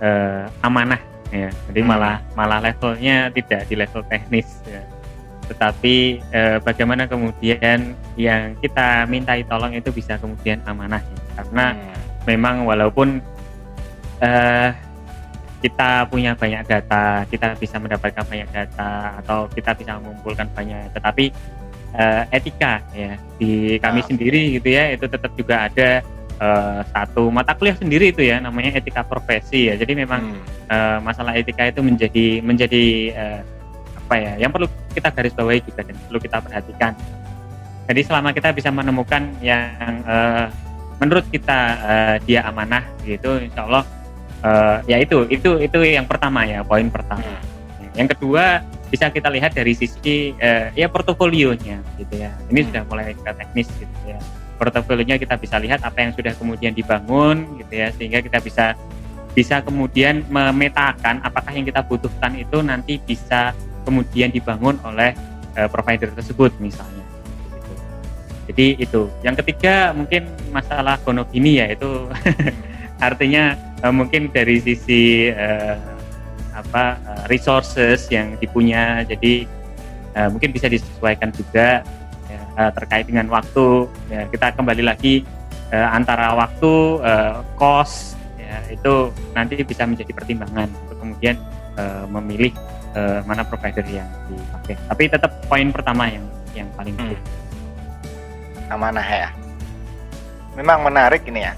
uh, 0.00 0.42
amanah 0.64 0.98
ya. 1.28 1.52
Jadi 1.68 1.80
hmm. 1.84 1.88
malah 1.92 2.16
malah 2.32 2.64
levelnya 2.64 3.28
tidak 3.36 3.68
di 3.68 3.76
level 3.76 4.00
teknis 4.08 4.64
ya. 4.64 4.80
Tetapi 5.52 6.24
uh, 6.32 6.58
bagaimana 6.64 7.04
kemudian 7.04 7.92
yang 8.16 8.56
kita 8.64 9.04
mintai 9.04 9.44
tolong 9.44 9.76
itu 9.76 9.92
bisa 9.92 10.16
kemudian 10.16 10.64
amanah 10.64 11.04
ya. 11.04 11.20
Karena 11.36 11.76
hmm. 11.76 12.24
memang 12.24 12.64
walaupun 12.64 13.20
uh, 14.24 14.72
kita 15.60 16.08
punya 16.12 16.36
banyak 16.36 16.64
data, 16.68 17.24
kita 17.28 17.56
bisa 17.56 17.80
mendapatkan 17.80 18.24
banyak 18.28 18.48
data 18.52 19.16
atau 19.24 19.48
kita 19.48 19.72
bisa 19.72 19.96
mengumpulkan 19.96 20.44
banyak, 20.52 20.92
tetapi 20.92 21.32
uh, 21.94 22.22
etika 22.34 22.82
ya 22.92 23.14
di 23.38 23.78
kami 23.78 24.00
nah. 24.02 24.06
sendiri 24.06 24.42
gitu 24.58 24.68
ya 24.68 24.94
itu 24.94 25.06
tetap 25.06 25.32
juga 25.38 25.70
ada 25.70 26.02
uh, 26.38 26.80
satu 26.90 27.30
mata 27.30 27.54
kuliah 27.54 27.78
sendiri 27.78 28.10
itu 28.10 28.22
ya 28.26 28.42
namanya 28.42 28.76
etika 28.78 29.06
profesi 29.06 29.70
ya 29.70 29.74
jadi 29.78 29.92
memang 30.04 30.34
hmm. 30.34 30.42
uh, 30.70 30.98
masalah 31.00 31.34
etika 31.38 31.70
itu 31.70 31.80
menjadi 31.80 32.26
menjadi 32.42 32.84
uh, 33.14 33.40
apa 34.04 34.14
ya 34.20 34.32
yang 34.36 34.50
perlu 34.52 34.68
kita 34.92 35.08
garis 35.14 35.32
bawahi 35.32 35.64
juga 35.64 35.80
dan 35.80 35.96
perlu 35.96 36.18
kita 36.20 36.36
perhatikan 36.42 36.92
jadi 37.84 38.00
selama 38.04 38.32
kita 38.32 38.48
bisa 38.52 38.68
menemukan 38.72 39.22
yang 39.40 40.04
uh, 40.04 40.48
menurut 41.00 41.24
kita 41.32 41.60
uh, 41.80 42.16
dia 42.24 42.44
amanah 42.44 42.84
gitu 43.04 43.40
insya 43.40 43.64
Allah 43.64 43.84
uh, 44.44 44.78
ya 44.84 45.00
itu 45.00 45.24
itu 45.32 45.60
itu 45.60 45.78
yang 45.84 46.04
pertama 46.04 46.44
ya 46.44 46.60
poin 46.60 46.86
pertama 46.92 47.24
hmm. 47.24 47.96
yang 47.96 48.08
kedua 48.08 48.60
bisa 48.94 49.10
kita 49.10 49.26
lihat 49.26 49.58
dari 49.58 49.74
sisi 49.74 50.30
uh, 50.38 50.70
ya 50.78 50.86
portofolionya 50.86 51.82
gitu 51.98 52.14
ya. 52.14 52.30
Ini 52.46 52.62
hmm. 52.62 52.66
sudah 52.70 52.82
mulai 52.86 53.10
ke 53.10 53.26
teknis 53.26 53.66
gitu 53.74 53.98
ya. 54.06 54.22
Portofolionya 54.54 55.18
kita 55.18 55.34
bisa 55.34 55.58
lihat 55.58 55.82
apa 55.82 55.98
yang 55.98 56.14
sudah 56.14 56.30
kemudian 56.38 56.70
dibangun 56.70 57.58
gitu 57.58 57.74
ya 57.74 57.90
sehingga 57.90 58.22
kita 58.22 58.38
bisa 58.38 58.78
bisa 59.34 59.58
kemudian 59.66 60.22
memetakan 60.30 61.18
apakah 61.26 61.50
yang 61.50 61.66
kita 61.66 61.82
butuhkan 61.82 62.38
itu 62.38 62.62
nanti 62.62 63.02
bisa 63.02 63.50
kemudian 63.82 64.30
dibangun 64.30 64.78
oleh 64.86 65.10
uh, 65.58 65.66
provider 65.66 66.14
tersebut 66.14 66.54
misalnya. 66.62 67.02
Gitu. 67.50 67.74
Jadi 68.54 68.66
itu. 68.78 69.02
Yang 69.26 69.42
ketiga 69.42 69.90
mungkin 69.90 70.30
masalah 70.54 71.02
gonogini 71.02 71.58
ya 71.58 71.66
itu 71.66 72.06
artinya 73.10 73.58
uh, 73.82 73.90
mungkin 73.90 74.30
dari 74.30 74.62
sisi 74.62 75.34
uh, 75.34 75.93
apa 76.54 76.96
uh, 77.02 77.24
resources 77.26 78.06
yang 78.08 78.38
dipunya. 78.38 79.02
Jadi 79.02 79.44
uh, 80.14 80.30
mungkin 80.30 80.54
bisa 80.54 80.70
disesuaikan 80.70 81.34
juga 81.34 81.82
ya, 82.30 82.40
uh, 82.56 82.70
terkait 82.72 83.10
dengan 83.10 83.26
waktu. 83.28 83.90
Ya, 84.08 84.24
kita 84.30 84.54
kembali 84.54 84.86
lagi 84.86 85.26
uh, 85.74 85.88
antara 85.90 86.32
waktu 86.38 87.02
uh, 87.02 87.42
cost 87.58 88.14
ya, 88.38 88.62
itu 88.70 89.10
nanti 89.34 89.58
bisa 89.66 89.82
menjadi 89.84 90.14
pertimbangan 90.14 90.70
untuk 90.86 90.96
kemudian 91.02 91.36
uh, 91.74 92.06
memilih 92.06 92.54
uh, 92.94 93.20
mana 93.26 93.42
provider 93.42 93.84
yang 93.90 94.06
dipakai. 94.30 94.78
Tapi 94.86 95.02
tetap 95.10 95.30
poin 95.50 95.68
pertama 95.74 96.06
yang 96.08 96.24
yang 96.54 96.68
paling 96.78 96.94
penting. 96.94 97.18
Hmm. 97.18 97.42
amanah 98.74 99.04
ya. 99.04 99.28
Memang 100.54 100.86
menarik 100.86 101.26
ini 101.26 101.44
ya. 101.44 101.52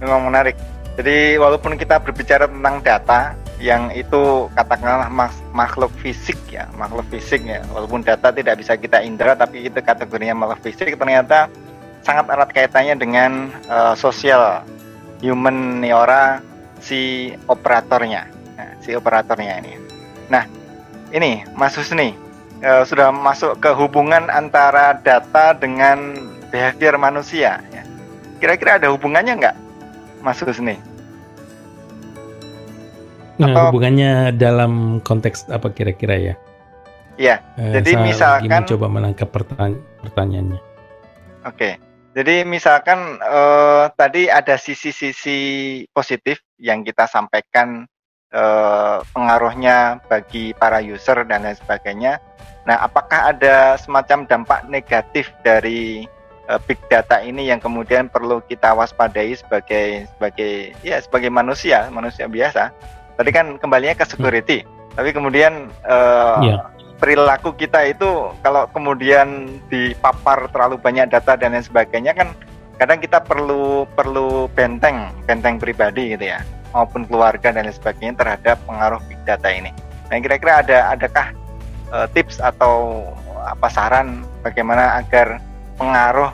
Memang 0.00 0.26
menarik. 0.32 0.56
Jadi 0.98 1.38
walaupun 1.38 1.76
kita 1.78 2.00
berbicara 2.02 2.48
tentang 2.50 2.82
data 2.82 3.36
yang 3.60 3.92
itu 3.92 4.48
katakanlah 4.56 5.12
makhluk 5.52 5.92
fisik 6.00 6.40
ya 6.48 6.64
makhluk 6.80 7.04
fisik 7.12 7.44
ya. 7.44 7.60
Walaupun 7.70 8.00
data 8.00 8.32
tidak 8.32 8.56
bisa 8.56 8.74
kita 8.80 9.04
indra 9.04 9.36
tapi 9.36 9.68
itu 9.68 9.76
kategorinya 9.76 10.32
makhluk 10.32 10.64
fisik 10.64 10.96
ternyata 10.96 11.52
sangat 12.00 12.32
erat 12.32 12.50
kaitannya 12.56 12.96
dengan 12.96 13.52
uh, 13.68 13.92
sosial 13.92 14.64
human 15.20 15.84
neora 15.84 16.40
si 16.80 17.30
operatornya. 17.44 18.24
Nah, 18.56 18.72
si 18.80 18.96
operatornya 18.96 19.60
ini. 19.60 19.76
Nah 20.32 20.48
ini 21.12 21.44
Mas 21.52 21.76
Husni 21.76 22.16
uh, 22.64 22.82
sudah 22.88 23.12
masuk 23.12 23.60
ke 23.60 23.70
hubungan 23.76 24.32
antara 24.32 24.96
data 24.96 25.52
dengan 25.52 26.16
behavior 26.48 26.96
manusia 26.96 27.62
ya. 27.70 27.82
kira-kira 28.40 28.80
ada 28.80 28.88
hubungannya 28.90 29.36
nggak 29.36 29.56
Mas 30.24 30.40
Husni 30.40 30.80
Nah, 33.40 33.56
atau 33.56 33.62
hubungannya 33.72 34.36
dalam 34.36 35.00
konteks 35.00 35.48
apa 35.48 35.72
kira-kira 35.72 36.16
ya? 36.20 36.34
Iya. 37.16 37.40
Uh, 37.56 37.72
jadi 37.80 37.96
misalkan 38.00 38.68
coba 38.68 38.86
menangkap 38.92 39.32
pertanya 39.32 39.80
pertanyaannya. 40.04 40.60
Oke. 41.48 41.56
Okay. 41.56 41.74
Jadi 42.10 42.42
misalkan 42.42 43.22
uh, 43.22 43.86
tadi 43.94 44.26
ada 44.26 44.58
sisi-sisi 44.58 45.38
positif 45.94 46.42
yang 46.58 46.82
kita 46.82 47.06
sampaikan 47.06 47.86
uh, 48.34 48.98
pengaruhnya 49.14 50.02
bagi 50.10 50.50
para 50.58 50.82
user 50.82 51.22
dan 51.22 51.46
lain 51.46 51.54
sebagainya. 51.54 52.18
Nah, 52.66 52.82
apakah 52.82 53.30
ada 53.30 53.78
semacam 53.78 54.26
dampak 54.26 54.66
negatif 54.66 55.30
dari 55.46 56.02
uh, 56.50 56.58
big 56.66 56.82
data 56.90 57.22
ini 57.22 57.46
yang 57.46 57.62
kemudian 57.62 58.10
perlu 58.10 58.42
kita 58.42 58.74
waspadai 58.74 59.38
sebagai 59.38 60.10
sebagai 60.10 60.74
ya 60.82 60.98
sebagai 60.98 61.30
manusia, 61.30 61.86
manusia 61.94 62.26
biasa? 62.26 62.74
Tadi 63.20 63.30
kan 63.36 63.60
kembalinya 63.60 63.92
ke 63.92 64.08
security 64.08 64.64
hmm. 64.64 64.96
tapi 64.96 65.12
kemudian 65.12 65.68
uh, 65.84 66.40
eh, 66.40 66.56
yeah. 66.56 66.60
perilaku 66.96 67.52
kita 67.52 67.84
itu 67.92 68.32
kalau 68.40 68.64
kemudian 68.72 69.60
dipapar 69.68 70.48
terlalu 70.48 70.80
banyak 70.80 71.12
data 71.12 71.36
dan 71.36 71.52
lain 71.52 71.60
sebagainya 71.60 72.16
kan 72.16 72.32
kadang 72.80 72.96
kita 72.96 73.20
perlu 73.20 73.84
perlu 73.92 74.48
benteng 74.56 75.12
benteng 75.28 75.60
pribadi 75.60 76.16
gitu 76.16 76.32
ya 76.32 76.40
maupun 76.72 77.04
keluarga 77.04 77.52
dan 77.52 77.68
lain 77.68 77.76
sebagainya 77.76 78.16
terhadap 78.16 78.56
pengaruh 78.64 79.02
big 79.04 79.20
data 79.28 79.52
ini. 79.52 79.68
Nah 80.08 80.16
kira-kira 80.22 80.64
ada 80.64 80.78
adakah 80.96 81.26
uh, 81.92 82.06
tips 82.16 82.40
atau 82.40 83.04
apa 83.44 83.68
saran 83.68 84.24
bagaimana 84.40 84.96
agar 84.96 85.44
pengaruh 85.76 86.32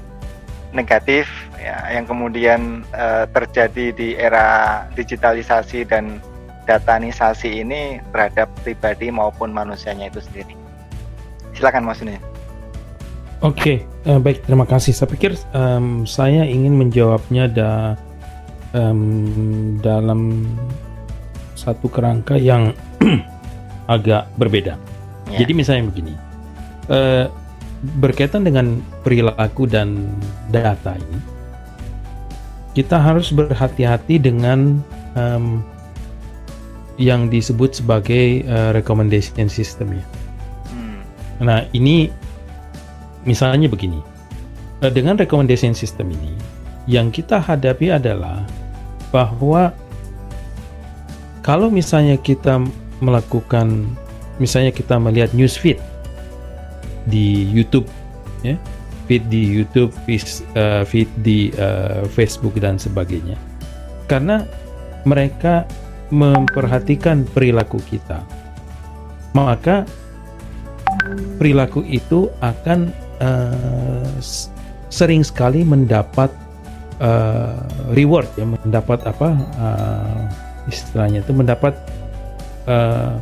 negatif 0.71 1.27
ya 1.59 1.83
yang 1.91 2.05
kemudian 2.07 2.87
uh, 2.95 3.25
terjadi 3.31 3.91
di 3.91 4.09
era 4.15 4.85
digitalisasi 4.95 5.89
dan 5.89 6.23
datanisasi 6.67 7.63
ini 7.63 8.03
terhadap 8.11 8.51
pribadi 8.67 9.09
maupun 9.09 9.55
manusianya 9.55 10.11
itu 10.11 10.21
sendiri. 10.21 10.55
Silakan 11.55 11.89
Mas. 11.89 12.03
Oke, 12.03 12.19
okay, 13.41 13.77
uh, 14.05 14.19
eh, 14.19 14.21
baik 14.21 14.45
terima 14.45 14.67
kasih. 14.69 14.93
Saya 14.93 15.09
pikir 15.09 15.39
um, 15.55 16.05
saya 16.05 16.45
ingin 16.45 16.77
menjawabnya 16.77 17.49
da, 17.49 17.73
um, 18.77 19.79
dalam 19.81 20.45
satu 21.57 21.89
kerangka 21.89 22.37
yang 22.37 22.77
agak 23.95 24.29
berbeda. 24.37 24.77
Yeah. 25.31 25.47
Jadi 25.47 25.53
misalnya 25.57 25.89
begini, 25.89 26.15
uh, 26.93 27.31
berkaitan 28.03 28.45
dengan 28.45 28.83
perilaku 29.07 29.65
dan 29.65 30.11
data 30.51 30.99
ini, 30.99 31.21
kita 32.77 33.01
harus 33.01 33.33
berhati-hati 33.33 34.21
dengan 34.21 34.81
um, 35.17 35.65
yang 36.97 37.29
disebut 37.29 37.77
sebagai 37.77 38.45
uh, 38.49 38.73
recommendation 38.73 39.49
system 39.53 39.97
ya. 39.97 40.05
Nah 41.45 41.69
ini 41.77 42.09
misalnya 43.29 43.69
begini, 43.69 44.01
uh, 44.81 44.93
dengan 44.93 45.21
recommendation 45.21 45.77
system 45.77 46.13
ini 46.13 46.33
yang 46.89 47.13
kita 47.13 47.43
hadapi 47.43 47.93
adalah 47.93 48.47
bahwa 49.11 49.75
kalau 51.45 51.71
misalnya 51.71 52.19
kita 52.19 52.59
melakukan 52.99 53.85
misalnya 54.41 54.73
kita 54.73 54.97
melihat 54.97 55.31
news 55.37 55.55
feed 55.55 55.79
di 57.07 57.47
YouTube 57.53 57.87
ya 58.43 58.57
feed 59.07 59.23
di 59.31 59.43
YouTube 59.47 59.95
feed, 60.05 60.25
uh, 60.59 60.83
feed 60.83 61.07
di 61.23 61.55
uh, 61.61 62.03
Facebook 62.11 62.59
dan 62.59 62.81
sebagainya 62.81 63.39
karena 64.11 64.43
mereka 65.07 65.63
memperhatikan 66.11 67.27
perilaku 67.27 67.83
kita 67.87 68.23
maka 69.35 69.85
perilaku 71.37 71.85
itu 71.85 72.33
akan 72.41 72.91
uh, 73.21 74.17
sering 74.89 75.21
sekali 75.21 75.61
mendapat 75.67 76.33
uh, 77.03 77.61
reward 77.93 78.29
ya 78.41 78.47
mendapat 78.49 79.05
apa 79.05 79.29
uh, 79.61 80.23
istilahnya 80.71 81.21
itu 81.21 81.33
mendapat 81.37 81.75
uh, 82.65 83.21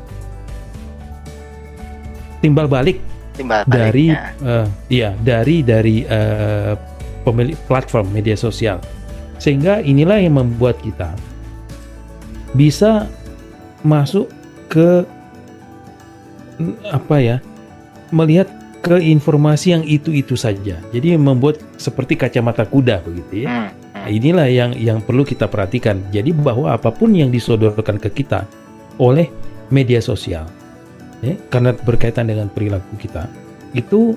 timbal 2.39 2.69
balik 2.69 3.01
timbal 3.35 3.67
dari 3.67 4.15
uh, 4.45 4.69
iya 4.93 5.17
dari 5.19 5.65
dari 5.67 6.07
uh, 6.07 6.77
pemilik 7.25 7.57
platform 7.67 8.13
media 8.13 8.37
sosial. 8.37 8.79
Sehingga 9.41 9.83
inilah 9.83 10.23
yang 10.23 10.39
membuat 10.39 10.79
kita 10.81 11.11
bisa 12.55 13.11
masuk 13.83 14.31
ke 14.71 15.05
apa 16.89 17.17
ya 17.19 17.37
melihat 18.15 18.47
ke 18.85 19.01
informasi 19.01 19.73
yang 19.73 19.85
itu-itu 19.89 20.37
saja. 20.37 20.77
Jadi 20.93 21.17
membuat 21.17 21.59
seperti 21.81 22.21
kacamata 22.21 22.69
kuda 22.69 23.01
begitu 23.01 23.45
ya. 23.45 23.49
Hmm, 23.49 23.69
hmm. 23.73 23.93
Nah, 24.05 24.09
inilah 24.13 24.49
yang 24.53 24.71
yang 24.77 24.99
perlu 25.01 25.25
kita 25.25 25.49
perhatikan. 25.49 26.05
Jadi 26.13 26.37
bahwa 26.37 26.71
apa 26.71 26.93
pun 26.93 27.17
yang 27.17 27.33
disodorkan 27.33 27.97
ke 27.97 28.13
kita 28.13 28.45
oleh 29.01 29.33
media 29.73 30.05
sosial, 30.05 30.45
ya, 31.25 31.35
karena 31.49 31.73
berkaitan 31.73 32.29
dengan 32.29 32.53
perilaku 32.53 33.01
kita, 33.01 33.25
itu 33.73 34.13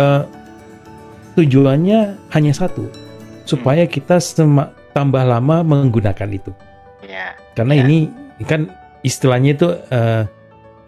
uh, 0.00 0.24
tujuannya 1.36 2.16
hanya 2.32 2.52
satu, 2.56 2.88
supaya 3.44 3.84
hmm. 3.84 3.92
kita 3.92 4.16
semak, 4.16 4.72
tambah 4.96 5.20
lama 5.20 5.60
menggunakan 5.60 6.32
itu. 6.32 6.50
Ya. 7.04 7.36
Karena 7.56 7.80
ya. 7.80 7.82
ini 7.86 7.98
kan 8.44 8.72
istilahnya 9.04 9.56
itu 9.56 9.68
uh, 9.92 10.24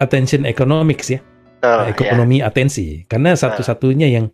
attention 0.01 0.45
economics 0.45 1.09
ya 1.13 1.21
Betul, 1.63 1.79
iya. 1.79 1.91
ekonomi 1.95 2.37
ya. 2.43 2.51
atensi 2.51 3.07
karena 3.07 3.39
satu-satunya 3.39 4.09
yang 4.11 4.27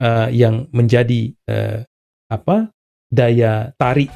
uh, 0.00 0.28
yang 0.32 0.66
menjadi 0.72 1.34
uh, 1.46 1.84
apa 2.30 2.72
daya 3.12 3.74
tarik 3.76 4.08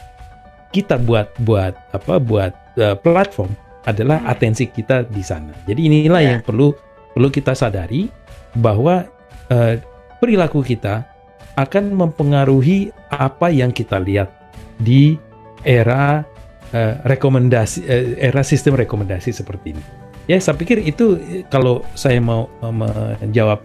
kita 0.72 0.98
buat 0.98 1.30
buat 1.44 1.74
apa 1.92 2.18
buat 2.18 2.52
uh, 2.80 2.96
platform 2.98 3.52
adalah 3.84 4.18
hmm. 4.24 4.32
atensi 4.32 4.64
kita 4.72 5.04
di 5.06 5.20
sana. 5.20 5.52
Jadi 5.68 5.80
inilah 5.86 6.22
ya. 6.24 6.28
yang 6.34 6.40
perlu 6.40 6.72
perlu 7.12 7.28
kita 7.28 7.52
sadari 7.52 8.08
bahwa 8.56 9.04
uh, 9.52 9.74
perilaku 10.18 10.64
kita 10.64 11.04
akan 11.54 11.94
mempengaruhi 11.94 12.90
apa 13.12 13.52
yang 13.52 13.70
kita 13.70 14.00
lihat 14.02 14.32
di 14.80 15.14
era 15.62 16.26
uh, 16.74 16.98
rekomendasi 17.06 17.86
uh, 17.86 18.18
era 18.18 18.42
sistem 18.42 18.74
rekomendasi 18.74 19.30
seperti 19.30 19.78
ini. 19.78 19.84
Ya, 20.26 20.40
saya 20.40 20.56
pikir 20.56 20.80
itu 20.80 21.20
kalau 21.52 21.84
saya 21.92 22.16
mau 22.16 22.48
menjawab 22.64 23.60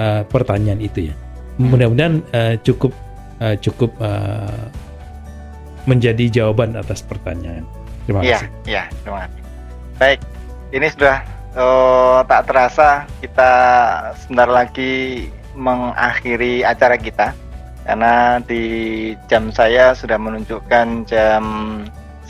uh, 0.00 0.24
pertanyaan 0.26 0.80
itu 0.80 1.12
ya. 1.12 1.14
Mudah-mudahan 1.60 2.24
uh, 2.32 2.56
cukup 2.64 2.90
uh, 3.44 3.52
cukup 3.60 3.92
uh, 4.00 4.68
menjadi 5.84 6.42
jawaban 6.42 6.74
atas 6.74 7.04
pertanyaan. 7.04 7.68
Terima 8.08 8.24
ya, 8.24 8.40
kasih. 8.40 8.48
Iya, 8.64 8.82
terima 9.04 9.18
kasih. 9.28 9.40
Baik, 10.00 10.20
ini 10.72 10.86
sudah 10.88 11.16
uh, 11.52 12.18
tak 12.24 12.42
terasa 12.48 12.88
kita 13.20 13.52
sebentar 14.24 14.48
lagi 14.48 15.28
mengakhiri 15.54 16.66
acara 16.66 16.98
kita 16.98 17.36
karena 17.84 18.40
di 18.42 18.64
jam 19.28 19.52
saya 19.52 19.92
sudah 19.92 20.16
menunjukkan 20.16 21.04
jam 21.04 21.44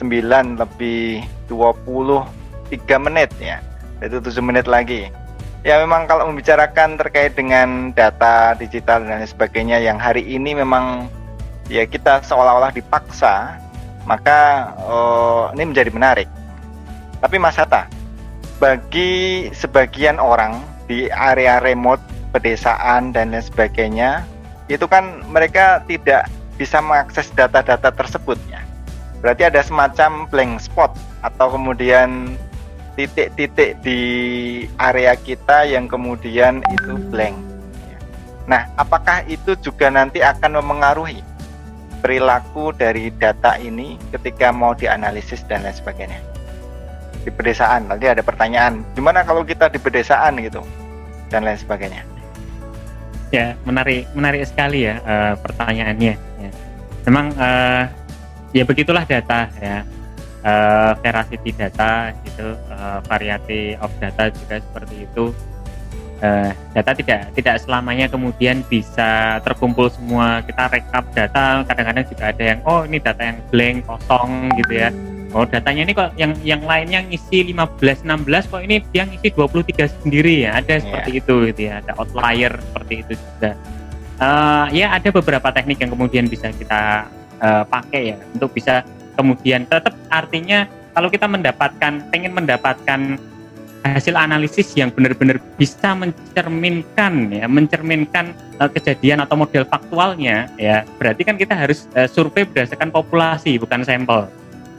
9 0.04 0.60
lebih 0.60 1.24
20 1.48 2.68
tiga 2.68 2.96
menit 3.00 3.30
ya. 3.40 3.60
Itu 4.04 4.20
tujuh 4.20 4.44
menit 4.44 4.68
lagi. 4.68 5.08
Ya 5.64 5.80
memang 5.80 6.04
kalau 6.04 6.28
membicarakan 6.28 7.00
terkait 7.00 7.32
dengan 7.32 7.88
data 7.96 8.52
digital 8.60 9.00
dan 9.08 9.24
sebagainya 9.24 9.80
yang 9.80 9.96
hari 9.96 10.20
ini 10.20 10.52
memang 10.52 11.08
ya 11.72 11.88
kita 11.88 12.20
seolah-olah 12.20 12.68
dipaksa 12.68 13.56
maka 14.04 14.72
oh, 14.84 15.48
ini 15.56 15.72
menjadi 15.72 15.88
menarik. 15.88 16.28
Tapi 17.24 17.40
Mas 17.40 17.56
Hatta 17.56 17.88
bagi 18.60 19.48
sebagian 19.56 20.20
orang 20.20 20.60
di 20.84 21.08
area 21.08 21.60
remote 21.64 22.00
pedesaan 22.36 23.16
dan 23.16 23.32
lain 23.32 23.40
sebagainya 23.40 24.24
itu 24.68 24.84
kan 24.88 25.24
mereka 25.28 25.80
tidak 25.84 26.28
bisa 26.56 26.80
mengakses 26.80 27.28
data-data 27.36 27.92
tersebutnya 27.92 28.63
berarti 29.24 29.48
ada 29.48 29.64
semacam 29.64 30.28
blank 30.28 30.68
spot 30.68 30.92
atau 31.24 31.56
kemudian 31.56 32.36
titik-titik 32.92 33.80
di 33.80 34.00
area 34.76 35.16
kita 35.16 35.64
yang 35.64 35.88
kemudian 35.88 36.60
itu 36.68 37.00
blank. 37.08 37.32
Nah, 38.44 38.68
apakah 38.76 39.24
itu 39.24 39.56
juga 39.64 39.88
nanti 39.88 40.20
akan 40.20 40.60
memengaruhi 40.60 41.24
perilaku 42.04 42.76
dari 42.76 43.08
data 43.16 43.56
ini 43.56 43.96
ketika 44.12 44.52
mau 44.52 44.76
dianalisis 44.76 45.40
dan 45.48 45.64
lain 45.64 45.72
sebagainya? 45.72 46.20
Di 47.24 47.32
pedesaan, 47.32 47.88
nanti 47.88 48.04
ada 48.04 48.20
pertanyaan, 48.20 48.84
gimana 48.92 49.24
kalau 49.24 49.40
kita 49.40 49.72
di 49.72 49.80
pedesaan 49.80 50.36
gitu 50.44 50.60
dan 51.32 51.48
lain 51.48 51.56
sebagainya? 51.56 52.04
Ya, 53.32 53.56
menarik, 53.64 54.04
menarik 54.12 54.44
sekali 54.44 54.84
ya 54.84 55.00
uh, 55.00 55.32
pertanyaannya. 55.40 56.14
Ya. 56.20 56.50
Memang 57.08 57.32
uh, 57.40 57.88
ya 58.54 58.62
begitulah 58.64 59.02
data 59.04 59.50
ya. 59.58 59.82
Uh, 60.44 60.92
veracity 61.00 61.50
data 61.56 62.14
gitu. 62.22 62.54
Uh, 62.70 63.00
variety 63.08 63.74
of 63.82 63.90
data 63.98 64.30
juga 64.30 64.62
seperti 64.62 65.08
itu. 65.08 65.34
Uh, 66.22 66.54
data 66.72 66.94
tidak 66.94 67.34
tidak 67.34 67.56
selamanya 67.60 68.06
kemudian 68.06 68.62
bisa 68.70 69.42
terkumpul 69.42 69.90
semua. 69.90 70.40
Kita 70.46 70.70
rekap 70.70 71.04
data 71.12 71.66
kadang-kadang 71.66 72.06
juga 72.06 72.24
ada 72.30 72.44
yang 72.54 72.60
oh 72.64 72.86
ini 72.86 73.02
data 73.02 73.22
yang 73.24 73.38
blank 73.50 73.88
kosong 73.88 74.52
gitu 74.62 74.72
ya. 74.78 74.94
Oh 75.34 75.42
datanya 75.42 75.82
ini 75.82 75.92
kok 75.98 76.14
yang 76.14 76.30
yang 76.46 76.62
lainnya 76.62 77.02
ngisi 77.02 77.50
15 77.50 78.06
16 78.06 78.52
kok 78.54 78.62
ini 78.62 78.78
dia 78.94 79.02
ngisi 79.02 79.34
23 79.34 80.04
sendiri 80.06 80.46
ya? 80.46 80.62
Ada 80.62 80.78
seperti 80.78 81.10
yeah. 81.10 81.20
itu 81.24 81.34
gitu 81.50 81.60
ya. 81.66 81.72
Ada 81.82 81.92
outlier 81.98 82.52
seperti 82.54 82.94
itu 83.02 83.12
juga. 83.18 83.50
Uh, 84.14 84.70
ya 84.70 84.94
ada 84.94 85.10
beberapa 85.10 85.50
teknik 85.50 85.82
yang 85.82 85.90
kemudian 85.90 86.30
bisa 86.30 86.54
kita 86.54 87.10
uh, 87.40 87.64
pakai 87.66 88.14
ya 88.14 88.18
untuk 88.34 88.50
bisa 88.54 88.84
kemudian 89.14 89.66
tetap 89.66 89.94
artinya 90.10 90.66
kalau 90.94 91.10
kita 91.10 91.26
mendapatkan 91.26 92.06
pengen 92.10 92.32
mendapatkan 92.34 93.18
hasil 93.84 94.16
analisis 94.16 94.72
yang 94.72 94.88
benar-benar 94.88 95.36
bisa 95.60 95.92
mencerminkan 95.92 97.28
ya 97.28 97.44
mencerminkan 97.44 98.32
uh, 98.56 98.70
kejadian 98.72 99.20
atau 99.20 99.36
model 99.36 99.68
faktualnya 99.68 100.48
ya 100.56 100.88
berarti 100.96 101.22
kan 101.26 101.36
kita 101.36 101.52
harus 101.52 101.84
uh, 101.92 102.08
survei 102.08 102.48
berdasarkan 102.48 102.90
populasi 102.90 103.60
bukan 103.60 103.84
sampel. 103.84 104.30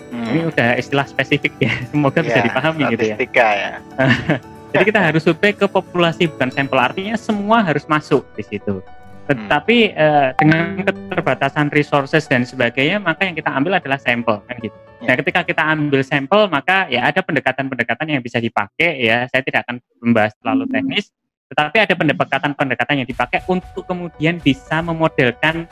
Hmm. 0.05 0.31
ini 0.31 0.47
udah 0.47 0.77
istilah 0.79 1.03
spesifik 1.09 1.53
ya 1.59 1.73
semoga 1.91 2.21
ya, 2.21 2.25
bisa 2.29 2.39
dipahami 2.45 2.81
gitu 2.93 3.05
ya. 3.13 3.17
ya. 3.35 3.71
Jadi 4.75 4.83
kita 4.91 5.01
harus 5.01 5.21
survei 5.23 5.55
ke 5.55 5.71
populasi 5.71 6.27
bukan 6.27 6.51
sampel. 6.51 6.77
Artinya 6.77 7.15
semua 7.15 7.63
harus 7.63 7.87
masuk 7.87 8.27
di 8.35 8.43
situ 8.43 8.83
tetapi 9.25 9.89
hmm. 9.89 9.97
uh, 9.97 10.29
dengan 10.37 10.63
keterbatasan 10.85 11.73
resources 11.73 12.29
dan 12.29 12.45
sebagainya, 12.45 13.01
maka 13.01 13.25
yang 13.25 13.33
kita 13.33 13.49
ambil 13.49 13.81
adalah 13.81 13.97
sampel 13.97 14.37
kan 14.45 14.55
gitu. 14.61 14.77
Ya. 15.01 15.13
Nah, 15.13 15.15
ketika 15.17 15.41
kita 15.41 15.63
ambil 15.65 16.01
sampel, 16.05 16.45
maka 16.45 16.85
ya 16.93 17.09
ada 17.09 17.25
pendekatan-pendekatan 17.25 18.05
yang 18.05 18.21
bisa 18.21 18.37
dipakai 18.37 19.01
ya. 19.01 19.25
Saya 19.29 19.41
tidak 19.41 19.65
akan 19.65 19.81
membahas 20.01 20.33
terlalu 20.37 20.69
hmm. 20.69 20.73
teknis, 20.77 21.05
tetapi 21.49 21.77
ada 21.81 21.93
pendekatan-pendekatan 21.97 22.95
yang 23.01 23.07
dipakai 23.09 23.39
untuk 23.49 23.83
kemudian 23.89 24.37
bisa 24.37 24.85
memodelkan 24.85 25.65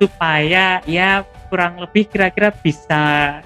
supaya 0.00 0.80
ya 0.88 1.24
kurang 1.48 1.80
lebih 1.80 2.08
kira-kira 2.08 2.52
bisa 2.52 3.40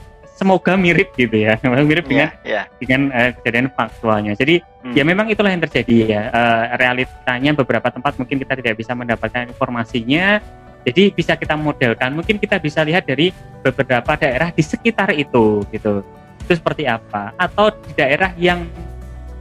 semoga 0.44 0.76
mirip 0.76 1.16
gitu 1.16 1.40
ya. 1.40 1.56
Mirip 1.88 2.04
dengan 2.04 2.28
yeah, 2.44 2.68
yeah. 2.68 2.76
dengan 2.76 3.08
uh, 3.16 3.32
kejadian 3.40 3.72
faktualnya. 3.72 4.36
Jadi 4.36 4.60
hmm. 4.60 4.92
ya 4.92 5.00
memang 5.08 5.32
itulah 5.32 5.48
yang 5.48 5.64
terjadi 5.64 5.96
ya. 6.04 6.22
Uh, 6.28 6.64
realitanya 6.76 7.56
beberapa 7.56 7.88
tempat 7.88 8.20
mungkin 8.20 8.36
kita 8.36 8.52
tidak 8.60 8.76
bisa 8.76 8.92
mendapatkan 8.92 9.48
informasinya. 9.48 10.44
Jadi 10.84 11.16
bisa 11.16 11.32
kita 11.32 11.56
modelkan 11.56 12.12
mungkin 12.12 12.36
kita 12.36 12.60
bisa 12.60 12.84
lihat 12.84 13.08
dari 13.08 13.32
beberapa 13.64 14.20
daerah 14.20 14.52
di 14.52 14.60
sekitar 14.60 15.16
itu 15.16 15.64
gitu. 15.72 16.04
Itu 16.44 16.52
seperti 16.52 16.84
apa? 16.84 17.32
Atau 17.40 17.72
di 17.88 17.96
daerah 17.96 18.36
yang 18.36 18.68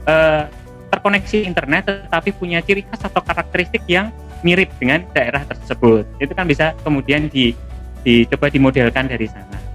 uh, 0.08 0.48
terkoneksi 0.88 1.44
internet 1.44 1.84
tetapi 1.84 2.32
punya 2.32 2.64
ciri 2.64 2.80
khas 2.88 3.04
atau 3.04 3.20
karakteristik 3.20 3.84
yang 3.84 4.08
mirip 4.40 4.72
dengan 4.80 5.04
daerah 5.12 5.44
tersebut. 5.44 6.08
Itu 6.16 6.32
kan 6.32 6.48
bisa 6.48 6.72
kemudian 6.80 7.28
di 7.28 7.52
dicoba 8.00 8.48
dimodelkan 8.48 9.04
dari 9.04 9.28
sana 9.28 9.73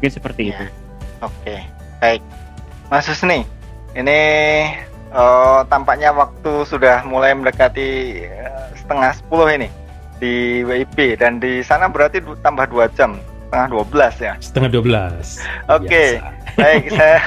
mungkin 0.00 0.16
seperti 0.16 0.48
ya. 0.48 0.56
itu. 0.56 0.64
Oke 1.20 1.60
Baik, 2.00 2.24
Mas 2.88 3.04
Husni, 3.04 3.44
ini 3.92 4.20
uh, 5.12 5.60
tampaknya 5.68 6.16
waktu 6.16 6.64
sudah 6.64 7.04
mulai 7.04 7.36
mendekati 7.36 8.24
uh, 8.24 8.72
setengah 8.72 9.12
sepuluh 9.12 9.52
ini 9.52 9.68
di 10.16 10.64
WIB 10.64 11.20
dan 11.20 11.36
di 11.36 11.60
sana 11.60 11.92
berarti 11.92 12.24
tambah 12.40 12.64
dua 12.72 12.88
jam 12.96 13.20
setengah 13.20 13.68
dua 13.68 13.84
belas 13.84 14.16
ya? 14.16 14.32
Setengah 14.40 14.72
dua 14.72 14.80
belas. 14.80 15.44
Oke 15.68 15.84
okay. 15.84 16.10
baik 16.56 16.88
saya 16.96 17.20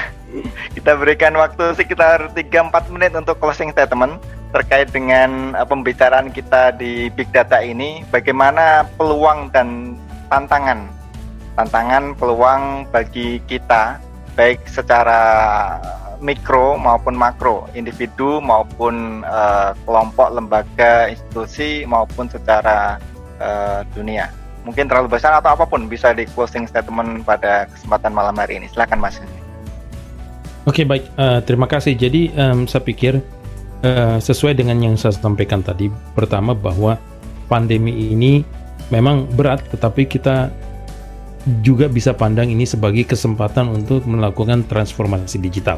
kita 0.74 0.98
berikan 0.98 1.38
waktu 1.38 1.78
sekitar 1.78 2.34
3-4 2.34 2.90
menit 2.90 3.14
untuk 3.14 3.38
closing 3.38 3.70
statement 3.70 4.18
terkait 4.50 4.90
dengan 4.90 5.54
uh, 5.54 5.62
pembicaraan 5.62 6.34
kita 6.34 6.74
di 6.74 7.14
big 7.14 7.30
data 7.30 7.62
ini. 7.62 8.02
Bagaimana 8.10 8.90
peluang 8.98 9.54
dan 9.54 9.94
tantangan 10.26 10.90
tantangan 11.54 12.18
peluang 12.18 12.90
bagi 12.90 13.38
kita 13.46 14.02
baik 14.34 14.66
secara 14.66 15.20
mikro 16.24 16.80
maupun 16.80 17.14
makro, 17.14 17.68
individu 17.76 18.40
maupun 18.40 19.22
uh, 19.22 19.76
kelompok, 19.84 20.28
lembaga, 20.32 21.12
institusi 21.12 21.84
maupun 21.84 22.26
secara 22.32 22.98
uh, 23.38 23.84
dunia. 23.92 24.32
Mungkin 24.64 24.88
terlalu 24.88 25.20
besar 25.20 25.36
atau 25.36 25.52
apa 25.52 25.68
pun 25.68 25.84
bisa 25.84 26.16
di 26.16 26.24
closing 26.32 26.64
statement 26.64 27.28
pada 27.28 27.68
kesempatan 27.68 28.16
malam 28.16 28.32
hari 28.40 28.56
ini. 28.56 28.66
Silakan 28.72 29.04
Mas. 29.04 29.20
Oke 30.64 30.80
okay, 30.80 30.84
baik, 30.88 31.04
uh, 31.20 31.44
terima 31.44 31.68
kasih. 31.68 31.92
Jadi 31.92 32.32
um, 32.32 32.64
saya 32.64 32.80
pikir 32.80 33.20
uh, 33.84 34.16
sesuai 34.16 34.56
dengan 34.56 34.80
yang 34.80 34.96
saya 34.96 35.12
sampaikan 35.12 35.60
tadi, 35.60 35.92
pertama 36.16 36.56
bahwa 36.56 36.96
pandemi 37.52 38.16
ini 38.16 38.40
memang 38.88 39.28
berat, 39.36 39.60
tetapi 39.68 40.08
kita 40.08 40.48
juga 41.60 41.92
bisa 41.92 42.16
pandang 42.16 42.48
ini 42.48 42.64
sebagai 42.64 43.04
kesempatan 43.04 43.68
untuk 43.68 44.08
melakukan 44.08 44.64
transformasi 44.64 45.36
digital. 45.36 45.76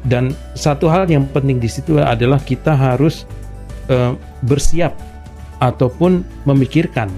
Dan 0.00 0.32
satu 0.56 0.88
hal 0.88 1.08
yang 1.12 1.28
penting 1.28 1.60
di 1.60 1.68
situ 1.68 2.00
adalah 2.00 2.40
kita 2.40 2.72
harus 2.72 3.28
uh, 3.92 4.16
bersiap 4.48 4.96
ataupun 5.60 6.24
memikirkan 6.48 7.12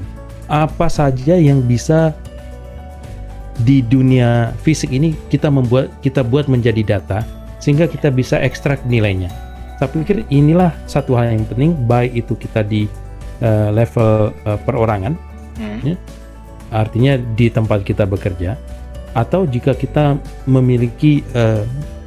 apa 0.51 0.90
saja 0.90 1.39
yang 1.39 1.62
bisa 1.62 2.10
di 3.62 3.85
dunia 3.86 4.51
fisik 4.66 4.90
ini 4.90 5.14
kita 5.31 5.47
membuat 5.47 5.94
kita 6.02 6.27
buat 6.27 6.51
menjadi 6.51 6.98
data 6.98 7.23
sehingga 7.62 7.86
kita 7.86 8.10
bisa 8.10 8.43
ekstrak 8.43 8.82
nilainya. 8.82 9.31
Saya 9.78 9.86
pikir 9.94 10.27
inilah 10.35 10.74
satu 10.90 11.14
hal 11.14 11.39
yang 11.39 11.47
penting 11.47 11.78
baik 11.86 12.27
itu 12.27 12.35
kita 12.35 12.66
di 12.66 12.90
uh, 13.39 13.70
level 13.70 14.35
uh, 14.43 14.59
perorangan, 14.66 15.14
hmm. 15.59 15.78
ya, 15.86 15.94
artinya 16.73 17.20
di 17.20 17.53
tempat 17.53 17.85
kita 17.85 18.09
bekerja, 18.09 18.57
atau 19.12 19.44
jika 19.44 19.77
kita 19.77 20.16
memiliki 20.49 21.20
uh, 21.36 21.62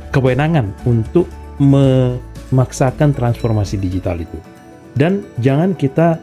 kewenangan 0.10 0.74
untuk 0.90 1.30
memaksakan 1.62 3.14
transformasi 3.14 3.78
digital 3.78 4.18
itu. 4.20 4.38
Dan 4.96 5.28
jangan 5.44 5.76
kita 5.76 6.18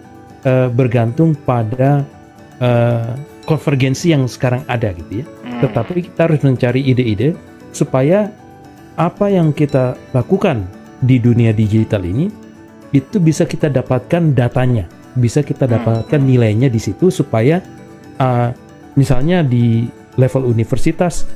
uh, 0.48 0.69
bergantung 0.73 1.36
pada 1.44 2.02
uh, 2.59 3.14
konvergensi 3.44 4.16
yang 4.16 4.27
sekarang 4.27 4.64
ada 4.66 4.90
gitu 4.97 5.23
ya. 5.23 5.27
Hmm. 5.27 5.60
Tetapi 5.66 5.97
kita 6.10 6.20
harus 6.31 6.40
mencari 6.43 6.81
ide-ide 6.82 7.36
supaya 7.70 8.32
apa 8.97 9.28
yang 9.32 9.56
kita 9.56 9.97
lakukan 10.12 10.64
di 11.01 11.16
dunia 11.19 11.51
digital 11.51 12.05
ini 12.05 12.28
itu 12.93 13.16
bisa 13.16 13.48
kita 13.48 13.73
dapatkan 13.73 14.36
datanya, 14.36 14.85
bisa 15.16 15.40
kita 15.40 15.64
hmm. 15.69 15.73
dapatkan 15.78 16.20
nilainya 16.20 16.69
di 16.69 16.81
situ 16.81 17.09
supaya 17.12 17.60
uh, 18.23 18.49
misalnya 18.94 19.43
di 19.43 19.90
level 20.15 20.47
universitas 20.47 21.27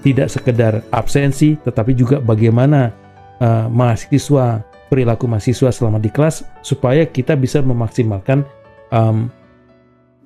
tidak 0.00 0.32
sekedar 0.32 0.80
absensi, 0.94 1.58
tetapi 1.60 1.92
juga 1.92 2.22
bagaimana 2.22 2.94
uh, 3.42 3.66
mahasiswa 3.68 4.64
perilaku 4.88 5.28
mahasiswa 5.28 5.70
selama 5.70 6.00
di 6.00 6.10
kelas 6.10 6.42
supaya 6.64 7.06
kita 7.06 7.36
bisa 7.36 7.60
memaksimalkan 7.60 8.42
um, 8.90 9.30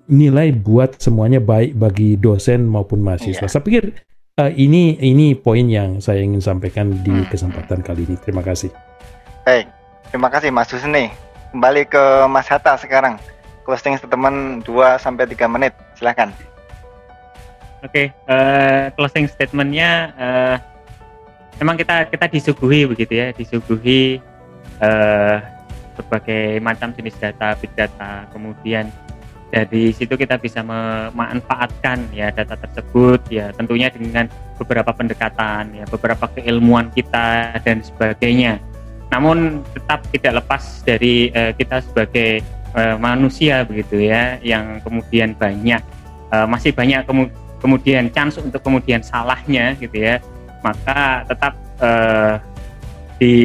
nilai 0.08 0.52
buat 0.52 1.00
semuanya 1.00 1.40
baik 1.40 1.76
bagi 1.76 2.16
dosen 2.16 2.64
maupun 2.64 3.02
mahasiswa. 3.02 3.44
Yeah. 3.44 3.52
Saya 3.52 3.64
pikir 3.66 3.84
uh, 4.38 4.52
ini 4.54 4.96
ini 5.02 5.34
poin 5.34 5.66
yang 5.66 5.98
saya 5.98 6.22
ingin 6.22 6.40
sampaikan 6.40 6.94
di 7.02 7.12
hmm. 7.12 7.28
kesempatan 7.28 7.82
kali 7.82 8.06
ini. 8.06 8.16
Terima 8.22 8.40
kasih. 8.40 8.70
Baik, 9.44 9.68
terima 10.08 10.28
kasih 10.30 10.48
Mas 10.54 10.70
Husni. 10.70 11.12
Kembali 11.52 11.82
ke 11.86 12.02
Mas 12.30 12.48
Hatta 12.48 12.78
sekarang. 12.78 13.33
Closing 13.64 13.96
statement 13.96 14.62
2 14.68 15.00
sampai 15.00 15.24
3 15.24 15.48
menit. 15.48 15.72
Silakan. 15.96 16.30
Oke, 17.84 18.08
okay, 18.08 18.32
uh, 18.32 18.32
eh, 18.32 18.84
closing 18.96 19.28
statementnya 19.28 20.16
uh, 20.16 20.56
memang 21.60 21.76
kita 21.76 22.08
kita 22.08 22.32
disuguhi 22.32 22.88
begitu 22.88 23.12
ya, 23.12 23.28
disuguhi 23.36 24.24
uh, 24.80 25.36
berbagai 25.92 26.64
macam 26.64 26.96
jenis 26.96 27.12
data, 27.20 27.52
big 27.60 27.68
data, 27.76 28.24
kemudian 28.32 28.88
dari 29.52 29.92
situ 29.92 30.16
kita 30.16 30.40
bisa 30.40 30.64
memanfaatkan 30.64 32.08
ya 32.16 32.32
data 32.32 32.56
tersebut 32.56 33.20
ya 33.28 33.52
tentunya 33.52 33.92
dengan 33.92 34.32
beberapa 34.56 34.90
pendekatan 34.90 35.76
ya 35.76 35.84
beberapa 35.84 36.24
keilmuan 36.32 36.88
kita 36.88 37.60
dan 37.60 37.84
sebagainya. 37.84 38.64
Namun 39.12 39.60
tetap 39.76 40.00
tidak 40.08 40.40
lepas 40.40 40.80
dari 40.88 41.28
uh, 41.36 41.52
kita 41.52 41.84
sebagai 41.84 42.40
uh, 42.74 42.96
manusia 43.00 43.62
begitu 43.64 44.02
ya 44.04 44.38
yang 44.42 44.82
kemudian 44.82 45.32
banyak 45.34 45.80
uh, 46.34 46.46
masih 46.46 46.74
banyak 46.74 47.06
kemudian 47.06 47.42
kemudian 47.64 48.12
chance 48.12 48.36
untuk 48.36 48.60
kemudian 48.60 49.00
salahnya 49.00 49.72
gitu 49.80 49.96
ya. 49.96 50.20
Maka 50.60 51.24
tetap 51.24 51.56
uh, 51.80 52.36
di 53.16 53.36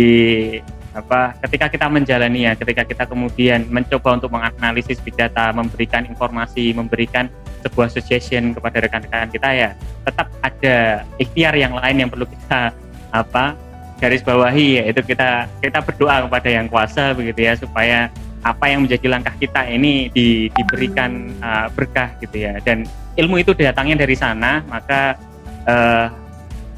apa 0.92 1.38
ketika 1.48 1.72
kita 1.72 1.88
menjalani 1.88 2.50
ya 2.50 2.58
ketika 2.58 2.84
kita 2.84 3.08
kemudian 3.08 3.64
mencoba 3.72 4.20
untuk 4.20 4.36
menganalisis 4.36 5.00
big 5.00 5.16
data 5.16 5.54
memberikan 5.56 6.04
informasi 6.04 6.74
memberikan 6.76 7.30
sebuah 7.62 7.94
suggestion 7.94 8.58
kepada 8.58 8.84
rekan-rekan 8.84 9.30
kita 9.30 9.50
ya 9.54 9.70
tetap 10.04 10.28
ada 10.42 11.06
ikhtiar 11.22 11.54
yang 11.56 11.78
lain 11.78 12.04
yang 12.04 12.10
perlu 12.10 12.26
kita 12.26 12.74
apa 13.14 13.54
garis 14.02 14.26
bawahi 14.26 14.82
yaitu 14.82 15.06
kita 15.06 15.46
kita 15.62 15.80
berdoa 15.86 16.26
kepada 16.26 16.50
yang 16.50 16.66
kuasa 16.66 17.14
begitu 17.14 17.46
ya 17.46 17.54
supaya 17.54 18.10
apa 18.40 18.72
yang 18.72 18.88
menjadi 18.88 19.08
langkah 19.12 19.36
kita 19.36 19.68
ini 19.68 20.08
di, 20.16 20.48
diberikan 20.56 21.28
uh, 21.44 21.68
berkah 21.72 22.16
gitu 22.24 22.40
ya. 22.40 22.56
Dan 22.64 22.88
ilmu 23.20 23.44
itu 23.44 23.52
datangnya 23.52 24.08
dari 24.08 24.16
sana 24.16 24.64
maka 24.68 25.20
uh, 25.68 26.08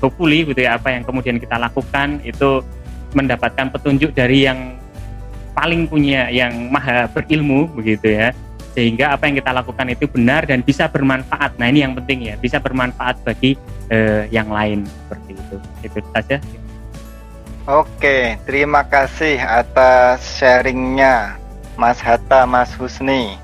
hopefully 0.01 0.41
gitu 0.41 0.65
ya 0.65 0.81
apa 0.81 0.89
yang 0.89 1.05
kemudian 1.05 1.37
kita 1.37 1.61
lakukan 1.61 2.17
itu 2.25 2.65
mendapatkan 3.13 3.69
petunjuk 3.69 4.15
dari 4.17 4.49
yang 4.49 4.79
paling 5.53 5.85
punya 5.85 6.31
yang 6.33 6.73
maha 6.73 7.05
berilmu 7.13 7.69
begitu 7.77 8.09
ya. 8.09 8.33
Sehingga 8.71 9.11
apa 9.11 9.27
yang 9.27 9.35
kita 9.35 9.51
lakukan 9.51 9.87
itu 9.91 10.07
benar 10.07 10.47
dan 10.47 10.63
bisa 10.63 10.87
bermanfaat. 10.87 11.59
Nah 11.59 11.67
ini 11.67 11.83
yang 11.83 11.93
penting 11.93 12.31
ya 12.31 12.39
bisa 12.39 12.57
bermanfaat 12.57 13.19
bagi 13.21 13.59
uh, 13.91 14.25
yang 14.31 14.49
lain 14.49 14.87
seperti 14.87 15.35
itu. 15.37 15.55
Itu 15.85 15.99
saja. 16.15 16.37
Oke, 17.69 18.41
terima 18.49 18.81
kasih 18.89 19.37
atas 19.37 20.41
sharingnya 20.41 21.40
Mas 21.81 21.97
Hatta, 21.97 22.45
Mas 22.45 22.69
Husni. 22.77 23.41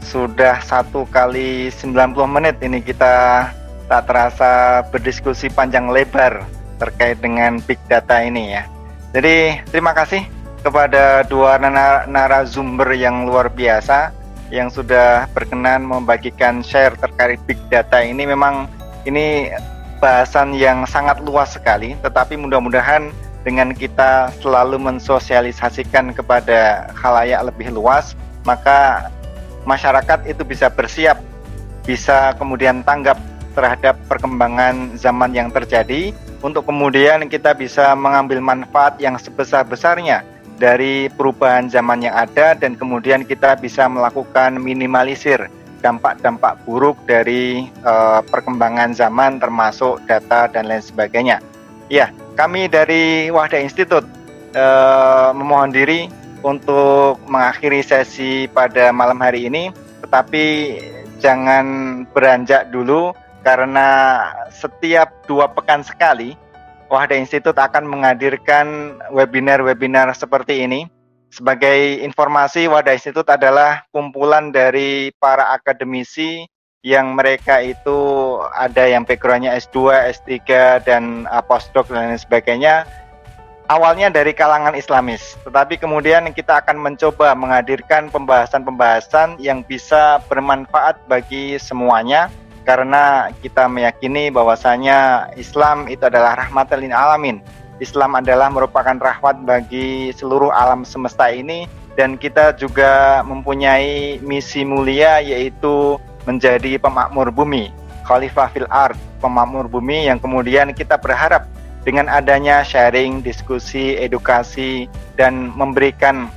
Sudah 0.00 0.56
satu 0.64 1.04
kali 1.04 1.68
90 1.68 2.16
menit 2.24 2.56
ini 2.64 2.80
kita 2.80 3.44
tak 3.84 4.08
terasa 4.08 4.80
berdiskusi 4.88 5.52
panjang 5.52 5.92
lebar 5.92 6.48
terkait 6.80 7.20
dengan 7.20 7.60
big 7.68 7.76
data 7.84 8.24
ini 8.24 8.56
ya. 8.56 8.64
Jadi 9.12 9.60
terima 9.68 9.92
kasih 9.92 10.24
kepada 10.64 11.28
dua 11.28 11.60
narasumber 12.08 12.96
yang 12.96 13.28
luar 13.28 13.52
biasa 13.52 14.16
yang 14.48 14.72
sudah 14.72 15.28
berkenan 15.36 15.84
membagikan 15.84 16.64
share 16.64 16.96
terkait 16.96 17.36
big 17.44 17.60
data 17.68 18.00
ini 18.00 18.24
memang 18.24 18.64
ini 19.04 19.52
bahasan 20.00 20.56
yang 20.56 20.88
sangat 20.88 21.20
luas 21.20 21.52
sekali 21.52 22.00
tetapi 22.00 22.40
mudah-mudahan 22.40 23.12
dengan 23.44 23.76
kita 23.76 24.32
selalu 24.40 24.80
mensosialisasikan 24.80 26.16
kepada 26.16 26.88
khalayak 26.96 27.52
lebih 27.52 27.76
luas, 27.76 28.16
maka 28.48 29.12
masyarakat 29.68 30.24
itu 30.24 30.42
bisa 30.42 30.72
bersiap, 30.72 31.20
bisa 31.84 32.32
kemudian 32.40 32.80
tanggap 32.82 33.20
terhadap 33.52 34.00
perkembangan 34.08 34.96
zaman 34.96 35.30
yang 35.36 35.52
terjadi, 35.52 36.10
untuk 36.40 36.66
kemudian 36.66 37.28
kita 37.28 37.54
bisa 37.54 37.92
mengambil 37.94 38.40
manfaat 38.40 38.96
yang 38.98 39.14
sebesar-besarnya 39.20 40.24
dari 40.56 41.12
perubahan 41.12 41.68
zaman 41.68 42.02
yang 42.02 42.16
ada, 42.16 42.56
dan 42.56 42.74
kemudian 42.74 43.22
kita 43.22 43.54
bisa 43.60 43.86
melakukan 43.86 44.56
minimalisir 44.58 45.52
dampak-dampak 45.84 46.56
buruk 46.64 46.96
dari 47.04 47.68
uh, 47.84 48.24
perkembangan 48.24 48.96
zaman, 48.96 49.36
termasuk 49.36 50.00
data 50.08 50.48
dan 50.48 50.64
lain 50.64 50.80
sebagainya. 50.80 51.44
Ya, 51.92 52.08
kami 52.34 52.66
dari 52.66 53.30
Wahda 53.30 53.58
Institut 53.62 54.02
uh, 54.54 55.30
memohon 55.34 55.70
diri 55.70 56.10
untuk 56.44 57.22
mengakhiri 57.24 57.80
sesi 57.80 58.50
pada 58.52 58.92
malam 58.92 59.16
hari 59.22 59.48
ini, 59.48 59.72
tetapi 60.04 60.44
jangan 61.22 61.64
beranjak 62.12 62.68
dulu 62.68 63.16
karena 63.40 64.20
setiap 64.52 65.08
dua 65.24 65.48
pekan 65.48 65.80
sekali 65.80 66.36
Wahda 66.92 67.16
Institut 67.16 67.56
akan 67.56 67.88
menghadirkan 67.88 68.98
webinar-webinar 69.10 70.12
seperti 70.12 70.62
ini. 70.68 70.86
Sebagai 71.32 71.98
informasi, 72.04 72.70
Wahda 72.70 72.94
Institut 72.94 73.26
adalah 73.26 73.82
kumpulan 73.90 74.54
dari 74.54 75.10
para 75.18 75.50
akademisi 75.50 76.46
yang 76.84 77.16
mereka 77.16 77.64
itu 77.64 77.96
ada 78.52 78.84
yang 78.84 79.08
backgroundnya 79.08 79.56
S2, 79.56 79.88
S3, 80.12 80.30
dan 80.84 81.24
uh, 81.32 81.40
dan 81.40 82.12
lain 82.12 82.20
sebagainya. 82.20 82.84
Awalnya 83.64 84.12
dari 84.12 84.36
kalangan 84.36 84.76
Islamis, 84.76 85.40
tetapi 85.48 85.80
kemudian 85.80 86.28
kita 86.36 86.60
akan 86.60 86.76
mencoba 86.84 87.32
menghadirkan 87.32 88.12
pembahasan-pembahasan 88.12 89.40
yang 89.40 89.64
bisa 89.64 90.20
bermanfaat 90.28 91.00
bagi 91.08 91.56
semuanya, 91.56 92.28
karena 92.68 93.32
kita 93.40 93.64
meyakini 93.64 94.28
bahwasanya 94.28 95.32
Islam 95.40 95.88
itu 95.88 96.04
adalah 96.04 96.36
rahmatan 96.36 96.84
lil 96.84 96.92
alamin. 96.92 97.40
Islam 97.80 98.20
adalah 98.20 98.52
merupakan 98.52 99.00
rahmat 99.00 99.48
bagi 99.48 100.12
seluruh 100.12 100.52
alam 100.52 100.84
semesta 100.84 101.32
ini 101.32 101.64
dan 101.96 102.20
kita 102.20 102.54
juga 102.54 103.24
mempunyai 103.26 104.20
misi 104.22 104.62
mulia 104.62 105.18
yaitu 105.24 105.98
menjadi 106.24 106.76
pemakmur 106.80 107.30
bumi, 107.30 107.72
khalifah 108.04 108.48
fil 108.52 108.68
ard, 108.68 108.96
pemakmur 109.20 109.68
bumi 109.68 110.08
yang 110.08 110.20
kemudian 110.20 110.72
kita 110.76 111.00
berharap 111.00 111.48
dengan 111.84 112.08
adanya 112.08 112.64
sharing, 112.64 113.20
diskusi, 113.20 113.96
edukasi 114.00 114.88
dan 115.20 115.52
memberikan 115.52 116.32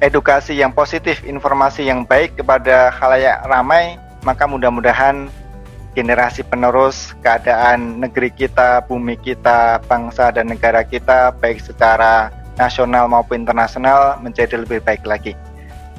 edukasi 0.00 0.56
yang 0.56 0.72
positif, 0.72 1.20
informasi 1.24 1.88
yang 1.88 2.04
baik 2.04 2.36
kepada 2.36 2.92
khalayak 2.92 3.40
ramai 3.48 3.96
maka 4.24 4.44
mudah-mudahan 4.44 5.32
generasi 5.96 6.46
penerus 6.46 7.12
keadaan 7.24 7.98
negeri 7.98 8.30
kita, 8.30 8.84
bumi 8.86 9.18
kita, 9.18 9.82
bangsa 9.90 10.30
dan 10.30 10.52
negara 10.52 10.86
kita 10.86 11.34
baik 11.42 11.58
secara 11.58 12.30
nasional 12.54 13.10
maupun 13.10 13.42
internasional 13.42 14.20
menjadi 14.22 14.60
lebih 14.60 14.84
baik 14.84 15.02
lagi. 15.02 15.34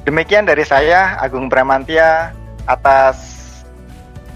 Demikian 0.02 0.48
dari 0.48 0.66
saya 0.66 1.18
Agung 1.20 1.46
Bramantia 1.46 2.34
atas 2.66 3.42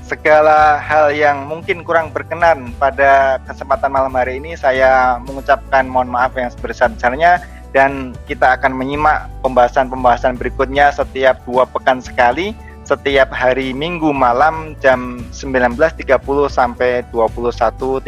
segala 0.07 0.78
hal 0.78 1.11
yang 1.11 1.51
mungkin 1.51 1.82
kurang 1.82 2.15
berkenan 2.15 2.70
pada 2.78 3.43
kesempatan 3.43 3.90
malam 3.90 4.15
hari 4.15 4.39
ini 4.39 4.55
saya 4.55 5.19
mengucapkan 5.19 5.82
mohon 5.90 6.07
maaf 6.07 6.31
yang 6.39 6.47
sebesar-besarnya 6.47 7.43
dan 7.74 8.15
kita 8.31 8.55
akan 8.55 8.70
menyimak 8.70 9.27
pembahasan-pembahasan 9.43 10.39
berikutnya 10.39 10.94
setiap 10.94 11.43
dua 11.43 11.66
pekan 11.66 11.98
sekali 11.98 12.55
setiap 12.86 13.35
hari 13.35 13.74
Minggu 13.74 14.15
malam 14.15 14.78
jam 14.78 15.19
19.30 15.35 16.07
sampai 16.47 17.03
21.30 17.11 18.07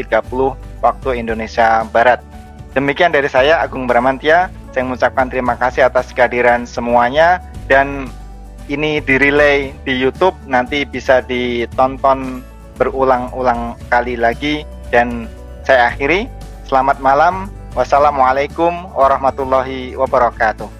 waktu 0.78 1.08
Indonesia 1.18 1.82
Barat. 1.90 2.22
Demikian 2.78 3.10
dari 3.10 3.26
saya 3.26 3.58
Agung 3.58 3.90
Bramantia. 3.90 4.54
Saya 4.70 4.86
mengucapkan 4.86 5.26
terima 5.26 5.58
kasih 5.58 5.90
atas 5.90 6.14
kehadiran 6.14 6.62
semuanya 6.62 7.42
dan 7.66 8.06
ini 8.68 9.00
dirilai 9.00 9.72
di 9.82 9.96
YouTube 9.96 10.36
nanti 10.44 10.84
bisa 10.84 11.24
ditonton 11.24 12.44
berulang-ulang 12.76 13.74
kali 13.90 14.14
lagi 14.14 14.62
dan 14.92 15.26
saya 15.64 15.90
akhiri. 15.90 16.28
Selamat 16.68 17.00
malam. 17.00 17.48
Wassalamualaikum 17.72 18.92
warahmatullahi 18.92 19.96
wabarakatuh. 19.96 20.77